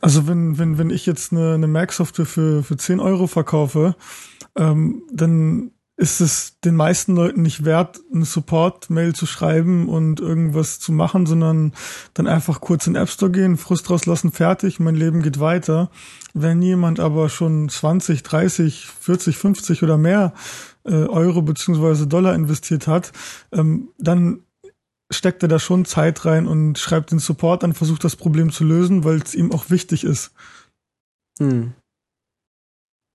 Also 0.00 0.28
wenn, 0.28 0.58
wenn, 0.58 0.78
wenn 0.78 0.90
ich 0.90 1.06
jetzt 1.06 1.32
eine, 1.32 1.54
eine 1.54 1.66
Mac-Software 1.66 2.26
für, 2.26 2.62
für 2.62 2.76
10 2.76 3.00
Euro 3.00 3.26
verkaufe, 3.26 3.96
ähm, 4.56 5.02
dann 5.12 5.72
ist 5.98 6.20
es 6.20 6.60
den 6.60 6.76
meisten 6.76 7.16
Leuten 7.16 7.42
nicht 7.42 7.64
wert, 7.64 8.00
eine 8.14 8.24
Support-Mail 8.24 9.16
zu 9.16 9.26
schreiben 9.26 9.88
und 9.88 10.20
irgendwas 10.20 10.78
zu 10.78 10.92
machen, 10.92 11.26
sondern 11.26 11.72
dann 12.14 12.28
einfach 12.28 12.60
kurz 12.60 12.86
in 12.86 12.94
den 12.94 13.02
App 13.02 13.08
Store 13.08 13.32
gehen, 13.32 13.56
Frust 13.56 13.90
rauslassen, 13.90 14.30
fertig, 14.30 14.78
mein 14.78 14.94
Leben 14.94 15.22
geht 15.22 15.40
weiter. 15.40 15.90
Wenn 16.34 16.62
jemand 16.62 17.00
aber 17.00 17.28
schon 17.28 17.68
20, 17.68 18.22
30, 18.22 18.86
40, 18.86 19.36
50 19.36 19.82
oder 19.82 19.98
mehr 19.98 20.34
äh, 20.84 20.92
Euro 20.92 21.42
beziehungsweise 21.42 22.06
Dollar 22.06 22.32
investiert 22.36 22.86
hat, 22.86 23.10
ähm, 23.50 23.88
dann 23.98 24.44
steckt 25.10 25.42
er 25.42 25.48
da 25.48 25.58
schon 25.58 25.84
Zeit 25.84 26.24
rein 26.24 26.46
und 26.46 26.78
schreibt 26.78 27.10
den 27.10 27.18
Support 27.18 27.64
an, 27.64 27.74
versucht 27.74 28.04
das 28.04 28.14
Problem 28.14 28.52
zu 28.52 28.62
lösen, 28.62 29.02
weil 29.02 29.16
es 29.16 29.34
ihm 29.34 29.50
auch 29.50 29.68
wichtig 29.68 30.04
ist. 30.04 30.30
Hm. 31.40 31.72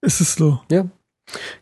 Ist 0.01 0.19
es 0.19 0.35
so? 0.35 0.61
Ja, 0.69 0.89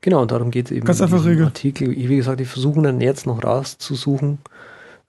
Genau, 0.02 0.22
und 0.22 0.32
darum 0.32 0.52
geht 0.52 0.66
es 0.66 0.72
eben 0.72 0.86
Ganz 0.86 1.02
einfach 1.02 1.26
Regel. 1.26 1.46
Artikel. 1.46 1.92
Wie 1.92 2.16
gesagt, 2.16 2.40
die 2.40 2.46
versuchen 2.46 2.84
dann 2.84 3.02
jetzt 3.02 3.26
noch 3.26 3.44
rauszusuchen. 3.44 4.40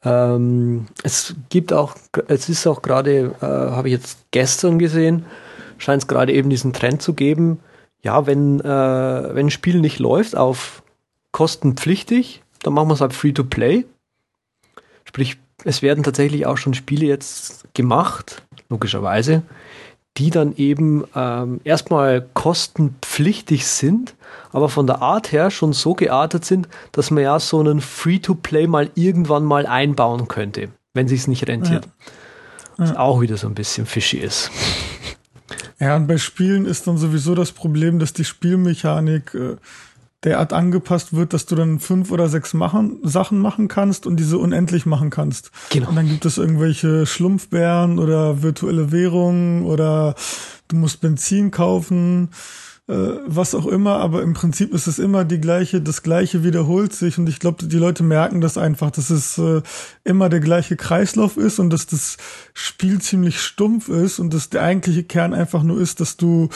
Ähm, 0.05 0.87
es 1.03 1.35
gibt 1.49 1.73
auch, 1.73 1.95
es 2.29 2.49
ist 2.49 2.67
auch 2.67 2.83
gerade, 2.83 3.35
äh, 3.41 3.45
habe 3.45 3.89
ich 3.89 3.93
jetzt 3.93 4.19
gestern 4.31 4.79
gesehen, 4.79 5.25
scheint 5.79 6.03
es 6.03 6.09
gerade 6.09 6.33
eben 6.33 6.51
diesen 6.51 6.73
Trend 6.73 7.03
zu 7.03 7.15
geben, 7.15 7.61
ja, 8.03 8.27
wenn, 8.27 8.61
äh, 8.61 8.65
wenn 8.65 9.47
ein 9.47 9.51
Spiel 9.51 9.81
nicht 9.81 10.01
läuft 10.01 10.37
auf 10.37 10.83
kostenpflichtig, 11.31 12.43
dann 12.63 12.75
machen 12.75 12.89
wir 12.89 12.95
es 12.95 13.01
halt 13.01 13.13
free 13.13 13.33
to 13.33 13.45
play. 13.45 13.85
Sprich, 15.05 15.39
es 15.65 15.83
werden 15.83 16.03
tatsächlich 16.03 16.47
auch 16.47 16.57
schon 16.57 16.75
Spiele 16.75 17.07
jetzt 17.07 17.73
gemacht, 17.75 18.43
logischerweise, 18.69 19.43
die 20.17 20.31
dann 20.31 20.57
eben 20.57 21.05
ähm, 21.15 21.61
erstmal 21.65 22.27
kostenpflichtig 22.35 23.67
sind, 23.67 24.15
aber 24.53 24.68
von 24.68 24.87
der 24.87 25.03
Art 25.03 25.33
her 25.33 25.51
schon 25.51 25.72
so 25.72 25.95
geartet 25.95 26.45
sind, 26.45 26.68
dass 26.93 27.11
man 27.11 27.22
ja 27.22 27.39
so 27.41 27.61
einen 27.61 27.80
Free-to-Play 27.80 28.66
mal 28.66 28.91
irgendwann 28.95 29.45
mal 29.45 29.66
einbauen 29.66 30.28
könnte, 30.28 30.68
wenn 30.95 31.09
sich's 31.09 31.26
nicht 31.26 31.49
rentiert. 31.49 31.85
Ja. 31.85 31.91
Was 32.78 32.91
ja. 32.91 32.99
auch 32.99 33.20
wieder 33.20 33.37
so 33.37 33.47
ein 33.47 33.55
bisschen 33.55 33.87
fishy 33.87 34.18
ist. 34.18 34.51
Ja, 35.78 35.97
und 35.97 36.07
bei 36.07 36.16
Spielen 36.16 36.64
ist 36.64 36.87
dann 36.87 36.97
sowieso 36.97 37.35
das 37.35 37.53
Problem, 37.53 37.99
dass 37.99 38.12
die 38.12 38.24
Spielmechanik 38.24 39.35
äh, 39.35 39.57
derart 40.24 40.53
angepasst 40.53 41.14
wird, 41.14 41.33
dass 41.33 41.47
du 41.47 41.57
dann 41.57 41.80
fünf 41.80 42.12
oder 42.12 42.28
sechs 42.28 42.55
machen, 42.55 43.01
Sachen 43.03 43.39
machen 43.39 43.66
kannst 43.68 44.07
und 44.07 44.16
diese 44.16 44.39
unendlich 44.39 44.87
machen 44.87 45.11
kannst. 45.11 45.51
Genau. 45.70 45.89
Und 45.89 45.97
dann 45.97 46.09
gibt 46.09 46.24
es 46.24 46.39
irgendwelche 46.39 47.07
Schlumpfbären 47.07 47.99
oder 47.99 48.43
virtuelle 48.43 48.93
Währungen 48.93 49.64
oder 49.64 50.14
du 50.68 50.76
musst 50.76 51.01
Benzin 51.01 51.51
kaufen, 51.51 52.30
äh, 52.89 52.95
was 53.26 53.55
auch 53.55 53.66
immer, 53.66 53.97
aber 53.99 54.22
im 54.22 54.35
Prinzip 54.35 54.74
ist 54.74 54.87
es 54.87 54.99
immer 54.99 55.24
die 55.24 55.41
gleiche, 55.41 55.80
das 55.80 56.03
gleiche 56.03 56.43
wiederholt 56.43 56.93
sich 56.93 57.16
und 57.16 57.28
ich 57.28 57.39
glaube, 57.39 57.64
die 57.66 57.78
Leute 57.78 58.03
merken 58.03 58.41
das 58.41 58.59
einfach, 58.59 58.91
dass 58.91 59.11
es 59.11 59.39
äh, 59.39 59.62
immer 60.05 60.28
der 60.28 60.41
gleiche 60.41 60.76
Kreislauf 60.76 61.37
ist 61.37 61.61
und 61.61 61.70
dass 61.70 61.87
das 61.87 62.16
Spiel 62.55 63.01
ziemlich 63.01 63.41
stumpf 63.41 63.89
ist 63.89 64.18
und 64.18 64.35
dass 64.35 64.51
der 64.51 64.62
eigentliche 64.62 65.05
Kern 65.05 65.33
einfach 65.33 65.62
nur 65.62 65.80
ist, 65.80 66.01
dass 66.01 66.16
du 66.16 66.49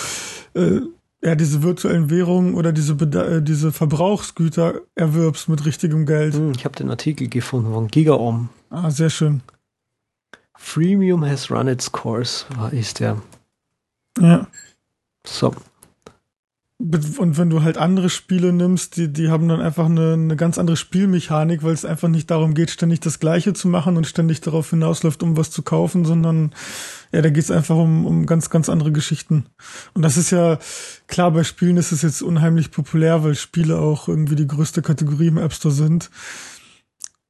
äh, 0.54 0.80
ja, 1.22 1.34
diese 1.34 1.62
virtuellen 1.62 2.10
Währungen 2.10 2.54
oder 2.54 2.72
diese, 2.72 2.94
äh, 2.94 3.42
diese 3.42 3.72
Verbrauchsgüter 3.72 4.80
erwirbst 4.94 5.48
mit 5.48 5.64
richtigem 5.64 6.06
Geld. 6.06 6.34
Hm, 6.34 6.52
ich 6.56 6.64
habe 6.64 6.76
den 6.76 6.90
Artikel 6.90 7.28
gefunden 7.28 7.72
von 7.72 7.88
GigaOM. 7.88 8.48
Ah, 8.70 8.90
sehr 8.90 9.10
schön. 9.10 9.42
Freemium 10.58 11.24
has 11.24 11.50
run 11.50 11.68
its 11.68 11.90
course, 11.90 12.46
ist 12.72 13.00
der. 13.00 13.22
Ja. 14.18 14.46
So. 15.26 15.54
Und 16.78 17.38
wenn 17.38 17.48
du 17.48 17.62
halt 17.62 17.78
andere 17.78 18.10
Spiele 18.10 18.52
nimmst, 18.52 18.98
die, 18.98 19.10
die 19.10 19.30
haben 19.30 19.48
dann 19.48 19.62
einfach 19.62 19.86
eine, 19.86 20.12
eine 20.12 20.36
ganz 20.36 20.58
andere 20.58 20.76
Spielmechanik, 20.76 21.62
weil 21.62 21.72
es 21.72 21.86
einfach 21.86 22.08
nicht 22.08 22.30
darum 22.30 22.52
geht, 22.52 22.70
ständig 22.70 23.00
das 23.00 23.18
Gleiche 23.18 23.54
zu 23.54 23.66
machen 23.68 23.96
und 23.96 24.06
ständig 24.06 24.42
darauf 24.42 24.68
hinausläuft, 24.68 25.22
um 25.22 25.38
was 25.38 25.50
zu 25.50 25.62
kaufen, 25.62 26.04
sondern 26.04 26.54
ja, 27.12 27.22
da 27.22 27.30
geht 27.30 27.44
es 27.44 27.50
einfach 27.50 27.76
um, 27.76 28.04
um 28.04 28.26
ganz, 28.26 28.50
ganz 28.50 28.68
andere 28.68 28.92
Geschichten. 28.92 29.46
Und 29.94 30.02
das 30.02 30.18
ist 30.18 30.30
ja, 30.32 30.58
klar, 31.06 31.30
bei 31.30 31.44
Spielen 31.44 31.78
ist 31.78 31.92
es 31.92 32.02
jetzt 32.02 32.20
unheimlich 32.20 32.70
populär, 32.70 33.24
weil 33.24 33.36
Spiele 33.36 33.78
auch 33.78 34.06
irgendwie 34.06 34.36
die 34.36 34.46
größte 34.46 34.82
Kategorie 34.82 35.28
im 35.28 35.38
App 35.38 35.54
Store 35.54 35.72
sind. 35.72 36.10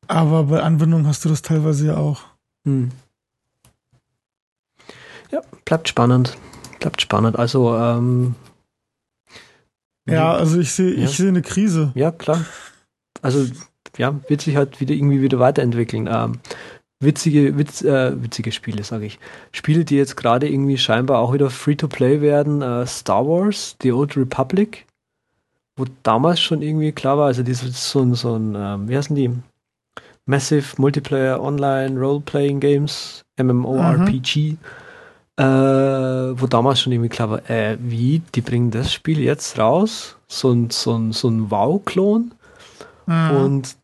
Aber 0.09 0.44
bei 0.44 0.61
Anwendungen 0.61 1.07
hast 1.07 1.24
du 1.24 1.28
das 1.28 1.42
teilweise 1.42 1.86
ja 1.86 1.97
auch. 1.97 2.22
Hm. 2.64 2.90
Ja, 5.30 5.40
bleibt 5.64 5.88
spannend. 5.88 6.36
Bleibt 6.80 7.01
spannend. 7.01 7.38
Also, 7.38 7.76
ähm, 7.76 8.34
ja, 10.07 10.32
also 10.32 10.59
ich 10.61 10.72
sehe, 10.72 10.94
ja. 10.94 11.04
ich 11.04 11.16
sehe 11.16 11.28
eine 11.28 11.42
Krise. 11.42 11.92
Ja, 11.94 12.11
klar. 12.11 12.44
Also, 13.22 13.46
ja, 13.96 14.14
wird 14.28 14.42
sich 14.42 14.57
halt 14.57 14.80
wieder 14.80 14.94
irgendwie 14.94 15.22
wieder 15.22 15.38
weiterentwickeln. 15.38 16.09
Ähm, 16.11 16.38
witzige, 17.00 17.59
witz, 17.59 17.82
äh, 17.82 18.22
witzige 18.22 18.52
Spiele, 18.52 18.84
sage 18.84 19.07
ich. 19.07 19.18
Spiele, 19.52 19.84
die 19.84 19.96
jetzt 19.96 20.16
gerade 20.16 20.48
irgendwie 20.48 20.78
scheinbar 20.78 21.18
auch 21.18 21.32
wieder 21.32 21.50
Free-to-Play 21.50 22.20
werden. 22.20 22.62
Äh, 22.62 22.86
Star 22.86 23.26
Wars, 23.26 23.76
The 23.82 23.92
Old 23.92 24.16
Republic, 24.16 24.86
wo 25.76 25.84
damals 26.02 26.40
schon 26.40 26.62
irgendwie 26.62 26.92
klar 26.92 27.18
war, 27.18 27.26
also 27.26 27.42
dieses 27.42 27.90
so 27.90 28.00
ein, 28.00 28.14
so 28.14 28.36
ein, 28.36 28.54
ähm, 28.57 28.88
wie 28.88 28.96
heißen 28.96 29.16
die? 29.16 29.30
Massive 30.28 30.74
Multiplayer 30.78 31.40
Online 31.40 31.96
Role-Playing 32.00 32.59
Games, 32.59 33.24
MMORPG, 33.40 34.52
mhm. 34.52 34.59
Äh, 35.37 35.43
wo 35.43 36.47
damals 36.47 36.80
schon 36.80 36.93
irgendwie 36.93 37.11
klar 37.11 37.30
war, 37.30 37.51
äh, 37.51 37.76
wie, 37.80 38.22
die 38.34 38.41
bringen 38.41 38.70
das 38.70 38.93
Spiel 38.93 39.20
jetzt 39.20 39.59
raus? 39.59 40.16
So 40.28 40.53
ein, 40.53 40.70
so 40.70 40.97
ein, 40.97 41.12
so 41.12 41.28
ein 41.28 41.51
WoW-Klon. 41.51 42.32
Mhm. 43.07 43.30
Und 43.30 43.76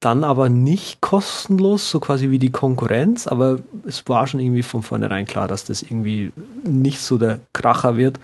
dann 0.00 0.22
aber 0.22 0.48
nicht 0.50 1.00
kostenlos, 1.00 1.90
so 1.90 1.98
quasi 1.98 2.30
wie 2.30 2.38
die 2.38 2.52
Konkurrenz, 2.52 3.26
aber 3.26 3.60
es 3.86 4.06
war 4.06 4.26
schon 4.26 4.40
irgendwie 4.40 4.62
von 4.62 4.82
vornherein 4.82 5.24
klar, 5.24 5.48
dass 5.48 5.64
das 5.64 5.82
irgendwie 5.82 6.30
nicht 6.62 7.00
so 7.00 7.16
der 7.16 7.40
Kracher 7.54 7.96
wird. 7.96 8.20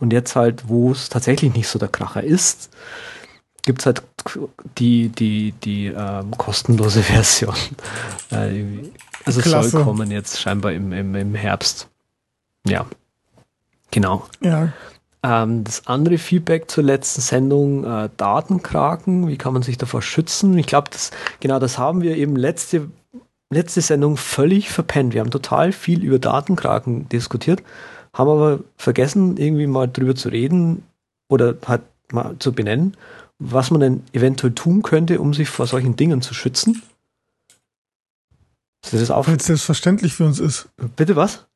Und 0.00 0.12
jetzt 0.12 0.34
halt, 0.34 0.68
wo 0.68 0.90
es 0.90 1.08
tatsächlich 1.08 1.54
nicht 1.54 1.68
so 1.68 1.78
der 1.78 1.88
Kracher 1.88 2.22
ist, 2.22 2.68
gibt 3.64 3.80
es 3.80 3.86
halt 3.86 4.02
die, 4.78 5.08
die, 5.08 5.52
die 5.52 5.86
ähm, 5.86 6.30
kostenlose 6.32 7.02
Version. 7.02 7.54
Äh, 8.30 8.64
also 9.24 9.40
Klasse. 9.40 9.70
soll 9.70 9.84
kommen 9.84 10.10
jetzt 10.10 10.40
scheinbar 10.40 10.72
im, 10.72 10.92
im, 10.92 11.14
im 11.14 11.34
Herbst. 11.34 11.88
Ja. 12.66 12.86
Genau. 13.90 14.26
Ja. 14.40 14.72
Ähm, 15.22 15.64
das 15.64 15.86
andere 15.86 16.18
Feedback 16.18 16.70
zur 16.70 16.84
letzten 16.84 17.22
Sendung, 17.22 17.84
äh, 17.84 18.10
Datenkraken, 18.16 19.28
wie 19.28 19.38
kann 19.38 19.54
man 19.54 19.62
sich 19.62 19.78
davor 19.78 20.02
schützen? 20.02 20.58
Ich 20.58 20.66
glaube, 20.66 20.90
das, 20.90 21.10
genau 21.40 21.58
das 21.58 21.78
haben 21.78 22.02
wir 22.02 22.16
eben 22.16 22.36
letzte, 22.36 22.90
letzte 23.50 23.80
Sendung 23.80 24.16
völlig 24.18 24.68
verpennt. 24.68 25.14
Wir 25.14 25.20
haben 25.20 25.30
total 25.30 25.72
viel 25.72 26.04
über 26.04 26.18
Datenkraken 26.18 27.08
diskutiert, 27.08 27.62
haben 28.12 28.28
aber 28.28 28.60
vergessen, 28.76 29.38
irgendwie 29.38 29.66
mal 29.66 29.86
drüber 29.86 30.14
zu 30.14 30.28
reden 30.28 30.82
oder 31.28 31.54
halt 31.66 31.82
mal 32.12 32.36
zu 32.38 32.52
benennen, 32.52 32.96
was 33.44 33.70
man 33.70 33.80
denn 33.80 34.02
eventuell 34.12 34.54
tun 34.54 34.82
könnte, 34.82 35.20
um 35.20 35.34
sich 35.34 35.48
vor 35.48 35.66
solchen 35.66 35.96
Dingen 35.96 36.22
zu 36.22 36.34
schützen. 36.34 36.82
Ist 38.82 38.94
das 38.94 39.10
auch 39.10 39.26
Weil 39.26 39.36
es 39.36 39.46
selbstverständlich 39.46 40.14
für 40.14 40.24
uns 40.24 40.40
ist. 40.40 40.68
Bitte 40.96 41.16
was? 41.16 41.46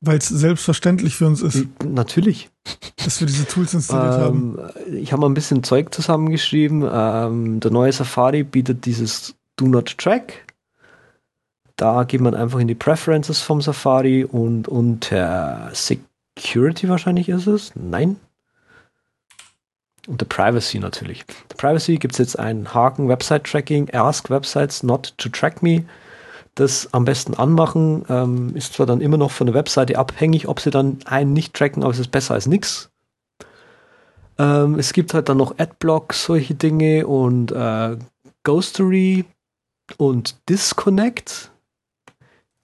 Weil 0.00 0.18
es 0.18 0.28
selbstverständlich 0.28 1.16
für 1.16 1.26
uns 1.26 1.40
ist. 1.40 1.66
Natürlich. 1.84 2.50
Dass 2.96 3.20
wir 3.20 3.26
diese 3.26 3.46
Tools 3.46 3.74
installiert 3.74 4.16
ähm, 4.16 4.22
haben. 4.22 4.58
Ich 4.92 5.12
habe 5.12 5.20
mal 5.20 5.28
ein 5.28 5.34
bisschen 5.34 5.62
Zeug 5.62 5.94
zusammengeschrieben. 5.94 6.88
Ähm, 6.90 7.60
der 7.60 7.70
neue 7.70 7.92
Safari 7.92 8.42
bietet 8.42 8.86
dieses 8.86 9.34
Do 9.56 9.66
Not 9.66 9.96
Track. 9.98 10.44
Da 11.76 12.04
geht 12.04 12.20
man 12.20 12.34
einfach 12.34 12.58
in 12.58 12.68
die 12.68 12.74
Preferences 12.74 13.40
vom 13.40 13.60
Safari 13.60 14.24
und 14.24 14.68
unter 14.68 15.70
Security 15.72 16.88
wahrscheinlich 16.88 17.28
ist 17.28 17.46
es. 17.46 17.72
Nein. 17.74 18.16
Unter 20.06 20.26
Privacy 20.26 20.78
natürlich. 20.78 21.24
Der 21.50 21.56
Privacy 21.56 21.96
gibt 21.96 22.14
es 22.14 22.18
jetzt 22.18 22.38
einen 22.38 22.74
Haken 22.74 23.08
Website 23.08 23.44
Tracking, 23.44 23.88
Ask 23.94 24.28
Websites 24.30 24.82
not 24.82 25.14
to 25.16 25.28
track 25.28 25.62
me 25.62 25.84
das 26.54 26.92
am 26.92 27.04
besten 27.04 27.34
anmachen. 27.34 28.04
Ähm, 28.08 28.54
ist 28.54 28.74
zwar 28.74 28.86
dann 28.86 29.00
immer 29.00 29.16
noch 29.16 29.30
von 29.30 29.46
der 29.46 29.54
Webseite 29.54 29.98
abhängig, 29.98 30.48
ob 30.48 30.60
sie 30.60 30.70
dann 30.70 30.98
einen 31.04 31.32
nicht 31.32 31.54
tracken, 31.54 31.82
aber 31.82 31.92
es 31.92 31.98
ist 31.98 32.10
besser 32.10 32.34
als 32.34 32.46
nichts. 32.46 32.90
Ähm, 34.38 34.78
es 34.78 34.92
gibt 34.92 35.14
halt 35.14 35.28
dann 35.28 35.36
noch 35.36 35.58
Adblocks, 35.58 36.24
solche 36.24 36.54
Dinge 36.54 37.06
und 37.06 37.52
äh, 37.52 37.96
Ghostery 38.44 39.24
und 39.96 40.36
Disconnect, 40.48 41.50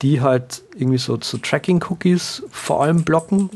die 0.02 0.20
halt 0.20 0.62
irgendwie 0.74 0.98
so 0.98 1.16
zu 1.16 1.38
Tracking-Cookies 1.38 2.44
vor 2.50 2.82
allem 2.82 3.04
blocken. 3.04 3.50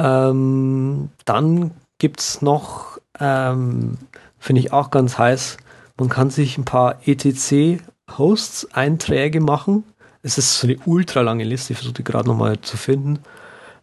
Ähm, 0.00 1.10
dann 1.24 1.72
gibt 1.98 2.20
es 2.20 2.42
noch, 2.42 2.98
ähm, 3.18 3.96
finde 4.38 4.60
ich 4.60 4.72
auch 4.72 4.90
ganz 4.90 5.18
heiß, 5.18 5.56
man 5.98 6.08
kann 6.08 6.30
sich 6.30 6.56
ein 6.56 6.64
paar 6.64 7.06
ETC-Hosts-Einträge 7.06 9.40
machen. 9.40 9.82
Es 10.22 10.38
ist 10.38 10.58
so 10.58 10.66
eine 10.66 10.78
ultra 10.86 11.20
lange 11.20 11.44
Liste, 11.44 11.74
ich 11.74 11.78
versuche 11.78 11.96
die 11.96 12.04
gerade 12.04 12.28
nochmal 12.28 12.58
zu 12.62 12.78
finden. 12.78 13.18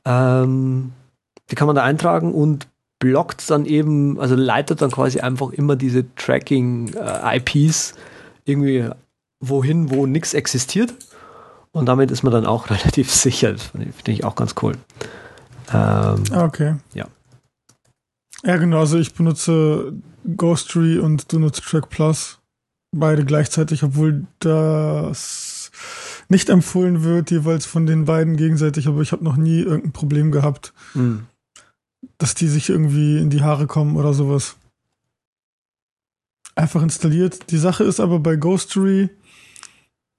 Ähm, 0.06 0.94
die 1.52 1.56
kann 1.56 1.68
man 1.68 1.76
da 1.76 1.84
eintragen 1.84 2.34
und 2.34 2.68
blockt 3.00 3.48
dann 3.52 3.66
eben, 3.66 4.20
also 4.20 4.34
leitet 4.36 4.82
dann 4.82 4.90
quasi 4.90 5.20
einfach 5.20 5.52
immer 5.52 5.76
diese 5.76 6.06
Tracking-IPs 6.16 7.94
irgendwie 8.46 8.90
wohin, 9.40 9.92
wo 9.92 10.08
nichts 10.08 10.34
existiert. 10.34 10.96
Und 11.72 11.86
damit 11.86 12.10
ist 12.10 12.24
man 12.24 12.34
dann 12.34 12.48
auch 12.48 12.70
relativ 12.72 13.12
sicher. 13.12 13.56
Finde 13.58 13.92
ich 14.08 14.24
auch 14.24 14.34
ganz 14.36 14.56
cool. 14.64 14.74
Ähm, 15.74 16.24
okay. 16.34 16.76
Ja. 16.94 17.08
Ja, 18.44 18.58
genau. 18.58 18.80
Also 18.80 18.98
ich 18.98 19.14
benutze 19.14 19.94
Ghostery 20.36 21.00
und 21.00 21.32
Do 21.32 21.40
Not 21.40 21.62
Track 21.62 21.90
Plus. 21.90 22.40
Beide 22.96 23.26
gleichzeitig, 23.26 23.84
obwohl 23.84 24.26
das 24.40 25.72
nicht 26.30 26.50
empfohlen 26.50 27.04
wird, 27.04 27.32
jeweils 27.32 27.66
von 27.66 27.86
den 27.86 28.06
beiden 28.06 28.38
gegenseitig, 28.38 28.88
aber 28.88 29.02
ich 29.02 29.12
habe 29.12 29.24
noch 29.24 29.38
nie 29.38 29.60
irgendein 29.60 29.92
Problem 29.92 30.32
gehabt, 30.32 30.74
mhm. 30.94 31.26
dass 32.18 32.36
die 32.36 32.48
sich 32.48 32.70
irgendwie 32.70 33.18
in 33.18 33.30
die 33.30 33.42
Haare 33.42 33.68
kommen 33.68 33.96
oder 33.96 34.14
sowas. 34.14 34.56
Einfach 36.56 36.82
installiert. 36.82 37.52
Die 37.52 37.58
Sache 37.58 37.84
ist 37.84 38.00
aber 38.00 38.20
bei 38.20 38.36
Ghostery, 38.36 39.10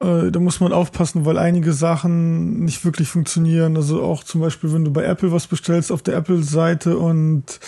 äh, 0.00 0.30
da 0.30 0.40
muss 0.40 0.60
man 0.60 0.72
aufpassen, 0.72 1.24
weil 1.24 1.38
einige 1.38 1.72
Sachen 1.72 2.64
nicht 2.64 2.84
wirklich 2.84 3.08
funktionieren. 3.08 3.76
Also 3.76 4.02
auch 4.02 4.24
zum 4.24 4.40
Beispiel, 4.40 4.72
wenn 4.72 4.84
du 4.84 4.92
bei 4.92 5.04
Apple 5.04 5.32
was 5.32 5.46
bestellst 5.46 5.90
auf 5.90 6.02
der 6.02 6.16
Apple-Seite 6.16 6.98
und 6.98 7.60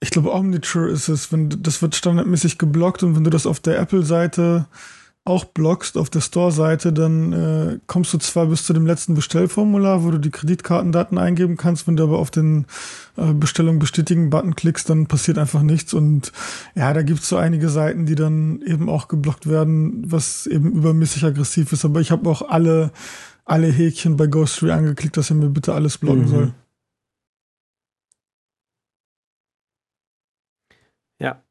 ich 0.00 0.10
glaube 0.10 0.32
Omniture 0.32 0.90
ist 0.90 1.08
es, 1.08 1.32
wenn 1.32 1.50
das 1.62 1.82
wird 1.82 1.94
standardmäßig 1.94 2.58
geblockt 2.58 3.02
und 3.02 3.16
wenn 3.16 3.24
du 3.24 3.30
das 3.30 3.46
auf 3.46 3.60
der 3.60 3.78
Apple-Seite 3.78 4.66
auch 5.26 5.44
blockst 5.44 5.98
auf 5.98 6.08
der 6.08 6.20
Store-Seite, 6.20 6.92
dann 6.92 7.32
äh, 7.32 7.78
kommst 7.86 8.14
du 8.14 8.18
zwar 8.18 8.46
bis 8.46 8.64
zu 8.64 8.72
dem 8.72 8.86
letzten 8.86 9.14
Bestellformular, 9.14 10.04
wo 10.04 10.10
du 10.12 10.18
die 10.18 10.30
Kreditkartendaten 10.30 11.18
eingeben 11.18 11.56
kannst, 11.56 11.86
wenn 11.86 11.96
du 11.96 12.04
aber 12.04 12.18
auf 12.18 12.30
den 12.30 12.66
äh, 13.16 13.32
Bestellung 13.32 13.78
bestätigen 13.80 14.30
Button 14.30 14.54
klickst, 14.54 14.88
dann 14.88 15.06
passiert 15.06 15.38
einfach 15.38 15.62
nichts. 15.62 15.92
Und 15.94 16.32
ja, 16.74 16.92
da 16.94 17.02
gibt's 17.02 17.28
so 17.28 17.36
einige 17.36 17.68
Seiten, 17.68 18.06
die 18.06 18.14
dann 18.14 18.62
eben 18.62 18.88
auch 18.88 19.08
geblockt 19.08 19.48
werden, 19.48 20.10
was 20.10 20.46
eben 20.46 20.72
übermäßig 20.72 21.24
aggressiv 21.24 21.72
ist. 21.72 21.84
Aber 21.84 22.00
ich 22.00 22.12
habe 22.12 22.30
auch 22.30 22.42
alle, 22.48 22.92
alle 23.44 23.66
Häkchen 23.66 24.16
bei 24.16 24.28
Ghostery 24.28 24.70
angeklickt, 24.70 25.16
dass 25.16 25.30
er 25.30 25.36
mir 25.36 25.50
bitte 25.50 25.74
alles 25.74 25.98
blocken 25.98 26.22
Mhm. 26.22 26.28
soll. 26.28 26.54
Ja. 31.18 31.42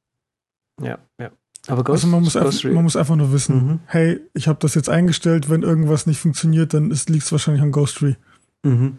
Ja, 0.81 0.99
ja. 1.19 1.31
Aber 1.67 1.83
Ghost, 1.83 2.03
Also 2.03 2.07
man 2.07 2.23
muss, 2.23 2.35
einfach, 2.35 2.51
Ghostery- 2.51 2.73
man 2.73 2.83
muss 2.83 2.95
einfach 2.95 3.15
nur 3.15 3.31
wissen, 3.31 3.55
Mhm. 3.67 3.79
hey, 3.87 4.19
ich 4.33 4.47
habe 4.47 4.59
das 4.61 4.75
jetzt 4.75 4.89
eingestellt, 4.89 5.49
wenn 5.49 5.63
irgendwas 5.63 6.05
nicht 6.05 6.19
funktioniert, 6.19 6.73
dann 6.73 6.89
liegt 6.89 7.23
es 7.25 7.31
wahrscheinlich 7.31 7.63
an 7.63 7.71
Ghostery. 7.71 8.15
Mhm. 8.63 8.97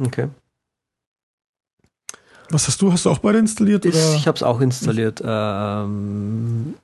Okay. 0.00 0.28
Was 2.50 2.66
hast 2.66 2.82
du? 2.82 2.92
Hast 2.92 3.04
du 3.06 3.10
auch 3.10 3.18
beide 3.18 3.38
installiert? 3.38 3.84
Ist, 3.84 3.94
oder? 3.96 4.16
ich 4.16 4.26
habe 4.26 4.36
es 4.36 4.42
auch 4.42 4.60
installiert. 4.60 5.22
Ähm, 5.24 6.74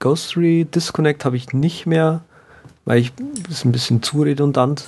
Ghostery 0.00 0.66
Disconnect 0.66 1.24
habe 1.24 1.36
ich 1.36 1.52
nicht 1.52 1.86
mehr, 1.86 2.22
weil 2.84 2.98
ich 2.98 3.12
ist 3.48 3.64
ein 3.64 3.72
bisschen 3.72 4.02
zu 4.02 4.22
redundant. 4.22 4.86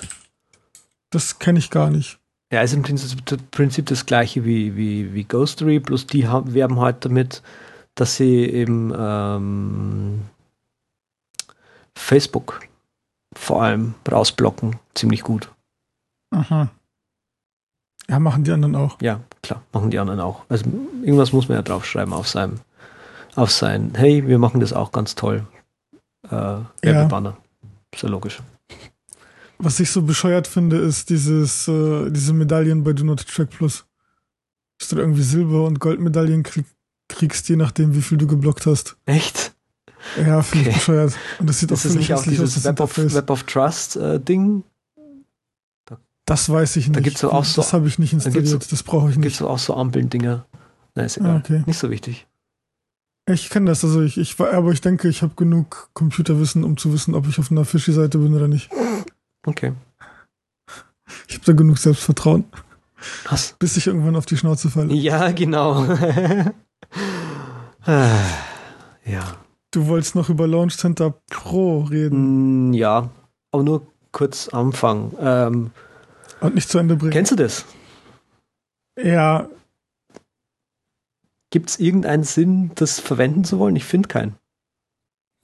Das 1.10 1.38
kenne 1.38 1.58
ich 1.58 1.70
gar 1.70 1.90
nicht. 1.90 2.18
Ja, 2.52 2.62
ist 2.62 2.74
im 2.74 2.82
Prinzip, 2.82 3.18
Prinzip 3.50 3.86
das 3.86 4.06
gleiche 4.06 4.44
wie, 4.44 4.76
wie, 4.76 5.14
wie 5.14 5.24
Ghostery, 5.24 5.78
bloß 5.78 6.06
die 6.06 6.28
haben, 6.28 6.52
werben 6.52 6.80
halt 6.80 7.04
damit, 7.04 7.42
dass 8.00 8.16
sie 8.16 8.46
eben 8.46 8.94
ähm, 8.96 10.22
Facebook 11.94 12.60
vor 13.36 13.62
allem 13.62 13.94
rausblocken. 14.10 14.76
Ziemlich 14.94 15.22
gut. 15.22 15.50
Aha. 16.30 16.70
Ja, 18.08 18.18
machen 18.18 18.44
die 18.44 18.52
anderen 18.52 18.74
auch. 18.74 18.96
Ja, 19.02 19.20
klar, 19.42 19.62
machen 19.72 19.90
die 19.90 19.98
anderen 19.98 20.18
auch. 20.18 20.44
Also 20.48 20.64
irgendwas 21.02 21.32
muss 21.32 21.48
man 21.48 21.58
ja 21.58 21.62
draufschreiben 21.62 22.14
auf 22.14 22.26
seinem, 22.26 22.60
auf 23.36 23.50
sein, 23.50 23.92
hey, 23.94 24.26
wir 24.26 24.38
machen 24.38 24.60
das 24.60 24.72
auch 24.72 24.92
ganz 24.92 25.14
toll. 25.14 25.46
Äh, 26.30 26.56
Werbebanner. 26.80 27.36
Ist 27.92 28.02
ja 28.02 28.08
logisch. 28.08 28.40
Was 29.58 29.78
ich 29.78 29.90
so 29.90 30.00
bescheuert 30.02 30.46
finde, 30.46 30.78
ist 30.78 31.10
dieses, 31.10 31.68
äh, 31.68 32.10
diese 32.10 32.32
Medaillen 32.32 32.82
bei 32.82 32.94
Do 32.94 33.04
Not 33.04 33.28
Track 33.28 33.50
Plus. 33.50 33.84
Dass 34.78 34.88
du 34.88 34.96
irgendwie 34.96 35.22
Silber- 35.22 35.66
und 35.66 35.78
Goldmedaillen 35.78 36.42
krieg, 36.42 36.64
kriegst, 37.10 37.48
je 37.48 37.56
nachdem, 37.56 37.94
wie 37.94 38.02
viel 38.02 38.16
du 38.18 38.26
geblockt 38.26 38.66
hast. 38.66 38.96
Echt? 39.06 39.52
Ja, 40.16 40.40
finde 40.42 40.66
Okay. 40.66 40.70
ich 40.70 40.74
bescheuert. 40.76 41.12
Und 41.38 41.48
das 41.50 41.58
sieht 41.58 41.70
auch 41.70 41.74
Ist 41.76 41.84
das 41.84 41.92
völlig 41.92 42.08
nicht 42.08 42.18
auch 42.18 42.22
dieses 42.24 42.54
das 42.54 42.64
Web 42.64 42.80
of. 42.80 42.96
Web 42.96 43.30
of 43.30 43.42
Trust 43.44 43.96
äh, 43.96 44.18
Ding? 44.18 44.64
Das 46.26 46.48
weiß 46.48 46.76
ich 46.76 46.88
nicht. 46.88 47.02
gibt's 47.02 47.20
doch 47.22 47.32
auch 47.32 47.44
so- 47.44 47.60
das 47.60 47.72
habe 47.72 47.88
ich 47.88 47.98
nicht 47.98 48.12
installiert. 48.12 48.70
das 48.72 48.82
brauche 48.84 49.08
ich 49.08 49.14
Gibt 49.14 49.24
nicht. 49.24 49.34
es 49.34 49.42
auch 49.42 49.58
so 49.58 49.74
Ampeln-Dinger? 49.74 50.46
Na, 50.94 51.02
ist 51.02 51.16
egal. 51.18 51.36
Ah, 51.36 51.38
okay. 51.38 51.62
Nicht 51.66 51.78
so 51.78 51.90
wichtig. 51.90 52.26
Ich 53.28 53.50
kenne 53.50 53.66
das, 53.66 53.84
also 53.84 54.02
ich, 54.02 54.16
ich 54.16 54.38
war, 54.38 54.52
aber 54.52 54.70
ich 54.72 54.80
denke, 54.80 55.08
ich 55.08 55.22
habe 55.22 55.34
genug 55.36 55.90
Computerwissen, 55.92 56.64
um 56.64 56.76
zu 56.76 56.92
wissen, 56.92 57.14
ob 57.14 57.28
ich 57.28 57.38
auf 57.38 57.50
einer 57.50 57.64
Fischi-Seite 57.64 58.18
bin 58.18 58.34
oder 58.34 58.48
nicht. 58.48 58.70
Okay. 59.44 59.72
Ich 61.28 61.34
habe 61.34 61.44
da 61.46 61.52
genug 61.52 61.78
Selbstvertrauen, 61.78 62.44
Was? 63.28 63.54
bis 63.58 63.76
ich 63.76 63.86
irgendwann 63.86 64.16
auf 64.16 64.26
die 64.26 64.36
Schnauze 64.36 64.70
falle. 64.70 64.92
Ja, 64.94 65.30
genau. 65.32 65.86
Ah, 67.86 68.18
ja. 69.06 69.36
Du 69.70 69.86
wolltest 69.86 70.14
noch 70.14 70.28
über 70.28 70.46
Launch 70.46 70.76
Center 70.76 71.14
Pro 71.30 71.80
reden 71.80 72.70
Mm, 72.70 72.74
ja, 72.74 73.08
aber 73.52 73.62
nur 73.62 73.86
kurz 74.12 74.48
anfangen. 74.48 75.16
Ähm, 75.18 75.70
und 76.40 76.54
nicht 76.54 76.68
zu 76.68 76.76
Ende 76.78 76.96
bringen. 76.96 77.12
kennst 77.12 77.32
du 77.32 77.36
das? 77.36 77.64
Ja, 79.02 79.48
Gibt 81.50 81.70
es 81.70 81.80
irgendeinen 81.80 82.22
Sinn, 82.24 82.70
das 82.76 83.00
verwenden 83.00 83.44
zu 83.44 83.58
wollen? 83.58 83.76
Ich 83.76 83.84
finde 83.84 84.08
keinen. 84.08 84.36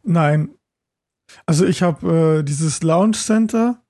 nein. 0.02 0.50
Also 1.44 1.66
ich 1.66 1.82
habe 1.82 2.38
äh, 2.38 2.42
dieses 2.44 2.84
Launch 2.84 3.18
Center, 3.18 3.82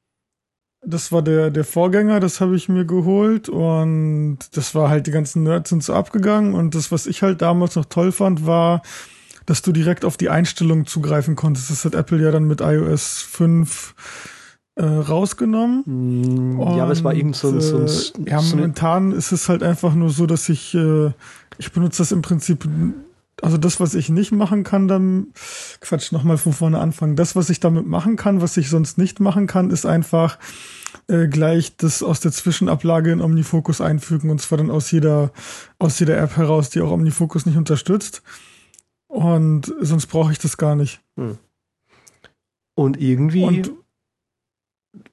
das 0.86 1.12
war 1.12 1.22
der, 1.22 1.50
der 1.50 1.64
Vorgänger, 1.64 2.20
das 2.20 2.40
habe 2.40 2.56
ich 2.56 2.68
mir 2.68 2.84
geholt 2.84 3.48
und 3.48 4.38
das 4.52 4.74
war 4.74 4.88
halt, 4.88 5.06
die 5.06 5.10
ganzen 5.10 5.42
Nerds 5.42 5.70
sind 5.70 5.82
so 5.82 5.92
abgegangen 5.92 6.54
und 6.54 6.74
das, 6.74 6.92
was 6.92 7.06
ich 7.06 7.22
halt 7.22 7.42
damals 7.42 7.76
noch 7.76 7.86
toll 7.86 8.12
fand, 8.12 8.46
war, 8.46 8.82
dass 9.46 9.62
du 9.62 9.72
direkt 9.72 10.04
auf 10.04 10.16
die 10.16 10.30
Einstellungen 10.30 10.86
zugreifen 10.86 11.36
konntest. 11.36 11.70
Das 11.70 11.84
hat 11.84 11.94
Apple 11.94 12.22
ja 12.22 12.30
dann 12.30 12.44
mit 12.44 12.60
iOS 12.60 13.22
5 13.22 13.94
äh, 14.76 14.84
rausgenommen. 14.84 15.82
Mm, 15.86 16.60
ja, 16.60 16.84
aber 16.84 16.92
es 16.92 17.02
war 17.02 17.14
irgend 17.14 17.36
so 17.36 17.48
ein, 17.48 17.60
so 17.60 17.78
ein, 17.78 17.86
äh, 17.86 18.30
ja, 18.30 18.40
so 18.40 18.52
eine, 18.52 18.62
momentan 18.62 19.12
ist 19.12 19.32
es 19.32 19.48
halt 19.48 19.62
einfach 19.62 19.94
nur 19.94 20.10
so, 20.10 20.26
dass 20.26 20.48
ich, 20.48 20.74
äh, 20.74 21.10
ich 21.58 21.72
benutze 21.72 21.98
das 21.98 22.12
im 22.12 22.22
Prinzip, 22.22 22.68
also 23.42 23.58
das, 23.58 23.80
was 23.80 23.94
ich 23.94 24.08
nicht 24.08 24.32
machen 24.32 24.64
kann, 24.64 24.88
dann, 24.88 25.28
Quatsch, 25.80 26.12
nochmal 26.12 26.38
von 26.38 26.52
vorne 26.52 26.78
anfangen. 26.78 27.16
Das, 27.16 27.36
was 27.36 27.50
ich 27.50 27.60
damit 27.60 27.86
machen 27.86 28.16
kann, 28.16 28.40
was 28.40 28.56
ich 28.56 28.70
sonst 28.70 28.98
nicht 28.98 29.20
machen 29.20 29.46
kann, 29.46 29.70
ist 29.70 29.84
einfach 29.84 30.38
äh, 31.08 31.28
gleich 31.28 31.76
das 31.76 32.02
aus 32.02 32.20
der 32.20 32.32
Zwischenablage 32.32 33.12
in 33.12 33.20
OmniFocus 33.20 33.80
einfügen 33.80 34.30
und 34.30 34.40
zwar 34.40 34.58
dann 34.58 34.70
aus 34.70 34.90
jeder, 34.90 35.32
aus 35.78 35.98
jeder 35.98 36.18
App 36.18 36.36
heraus, 36.36 36.70
die 36.70 36.80
auch 36.80 36.90
OmniFocus 36.90 37.46
nicht 37.46 37.58
unterstützt. 37.58 38.22
Und 39.08 39.72
sonst 39.80 40.06
brauche 40.06 40.32
ich 40.32 40.38
das 40.38 40.56
gar 40.56 40.74
nicht. 40.74 41.00
und 42.74 43.00
irgendwie, 43.00 43.44
Und 43.44 43.70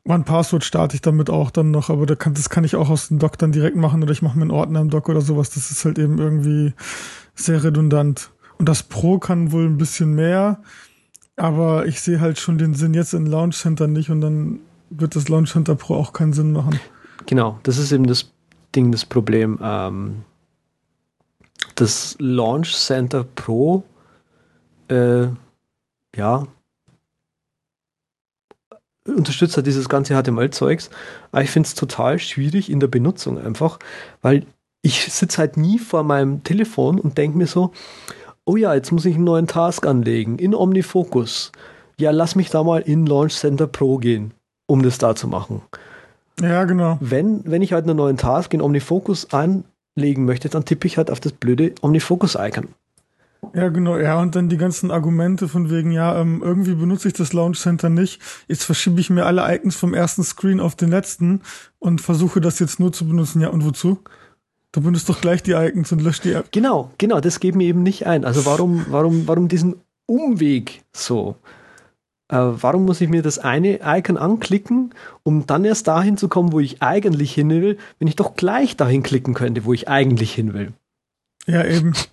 mein 0.06 0.26
Passwort 0.26 0.64
starte 0.64 0.96
ich 0.96 1.02
damit 1.02 1.30
auch 1.30 1.50
dann 1.50 1.72
noch, 1.72 1.90
aber 1.90 2.06
da 2.06 2.16
kann, 2.16 2.34
das 2.34 2.50
kann 2.50 2.64
ich 2.64 2.76
auch 2.76 2.90
aus 2.90 3.08
dem 3.08 3.20
Dock 3.20 3.38
dann 3.38 3.52
direkt 3.52 3.78
machen 3.78 4.04
oder 4.04 4.12
ich 4.12 4.22
mache 4.22 4.38
mir 4.38 4.44
einen 4.44 4.52
Ordner 4.52 4.82
im 4.82 4.90
Dock 4.90 5.10
oder 5.10 5.22
sowas. 5.22 5.52
Das 5.52 5.72
ist 5.72 5.86
halt 5.86 5.98
eben 5.98 6.20
irgendwie 6.20 6.74
sehr 7.36 7.64
redundant. 7.64 8.32
Und 8.58 8.68
das 8.68 8.84
Pro 8.84 9.18
kann 9.18 9.52
wohl 9.52 9.66
ein 9.66 9.78
bisschen 9.78 10.14
mehr, 10.14 10.62
aber 11.36 11.86
ich 11.86 12.02
sehe 12.02 12.20
halt 12.20 12.38
schon 12.38 12.58
den 12.58 12.74
Sinn 12.74 12.94
jetzt 12.94 13.14
in 13.14 13.26
Launch 13.26 13.58
Center 13.58 13.88
nicht 13.88 14.10
und 14.10 14.22
dann 14.22 14.60
wird 14.90 15.16
das 15.16 15.30
Launch 15.30 15.52
Center 15.52 15.76
Pro 15.76 15.96
auch 15.96 16.14
keinen 16.14 16.34
Sinn 16.34 16.52
machen. 16.52 16.80
genau, 17.26 17.60
das 17.64 17.78
ist 17.78 17.92
eben 17.92 18.06
das 18.06 18.32
Ding, 18.76 18.92
das 18.92 19.06
Problem. 19.06 19.58
Ähm, 19.62 20.24
das 21.76 22.16
Launch 22.20 22.76
Center 22.76 23.24
Pro, 23.24 23.84
äh, 24.90 25.28
ja, 26.16 26.48
unterstützt 29.08 29.56
halt 29.56 29.68
dieses 29.68 29.90
ganze 29.90 30.16
HTML-Zeugs, 30.16 30.90
aber 31.32 31.44
ich 31.44 31.50
finde 31.50 31.68
es 31.68 31.76
total 31.76 32.20
schwierig 32.20 32.72
in 32.72 32.80
der 32.80 32.88
Benutzung 32.88 33.38
einfach, 33.38 33.80
weil 34.22 34.46
ich 34.82 35.12
sitze 35.12 35.38
halt 35.40 35.58
nie 35.58 35.80
vor 35.80 36.04
meinem 36.04 36.44
Telefon 36.44 37.00
und 37.00 37.18
denke 37.18 37.38
mir 37.38 37.48
so, 37.48 37.72
oh 38.46 38.56
ja, 38.56 38.74
jetzt 38.74 38.92
muss 38.92 39.06
ich 39.06 39.16
einen 39.16 39.24
neuen 39.24 39.48
Task 39.48 39.86
anlegen 39.86 40.38
in 40.38 40.54
OmniFocus. 40.54 41.52
Ja, 42.00 42.12
lass 42.12 42.36
mich 42.36 42.50
da 42.50 42.64
mal 42.64 42.82
in 42.82 43.06
Launch 43.06 43.36
Center 43.36 43.68
Pro 43.68 43.98
gehen, 43.98 44.34
um 44.68 44.84
das 44.84 44.98
da 44.98 45.16
zu 45.16 45.28
machen. 45.28 45.62
Ja, 46.42 46.66
genau. 46.66 46.98
Wenn, 47.00 47.42
wenn 47.46 47.62
ich 47.62 47.74
halt 47.74 47.86
einen 47.86 47.98
neuen 47.98 48.18
Task 48.18 48.54
in 48.54 48.62
OmniFocus 48.62 49.28
anlegen 49.32 50.26
möchte, 50.26 50.50
dann 50.50 50.66
tippe 50.66 50.88
ich 50.88 50.98
halt 50.98 51.12
auf 51.12 51.20
das 51.20 51.32
blöde 51.32 51.74
OmniFocus-Icon. 51.82 52.70
Ja, 53.56 53.70
genau. 53.70 53.98
Ja, 53.98 54.20
und 54.20 54.36
dann 54.36 54.50
die 54.50 54.58
ganzen 54.58 54.90
Argumente 54.90 55.48
von 55.48 55.70
wegen, 55.70 55.92
ja, 55.92 56.20
ähm, 56.20 56.42
irgendwie 56.44 56.74
benutze 56.74 57.08
ich 57.08 57.14
das 57.14 57.34
Launch 57.34 57.60
Center 57.60 57.90
nicht. 57.90 58.20
Jetzt 58.48 58.64
verschiebe 58.64 59.00
ich 59.00 59.12
mir 59.12 59.26
alle 59.26 59.44
Icons 59.56 59.76
vom 59.76 59.94
ersten 59.94 60.24
Screen 60.24 60.60
auf 60.60 60.76
den 60.76 60.90
letzten 60.90 61.42
und 61.78 62.02
versuche 62.02 62.42
das 62.42 62.58
jetzt 62.60 62.80
nur 62.80 62.92
zu 62.92 63.08
benutzen. 63.08 63.42
Ja, 63.42 63.50
und 63.50 63.64
wozu? 63.64 64.00
Du 64.72 64.82
benutzt 64.82 65.08
doch 65.08 65.22
gleich 65.22 65.44
die 65.44 65.52
Icons 65.52 65.92
und 65.92 66.02
löscht 66.02 66.24
die 66.24 66.32
App. 66.32 66.52
Genau, 66.52 66.92
genau, 66.98 67.20
das 67.20 67.40
geht 67.40 67.54
mir 67.56 67.66
eben 67.66 67.84
nicht 67.84 68.08
ein. 68.08 68.26
Also 68.26 68.46
warum, 68.48 68.88
warum, 68.90 69.28
warum 69.28 69.48
diesen 69.48 69.76
Umweg 70.08 70.84
so? 70.92 71.36
Äh, 72.30 72.38
warum 72.38 72.86
muss 72.86 73.00
ich 73.00 73.10
mir 73.10 73.22
das 73.22 73.38
eine 73.38 73.82
Icon 73.86 74.18
anklicken, 74.18 74.96
um 75.22 75.46
dann 75.46 75.64
erst 75.64 75.88
dahin 75.88 76.18
zu 76.18 76.28
kommen, 76.28 76.54
wo 76.54 76.60
ich 76.60 76.82
eigentlich 76.82 77.36
hin 77.36 77.52
will, 77.52 77.78
wenn 78.00 78.08
ich 78.08 78.16
doch 78.16 78.36
gleich 78.36 78.76
dahin 78.76 79.04
klicken 79.04 79.36
könnte, 79.36 79.66
wo 79.66 79.74
ich 79.74 79.88
eigentlich 79.90 80.34
hin 80.34 80.56
will? 80.56 80.74
Ja, 81.46 81.64
eben. 81.64 81.94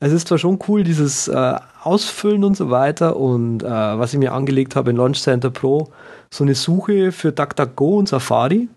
Es 0.00 0.12
ist 0.12 0.28
zwar 0.28 0.38
schon 0.38 0.58
cool, 0.68 0.84
dieses 0.84 1.28
äh, 1.28 1.58
Ausfüllen 1.82 2.44
und 2.44 2.56
so 2.56 2.70
weiter 2.70 3.16
und 3.16 3.62
äh, 3.62 3.68
was 3.68 4.12
ich 4.12 4.18
mir 4.18 4.32
angelegt 4.32 4.76
habe 4.76 4.90
in 4.90 4.96
Launch 4.96 5.20
Center 5.20 5.50
Pro, 5.50 5.92
so 6.30 6.44
eine 6.44 6.54
Suche 6.54 7.12
für 7.12 7.32
DuckDuckGo 7.32 7.98
und 7.98 8.08
Safari. 8.08 8.68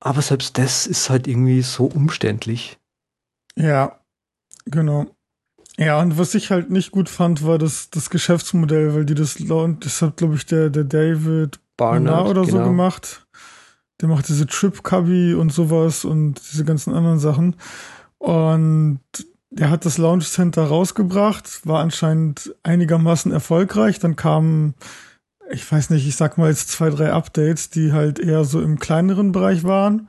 Aber 0.00 0.22
selbst 0.22 0.56
das 0.58 0.86
ist 0.86 1.10
halt 1.10 1.26
irgendwie 1.28 1.62
so 1.62 1.84
umständlich. 1.84 2.78
Ja, 3.56 4.00
genau. 4.64 5.06
Ja, 5.76 6.00
und 6.00 6.18
was 6.18 6.34
ich 6.34 6.50
halt 6.50 6.70
nicht 6.70 6.90
gut 6.90 7.08
fand, 7.08 7.44
war 7.44 7.58
das, 7.58 7.90
das 7.90 8.10
Geschäftsmodell, 8.10 8.94
weil 8.94 9.06
die 9.06 9.14
das 9.14 9.38
launch, 9.38 9.80
das 9.80 10.02
hat, 10.02 10.18
glaube 10.18 10.34
ich, 10.34 10.46
der, 10.46 10.68
der 10.70 10.84
David 10.84 11.58
Barnard 11.76 12.28
oder 12.28 12.44
so 12.44 12.58
genau. 12.58 12.64
gemacht. 12.64 13.26
Der 14.00 14.08
macht 14.08 14.28
diese 14.28 14.46
Trip 14.46 14.82
Cubby 14.82 15.34
und 15.34 15.52
sowas 15.52 16.04
und 16.04 16.34
diese 16.52 16.64
ganzen 16.64 16.94
anderen 16.94 17.18
Sachen. 17.18 17.56
Und 18.18 19.00
der 19.50 19.70
hat 19.70 19.84
das 19.84 19.98
Launch 19.98 20.28
Center 20.28 20.64
rausgebracht, 20.64 21.66
war 21.66 21.80
anscheinend 21.80 22.54
einigermaßen 22.62 23.32
erfolgreich. 23.32 23.98
Dann 23.98 24.16
kamen, 24.16 24.74
ich 25.50 25.70
weiß 25.70 25.90
nicht, 25.90 26.06
ich 26.06 26.16
sag 26.16 26.38
mal 26.38 26.50
jetzt 26.50 26.68
zwei, 26.68 26.90
drei 26.90 27.12
Updates, 27.12 27.70
die 27.70 27.92
halt 27.92 28.20
eher 28.20 28.44
so 28.44 28.60
im 28.60 28.78
kleineren 28.78 29.32
Bereich 29.32 29.64
waren. 29.64 30.08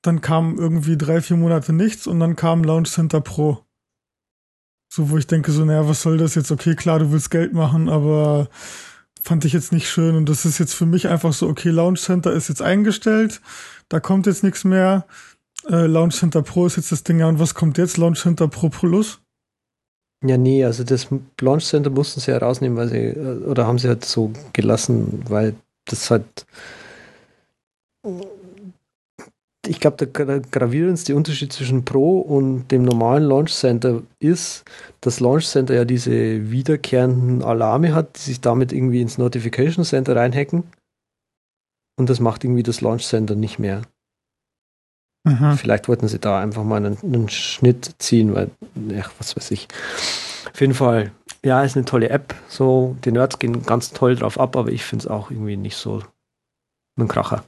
Dann 0.00 0.22
kam 0.22 0.58
irgendwie 0.58 0.96
drei, 0.96 1.20
vier 1.20 1.36
Monate 1.36 1.72
nichts 1.72 2.06
und 2.06 2.20
dann 2.20 2.36
kam 2.36 2.64
Launch 2.64 2.90
Center 2.90 3.20
Pro. 3.20 3.64
So, 4.88 5.10
wo 5.10 5.18
ich 5.18 5.26
denke, 5.26 5.52
so, 5.52 5.64
naja, 5.64 5.88
was 5.88 6.02
soll 6.02 6.16
das 6.16 6.34
jetzt? 6.34 6.50
Okay, 6.50 6.74
klar, 6.74 6.98
du 6.98 7.10
willst 7.10 7.30
Geld 7.30 7.52
machen, 7.52 7.88
aber 7.88 8.48
fand 9.22 9.44
ich 9.44 9.52
jetzt 9.52 9.72
nicht 9.72 9.88
schön. 9.88 10.14
Und 10.14 10.28
das 10.28 10.44
ist 10.44 10.58
jetzt 10.58 10.74
für 10.74 10.86
mich 10.86 11.08
einfach 11.08 11.32
so, 11.32 11.48
okay, 11.48 11.70
Launch 11.70 12.00
Center 12.00 12.32
ist 12.32 12.48
jetzt 12.48 12.62
eingestellt, 12.62 13.40
da 13.88 14.00
kommt 14.00 14.26
jetzt 14.26 14.42
nichts 14.42 14.64
mehr 14.64 15.06
äh, 15.68 15.86
Launch 15.86 16.16
Center 16.16 16.42
Pro 16.42 16.66
ist 16.66 16.76
jetzt 16.76 16.92
das 16.92 17.04
Ding 17.04 17.18
ja. 17.20 17.28
Und 17.28 17.38
was 17.38 17.54
kommt 17.54 17.78
jetzt? 17.78 17.96
Launch 17.96 18.20
Center 18.20 18.48
Pro 18.48 18.68
Plus? 18.68 19.20
Ja, 20.24 20.38
nee, 20.38 20.64
also 20.64 20.84
das 20.84 21.08
Launch 21.40 21.66
Center 21.66 21.90
mussten 21.90 22.20
sie 22.20 22.30
ja 22.30 22.38
rausnehmen, 22.38 22.78
weil 22.78 22.88
sie, 22.88 22.96
äh, 22.96 23.44
oder 23.44 23.66
haben 23.66 23.78
sie 23.78 23.88
halt 23.88 24.04
so 24.04 24.32
gelassen, 24.54 25.22
weil 25.28 25.54
das 25.84 26.10
halt, 26.10 26.46
ich 29.66 29.80
glaube, 29.80 30.06
der 30.06 30.40
gravierendste 30.40 31.14
Unterschied 31.14 31.52
zwischen 31.52 31.84
Pro 31.84 32.20
und 32.20 32.68
dem 32.68 32.84
normalen 32.84 33.24
Launch 33.24 33.52
Center 33.52 34.02
ist, 34.18 34.64
dass 35.02 35.20
Launch 35.20 35.46
Center 35.46 35.74
ja 35.74 35.84
diese 35.84 36.50
wiederkehrenden 36.50 37.42
Alarme 37.42 37.94
hat, 37.94 38.16
die 38.16 38.22
sich 38.22 38.40
damit 38.40 38.72
irgendwie 38.72 39.02
ins 39.02 39.18
Notification 39.18 39.84
Center 39.84 40.16
reinhacken. 40.16 40.64
Und 41.96 42.08
das 42.08 42.18
macht 42.18 42.44
irgendwie 42.44 42.62
das 42.62 42.80
Launch 42.80 43.04
Center 43.04 43.34
nicht 43.34 43.58
mehr. 43.58 43.82
Mhm. 45.24 45.56
Vielleicht 45.56 45.88
wollten 45.88 46.06
sie 46.06 46.18
da 46.18 46.40
einfach 46.40 46.64
mal 46.64 46.76
einen, 46.76 46.98
einen 47.02 47.28
Schnitt 47.28 47.94
ziehen, 47.98 48.34
weil, 48.34 48.50
ja, 48.88 49.04
was 49.18 49.36
weiß 49.36 49.50
ich. 49.52 49.68
Auf 50.52 50.60
jeden 50.60 50.74
Fall, 50.74 51.12
ja, 51.42 51.62
ist 51.62 51.76
eine 51.76 51.86
tolle 51.86 52.10
App. 52.10 52.34
So, 52.48 52.96
die 53.04 53.12
Nerds 53.12 53.38
gehen 53.38 53.64
ganz 53.64 53.92
toll 53.92 54.16
drauf 54.16 54.38
ab, 54.38 54.56
aber 54.56 54.70
ich 54.70 54.84
finde 54.84 55.04
es 55.04 55.10
auch 55.10 55.30
irgendwie 55.30 55.56
nicht 55.56 55.76
so 55.76 56.02
ein 56.98 57.08
Kracher. 57.08 57.44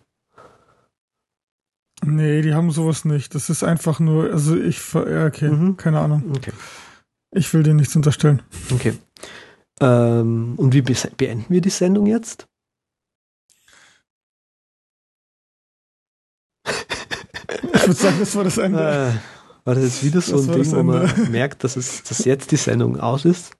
Nee, 2.04 2.42
die 2.42 2.54
haben 2.54 2.70
sowas 2.70 3.04
nicht. 3.04 3.34
Das 3.34 3.50
ist 3.50 3.62
einfach 3.62 4.00
nur, 4.00 4.30
also 4.30 4.56
ich, 4.56 4.94
okay, 4.94 5.48
mhm. 5.48 5.76
keine 5.76 6.00
Ahnung. 6.00 6.24
Okay. 6.36 6.52
Ich 7.34 7.52
will 7.52 7.62
dir 7.62 7.74
nichts 7.74 7.96
unterstellen. 7.96 8.42
Okay. 8.72 8.94
Ähm, 9.80 10.54
und 10.56 10.72
wie 10.72 10.82
beenden 10.82 11.46
wir 11.48 11.60
die 11.60 11.70
Sendung 11.70 12.06
jetzt? 12.06 12.46
Ich 17.86 17.90
würde 17.90 18.02
sagen, 18.02 18.16
das 18.18 18.34
war 18.34 18.42
das 18.42 18.58
Ende. 18.58 18.80
Äh, 18.80 19.64
war 19.64 19.76
das 19.76 19.84
jetzt 19.84 20.04
wieder 20.04 20.20
so 20.20 20.36
das 20.36 20.48
ein 20.48 20.60
Ding, 20.60 20.72
wo 20.72 20.82
man 20.82 21.30
merkt, 21.30 21.62
dass, 21.62 21.76
es, 21.76 22.02
dass 22.02 22.24
jetzt 22.24 22.50
die 22.50 22.56
Sendung 22.56 22.98
aus 22.98 23.24
ist? 23.24 23.52